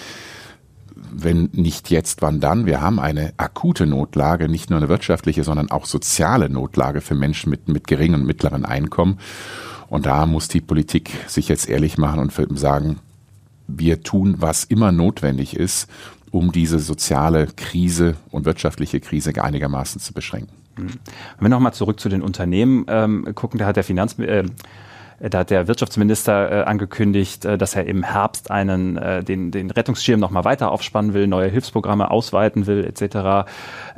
wenn 1.12 1.50
nicht 1.54 1.90
jetzt, 1.90 2.22
wann 2.22 2.40
dann? 2.40 2.66
Wir 2.66 2.82
haben 2.82 3.00
eine 3.00 3.34
akute 3.38 3.86
Notlage, 3.86 4.50
nicht 4.50 4.70
nur 4.70 4.78
eine 4.78 4.90
wirtschaftliche, 4.90 5.44
sondern 5.44 5.72
auch 5.72 5.86
soziale 5.86 6.50
Notlage 6.50 7.02
für 7.02 7.16
Menschen 7.16 7.50
mit, 7.50 7.68
mit 7.68 7.88
geringen 7.88 8.22
und 8.22 8.26
mittleren 8.26 8.66
Einkommen. 8.66 9.20
Und 9.88 10.06
da 10.06 10.26
muss 10.26 10.48
die 10.48 10.62
Politik 10.62 11.12
sich 11.28 11.48
jetzt 11.48 11.68
ehrlich 11.70 11.98
machen 11.98 12.20
und 12.20 12.60
sagen, 12.60 13.00
wir 13.68 14.02
tun, 14.02 14.36
was 14.40 14.64
immer 14.64 14.92
notwendig 14.92 15.56
ist, 15.56 15.90
um 16.32 16.52
diese 16.52 16.80
soziale 16.80 17.48
Krise 17.48 18.16
und 18.32 18.46
wirtschaftliche 18.46 19.00
Krise 19.00 19.32
einigermaßen 19.42 20.00
zu 20.02 20.14
beschränken. 20.14 20.54
Wenn 20.76 20.92
wir 21.40 21.50
nochmal 21.50 21.74
zurück 21.74 22.00
zu 22.00 22.10
den 22.10 22.22
Unternehmen 22.22 22.86
ähm, 22.88 23.28
gucken, 23.36 23.60
da 23.60 23.66
hat 23.66 23.76
der 23.76 23.84
Finanz, 23.84 24.18
äh, 24.20 24.44
da 25.20 25.40
hat 25.40 25.50
der 25.50 25.68
Wirtschaftsminister 25.68 26.52
äh, 26.52 26.64
angekündigt, 26.64 27.46
äh, 27.46 27.58
dass 27.58 27.76
er 27.76 27.86
im 27.86 28.04
Herbst 28.04 28.52
einen, 28.52 28.98
äh, 28.98 29.24
den, 29.24 29.52
den 29.52 29.72
Rettungsschirm 29.72 30.20
nochmal 30.20 30.46
weiter 30.46 30.72
aufspannen 30.72 31.14
will, 31.14 31.28
neue 31.28 31.50
Hilfsprogramme 31.50 32.10
ausweiten 32.10 32.68
will, 32.68 32.86
etc. 32.86 33.50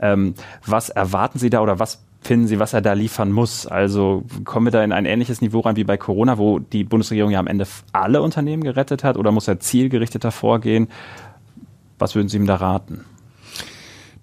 Ähm, 0.02 0.34
was 0.66 0.90
erwarten 0.90 1.38
Sie 1.38 1.50
da 1.50 1.62
oder 1.62 1.80
was 1.80 2.04
finden 2.22 2.48
Sie, 2.48 2.60
was 2.60 2.74
er 2.74 2.82
da 2.82 2.94
liefern 2.94 3.32
muss? 3.32 3.68
Also 3.68 4.24
kommen 4.46 4.68
wir 4.68 4.72
da 4.72 4.84
in 4.84 4.92
ein 4.92 5.06
ähnliches 5.06 5.42
Niveau 5.42 5.60
rein 5.60 5.76
wie 5.76 5.84
bei 5.84 5.98
Corona, 5.98 6.38
wo 6.38 6.60
die 6.60 6.84
Bundesregierung 6.84 7.32
ja 7.32 7.40
am 7.40 7.48
Ende 7.48 7.68
alle 7.94 8.22
Unternehmen 8.22 8.64
gerettet 8.64 9.04
hat 9.04 9.18
oder 9.18 9.32
muss 9.32 9.48
er 9.48 9.60
zielgerichteter 9.60 10.32
vorgehen? 10.32 10.88
Was 12.02 12.16
würden 12.16 12.30
Sie 12.30 12.38
ihm 12.38 12.48
da 12.48 12.56
raten? 12.56 13.06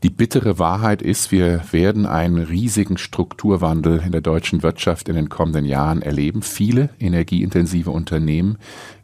Die 0.03 0.11
bittere 0.11 0.59
Wahrheit 0.59 1.01
ist, 1.01 1.31
wir 1.31 1.63
werden 1.71 2.07
einen 2.07 2.39
riesigen 2.39 2.99
Strukturwandel 2.99 4.03
in 4.05 4.11
der 4.11 4.21
deutschen 4.21 4.65
Wirtschaft 4.65 5.09
in 5.09 5.15
den 5.15 5.29
kommenden 5.29 5.65
Jahren 5.65 6.03
erleben. 6.03 6.43
Viele 6.43 6.91
energieintensive 6.99 7.91
Unternehmen 7.91 8.59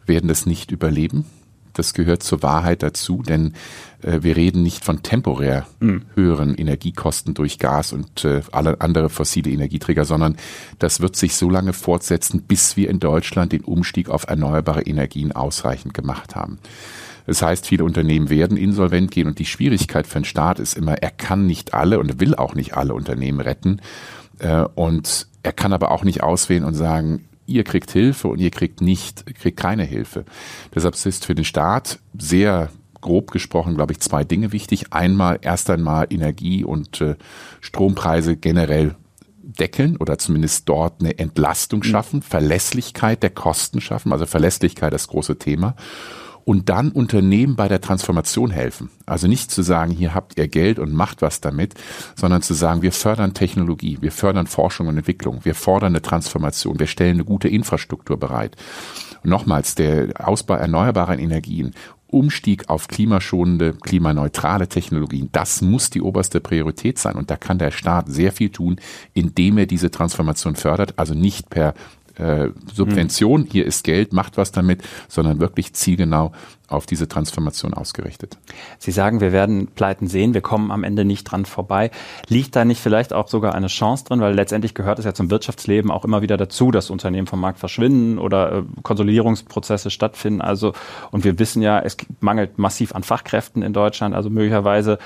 werden 0.07 0.27
das 0.27 0.45
nicht 0.45 0.73
überleben. 0.73 1.25
Das 1.73 1.95
gehört 1.95 2.25
zur 2.25 2.43
Wahrheit 2.43 2.83
dazu, 2.83 3.23
denn 3.23 3.53
äh, 4.03 4.23
wir 4.23 4.35
reden 4.35 4.65
nicht 4.65 4.85
von 4.85 5.03
temporär 5.05 5.67
mhm. 5.79 6.03
höheren 6.15 6.55
Energiekosten 6.57 7.35
durch 7.35 7.61
Gas 7.61 7.93
und 7.93 8.25
äh, 8.25 8.43
alle 8.51 8.81
andere 8.81 9.09
fossile 9.09 9.51
Energieträger, 9.51 10.05
sondern 10.05 10.37
das 10.81 11.01
wird 11.01 11.15
sich 11.15 11.37
so 11.37 11.49
lange 11.49 11.73
fortsetzen, 11.73 12.43
bis 12.43 12.77
wir 12.77 12.91
in 12.91 12.99
Deutschland 12.99 13.53
den 13.53 13.63
Umstieg 13.63 14.09
auf 14.09 14.27
erneuerbare 14.29 14.83
Energien 14.83 15.31
ausreichend 15.31 15.95
gemacht 15.95 16.35
haben. 16.35 16.59
Das 17.27 17.43
heißt, 17.43 17.67
viele 17.67 17.85
Unternehmen 17.85 18.31
werden 18.31 18.57
insolvent 18.57 19.11
gehen 19.11 19.27
und 19.27 19.39
die 19.39 19.47
Schwierigkeit 19.47 20.07
für 20.07 20.21
den 20.21 20.25
Staat 20.25 20.59
ist 20.59 20.77
immer, 20.77 20.95
er 21.03 21.11
kann 21.11 21.47
nicht 21.47 21.75
alle 21.75 21.99
und 21.99 22.21
will 22.21 22.35
auch 22.35 22.55
nicht 22.55 22.77
alle 22.77 22.95
Unternehmen 22.95 23.41
retten. 23.41 23.81
Äh, 24.39 24.65
und 24.75 25.27
er 25.43 25.53
kann 25.53 25.73
aber 25.73 25.91
auch 25.91 26.05
nicht 26.05 26.23
auswählen 26.23 26.65
und 26.65 26.75
sagen, 26.75 27.25
ihr 27.47 27.65
kriegt 27.65 27.91
Hilfe 27.91 28.29
und 28.29 28.39
ihr 28.41 28.51
kriegt 28.51 28.81
nicht, 28.81 29.27
kriegt 29.37 29.59
keine 29.59 29.85
Hilfe. 29.85 30.25
Deshalb 30.75 30.95
ist 30.95 31.25
für 31.25 31.35
den 31.35 31.45
Staat 31.45 31.99
sehr 32.19 32.71
grob 33.01 33.31
gesprochen, 33.31 33.75
glaube 33.75 33.93
ich, 33.93 34.01
zwei 34.01 34.25
Dinge 34.25 34.53
wichtig. 34.53 34.93
Einmal, 34.93 35.39
erst 35.43 35.69
einmal 35.69 36.07
Energie- 36.09 36.65
und 36.65 37.01
äh, 37.03 37.17
Strompreise 37.61 38.37
generell 38.37 38.95
deckeln 39.43 39.99
oder 39.99 40.19
zumindest 40.19 40.69
dort 40.69 41.01
eine 41.01 41.19
Entlastung 41.19 41.83
schaffen, 41.83 42.23
Verlässlichkeit 42.23 43.23
der 43.23 43.31
Kosten 43.31 43.83
schaffen, 43.83 44.11
also 44.13 44.25
Verlässlichkeit 44.25 44.93
das 44.93 45.07
große 45.09 45.39
Thema 45.39 45.77
und 46.45 46.69
dann 46.69 46.91
Unternehmen 46.91 47.57
bei 47.57 47.69
der 47.69 47.81
Transformation 47.81 48.51
helfen. 48.51 48.91
Also 49.07 49.27
nicht 49.27 49.51
zu 49.51 49.63
sagen, 49.63 49.93
hier 49.93 50.15
habt 50.15 50.39
ihr 50.39 50.49
Geld 50.49 50.79
und 50.79 50.93
macht 50.93 51.23
was 51.23 51.41
damit, 51.41 51.75
sondern 52.15 52.43
zu 52.43 52.55
sagen, 52.55 52.83
wir 52.83 52.93
fördern 52.93 53.35
Technologie, 53.35 53.99
wir 54.01 54.13
fördern 54.13 54.47
Forschung 54.47 54.89
und 54.89 54.99
Entwicklung, 54.99 55.41
wir 55.45 55.55
fordern 55.55 55.93
eine 55.93 56.03
Transformation, 56.03 56.79
wir 56.79 56.87
stellen 56.87 57.15
eine 57.15 57.25
gute 57.25 57.49
Infrastruktur 57.49 58.19
bereit. 58.19 58.57
Und 59.23 59.31
nochmals, 59.31 59.75
der 59.75 60.09
Ausbau 60.27 60.55
erneuerbarer 60.55 61.19
Energien 61.19 61.75
Umstieg 62.09 62.69
auf 62.69 62.87
klimaschonende, 62.87 63.73
klimaneutrale 63.73 64.69
Technologien, 64.69 65.31
das 65.33 65.63
muss 65.63 65.91
die 65.91 66.01
oberste 66.01 66.41
Priorität 66.41 66.99
sein. 66.99 67.17
Und 67.17 67.29
da 67.31 67.37
kann 67.37 67.59
der 67.59 67.73
Staat 67.73 68.09
sehr 68.09 68.31
viel 68.31 68.51
tun, 68.51 68.77
indem 69.15 69.59
er 69.59 69.67
diese 69.67 69.91
Transformation 69.91 70.55
fördert, 70.55 70.95
also 70.97 71.15
nicht 71.15 71.51
per 71.51 71.75
äh, 72.17 72.49
Subvention, 72.73 73.43
hm. 73.43 73.49
hier 73.51 73.67
ist 73.67 73.85
Geld, 73.85 74.13
macht 74.13 74.37
was 74.37 74.53
damit, 74.53 74.83
sondern 75.09 75.41
wirklich 75.41 75.75
zielgenau 75.75 76.33
auf 76.69 76.87
diese 76.87 77.09
Transformation 77.09 77.75
ausgerichtet. 77.75 78.39
Sie 78.79 78.91
sagen, 78.91 79.21
wir 79.21 79.33
werden 79.33 79.69
Pleiten 79.69 80.07
sehen, 80.07 80.33
wir 80.33 80.41
kommen 80.41 80.71
am 80.71 80.83
Ende 80.83 81.05
nicht 81.05 81.25
dran 81.25 81.45
vorbei. 81.45 81.91
Liegt 82.29 82.57
da 82.57 82.65
nicht 82.65 82.81
vielleicht 82.81 83.13
auch 83.13 83.29
sogar 83.29 83.55
eine 83.55 83.67
Chance 83.67 84.05
drin, 84.05 84.21
weil 84.21 84.35
letztendlich 84.35 84.75
gehört 84.75 84.99
es 84.99 85.05
ja 85.05 85.13
zum 85.13 85.31
Wirtschaftsleben 85.31 85.91
auch 85.91 86.05
immer 86.05 86.23
wieder 86.23 86.37
dazu, 86.37 86.71
dass 86.71 86.91
Unternehmen 86.91 87.27
vom 87.27 87.41
Markt 87.41 87.59
verschwinden 87.59 88.19
oder 88.19 88.53
äh, 88.53 88.63
Konsolidierungsprozesse 88.83 89.91
stattfinden. 89.91 90.41
Also 90.41 90.73
und 91.11 91.25
wir 91.25 91.39
wissen 91.39 91.63
ja, 91.63 91.81
es 91.81 91.97
mangelt 92.21 92.59
massiv 92.59 92.95
an 92.95 93.03
Fachkräften 93.03 93.63
in 93.63 93.73
Deutschland, 93.73 94.15
also 94.15 94.31
möglicherweise 94.31 94.99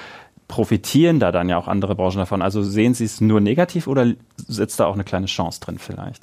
profitieren 0.46 1.20
da 1.20 1.30
dann 1.30 1.48
ja 1.48 1.58
auch 1.58 1.68
andere 1.68 1.94
Branchen 1.94 2.18
davon. 2.18 2.40
Also 2.40 2.62
sehen 2.62 2.94
Sie 2.94 3.04
es 3.04 3.20
nur 3.20 3.40
negativ 3.40 3.86
oder 3.86 4.14
sitzt 4.36 4.80
da 4.80 4.86
auch 4.86 4.94
eine 4.94 5.04
kleine 5.04 5.26
Chance 5.26 5.60
drin 5.60 5.78
vielleicht? 5.78 6.22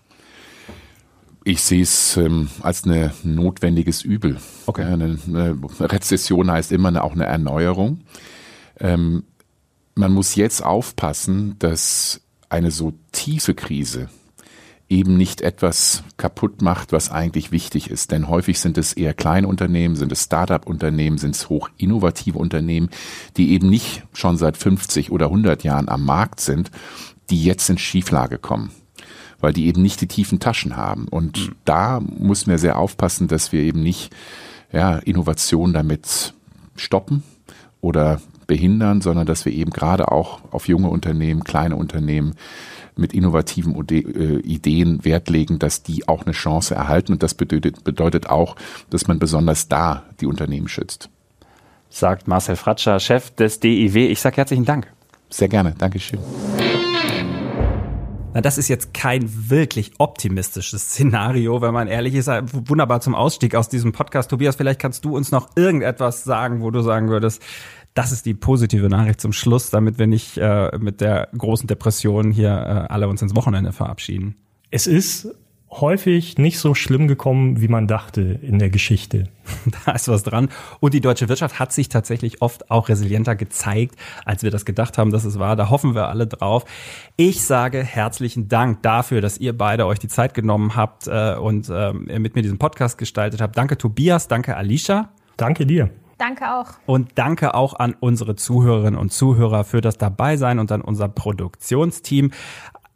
Ich 1.48 1.62
sehe 1.62 1.84
es 1.84 2.18
ähm, 2.18 2.50
als 2.64 2.88
ein 2.88 3.12
notwendiges 3.24 4.02
Übel. 4.02 4.38
Okay. 4.66 4.82
Eine, 4.82 5.20
eine 5.28 5.56
Rezession 5.80 6.52
heißt 6.52 6.72
immer 6.72 6.88
eine, 6.88 7.04
auch 7.04 7.14
eine 7.14 7.26
Erneuerung. 7.26 8.00
Ähm, 8.80 9.26
man 9.94 10.12
muss 10.12 10.34
jetzt 10.34 10.66
aufpassen, 10.66 11.56
dass 11.60 12.22
eine 12.50 12.72
so 12.72 12.94
tiefe 13.12 13.54
Krise 13.54 14.10
eben 14.90 15.18
nicht 15.18 15.42
etwas 15.42 16.04
kaputt 16.18 16.64
macht, 16.64 16.92
was 16.92 17.12
eigentlich 17.12 17.52
wichtig 17.52 17.92
ist. 17.92 18.12
Denn 18.12 18.28
häufig 18.28 18.60
sind 18.60 18.80
es 18.80 18.94
eher 18.94 19.14
Kleinunternehmen, 19.14 19.96
sind 19.96 20.12
es 20.12 20.24
Start-up-Unternehmen, 20.24 21.20
sind 21.20 21.36
es 21.36 21.48
hoch 21.48 21.70
innovative 21.78 22.40
Unternehmen, 22.40 22.90
die 23.38 23.52
eben 23.52 23.70
nicht 23.70 24.02
schon 24.14 24.38
seit 24.38 24.58
50 24.58 25.12
oder 25.12 25.28
100 25.28 25.64
Jahren 25.64 25.90
am 25.90 26.06
Markt 26.06 26.40
sind, 26.40 26.72
die 27.30 27.44
jetzt 27.44 27.70
in 27.70 27.78
Schieflage 27.78 28.40
kommen 28.40 28.72
weil 29.46 29.54
die 29.54 29.68
eben 29.68 29.84
nicht 29.84 30.02
die 30.02 30.08
tiefen 30.08 30.40
Taschen 30.40 30.76
haben. 30.76 31.08
Und 31.08 31.38
mhm. 31.38 31.56
da 31.66 32.00
muss 32.00 32.48
man 32.48 32.58
sehr 32.58 32.80
aufpassen, 32.80 33.28
dass 33.28 33.52
wir 33.52 33.62
eben 33.62 33.84
nicht 33.84 34.12
ja, 34.72 34.98
Innovation 34.98 35.72
damit 35.72 36.34
stoppen 36.76 37.22
oder 37.80 38.20
behindern, 38.48 39.02
sondern 39.02 39.28
dass 39.28 39.46
wir 39.46 39.54
eben 39.54 39.70
gerade 39.70 40.12
auch 40.12 40.40
auf 40.50 40.68
junge 40.68 40.90
Unternehmen, 40.90 41.44
kleine 41.44 41.76
Unternehmen 41.76 42.34
mit 42.96 43.14
innovativen 43.14 43.76
äh, 43.92 44.40
Ideen 44.40 45.06
Wert 45.06 45.30
legen, 45.30 45.60
dass 45.60 45.84
die 45.84 46.08
auch 46.08 46.24
eine 46.24 46.32
Chance 46.32 46.74
erhalten. 46.74 47.12
Und 47.12 47.22
das 47.22 47.36
bedeutet, 47.36 47.84
bedeutet 47.84 48.28
auch, 48.28 48.56
dass 48.90 49.08
man 49.08 49.20
besonders 49.20 49.68
da 49.68 50.06
die 50.22 50.26
Unternehmen 50.26 50.68
schützt. 50.68 51.12
Sagt 51.92 52.28
Marcel 52.28 52.56
Fratscher, 52.56 53.00
Chef 53.00 53.30
des 53.30 53.60
DIW. 53.60 54.08
Ich 54.08 54.22
sage 54.22 54.38
herzlichen 54.38 54.66
Dank. 54.66 54.92
Sehr 55.30 55.50
gerne. 55.50 55.76
Dankeschön. 55.78 56.18
Na, 58.36 58.42
das 58.42 58.58
ist 58.58 58.68
jetzt 58.68 58.94
kein 58.94 59.50
wirklich 59.50 59.94
optimistisches 59.98 60.90
Szenario, 60.90 61.62
wenn 61.62 61.74
man 61.74 61.88
ehrlich 61.88 62.16
ist. 62.16 62.28
Wunderbar 62.28 63.00
zum 63.00 63.16
Ausstieg 63.16 63.56
aus 63.56 63.70
diesem 63.70 63.94
Podcast. 63.94 64.30
Tobias, 64.30 64.58
vielleicht 64.58 64.82
kannst 64.82 65.06
du 65.06 65.16
uns 65.16 65.32
noch 65.32 65.52
irgendetwas 65.56 66.26
sagen, 66.26 66.62
wo 66.62 66.70
du 66.70 66.82
sagen 66.82 67.08
würdest, 67.08 67.42
das 67.94 68.12
ist 68.12 68.26
die 68.26 68.34
positive 68.34 68.90
Nachricht 68.90 69.22
zum 69.22 69.32
Schluss, 69.32 69.70
damit 69.70 70.00
wir 70.00 70.08
nicht 70.08 70.38
äh, 70.38 70.78
mit 70.78 71.00
der 71.00 71.30
großen 71.38 71.66
Depression 71.68 72.30
hier 72.30 72.50
äh, 72.50 72.94
alle 72.94 73.08
uns 73.08 73.22
ins 73.22 73.38
Wochenende 73.38 73.72
verabschieden. 73.72 74.36
Es 74.70 74.86
ist 74.86 75.34
häufig 75.82 76.38
nicht 76.38 76.60
so 76.60 76.74
schlimm 76.74 77.08
gekommen, 77.08 77.62
wie 77.62 77.68
man 77.68 77.88
dachte 77.88 78.22
in 78.22 78.60
der 78.60 78.70
Geschichte. 78.70 79.30
Da 79.86 79.94
ist 79.94 80.08
was 80.08 80.24
dran. 80.24 80.50
Und 80.80 80.94
die 80.94 81.02
deutsche 81.02 81.28
Wirtschaft 81.28 81.60
hat 81.60 81.72
sich 81.72 81.90
tatsächlich 81.90 82.42
oft 82.42 82.70
auch 82.72 82.90
resilienter 82.90 83.36
gezeigt, 83.36 83.96
als 84.24 84.44
wir 84.44 84.52
das 84.52 84.66
gedacht 84.66 84.98
haben, 84.98 85.12
dass 85.12 85.24
es 85.26 85.40
war. 85.40 85.56
Da 85.56 85.70
hoffen 85.70 85.96
wir 85.96 86.08
alle 86.08 86.28
drauf. 86.28 86.66
Ich 87.18 87.44
sage 87.44 87.84
herzlichen 87.84 88.48
Dank 88.48 88.84
dafür, 88.84 89.22
dass 89.22 89.38
ihr 89.38 89.58
beide 89.58 89.86
euch 89.86 90.00
die 90.00 90.08
Zeit 90.08 90.34
genommen 90.34 90.76
habt 90.76 91.08
äh, 91.08 91.36
und 91.36 91.70
äh, 91.70 91.94
mit 91.94 92.36
mir 92.36 92.42
diesen 92.42 92.60
Podcast 92.60 92.98
gestaltet 92.98 93.42
habt. 93.42 93.58
Danke 93.58 93.78
Tobias, 93.78 94.28
danke 94.28 94.56
Alicia. 94.56 95.10
Danke 95.38 95.66
dir. 95.66 95.90
Danke 96.18 96.54
auch. 96.54 96.68
Und 96.86 97.12
danke 97.16 97.56
auch 97.56 97.74
an 97.74 97.96
unsere 98.00 98.36
Zuhörerinnen 98.36 98.98
und 98.98 99.12
Zuhörer 99.12 99.66
für 99.66 99.82
das 99.82 99.98
Dabeisein 99.98 100.60
und 100.60 100.72
an 100.72 100.82
unser 100.82 101.10
Produktionsteam. 101.10 102.32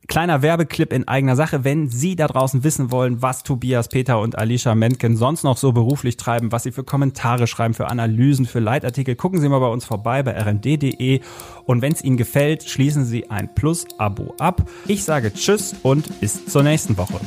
Kleiner 0.09 0.41
Werbeclip 0.41 0.91
in 0.91 1.07
eigener 1.07 1.35
Sache. 1.35 1.63
Wenn 1.63 1.87
Sie 1.87 2.15
da 2.15 2.25
draußen 2.25 2.63
wissen 2.63 2.89
wollen, 2.89 3.21
was 3.21 3.43
Tobias, 3.43 3.89
Peter 3.89 4.19
und 4.19 4.39
Alicia 4.39 4.73
Mentgen 4.73 5.15
sonst 5.15 5.43
noch 5.43 5.55
so 5.55 5.71
beruflich 5.71 6.17
treiben, 6.17 6.51
was 6.51 6.63
sie 6.63 6.71
für 6.71 6.83
Kommentare 6.83 7.45
schreiben, 7.45 7.75
für 7.75 7.89
Analysen, 7.89 8.47
für 8.47 8.57
Leitartikel, 8.59 9.15
gucken 9.15 9.39
Sie 9.39 9.47
mal 9.47 9.59
bei 9.59 9.67
uns 9.67 9.85
vorbei 9.85 10.23
bei 10.23 10.31
rnd.de. 10.31 11.21
Und 11.65 11.83
wenn 11.83 11.93
es 11.93 12.03
Ihnen 12.03 12.17
gefällt, 12.17 12.67
schließen 12.67 13.05
Sie 13.05 13.29
ein 13.29 13.53
Plus-Abo 13.53 14.33
ab. 14.39 14.67
Ich 14.87 15.03
sage 15.03 15.31
Tschüss 15.31 15.75
und 15.83 16.19
bis 16.19 16.43
zur 16.47 16.63
nächsten 16.63 16.97
Woche. 16.97 17.19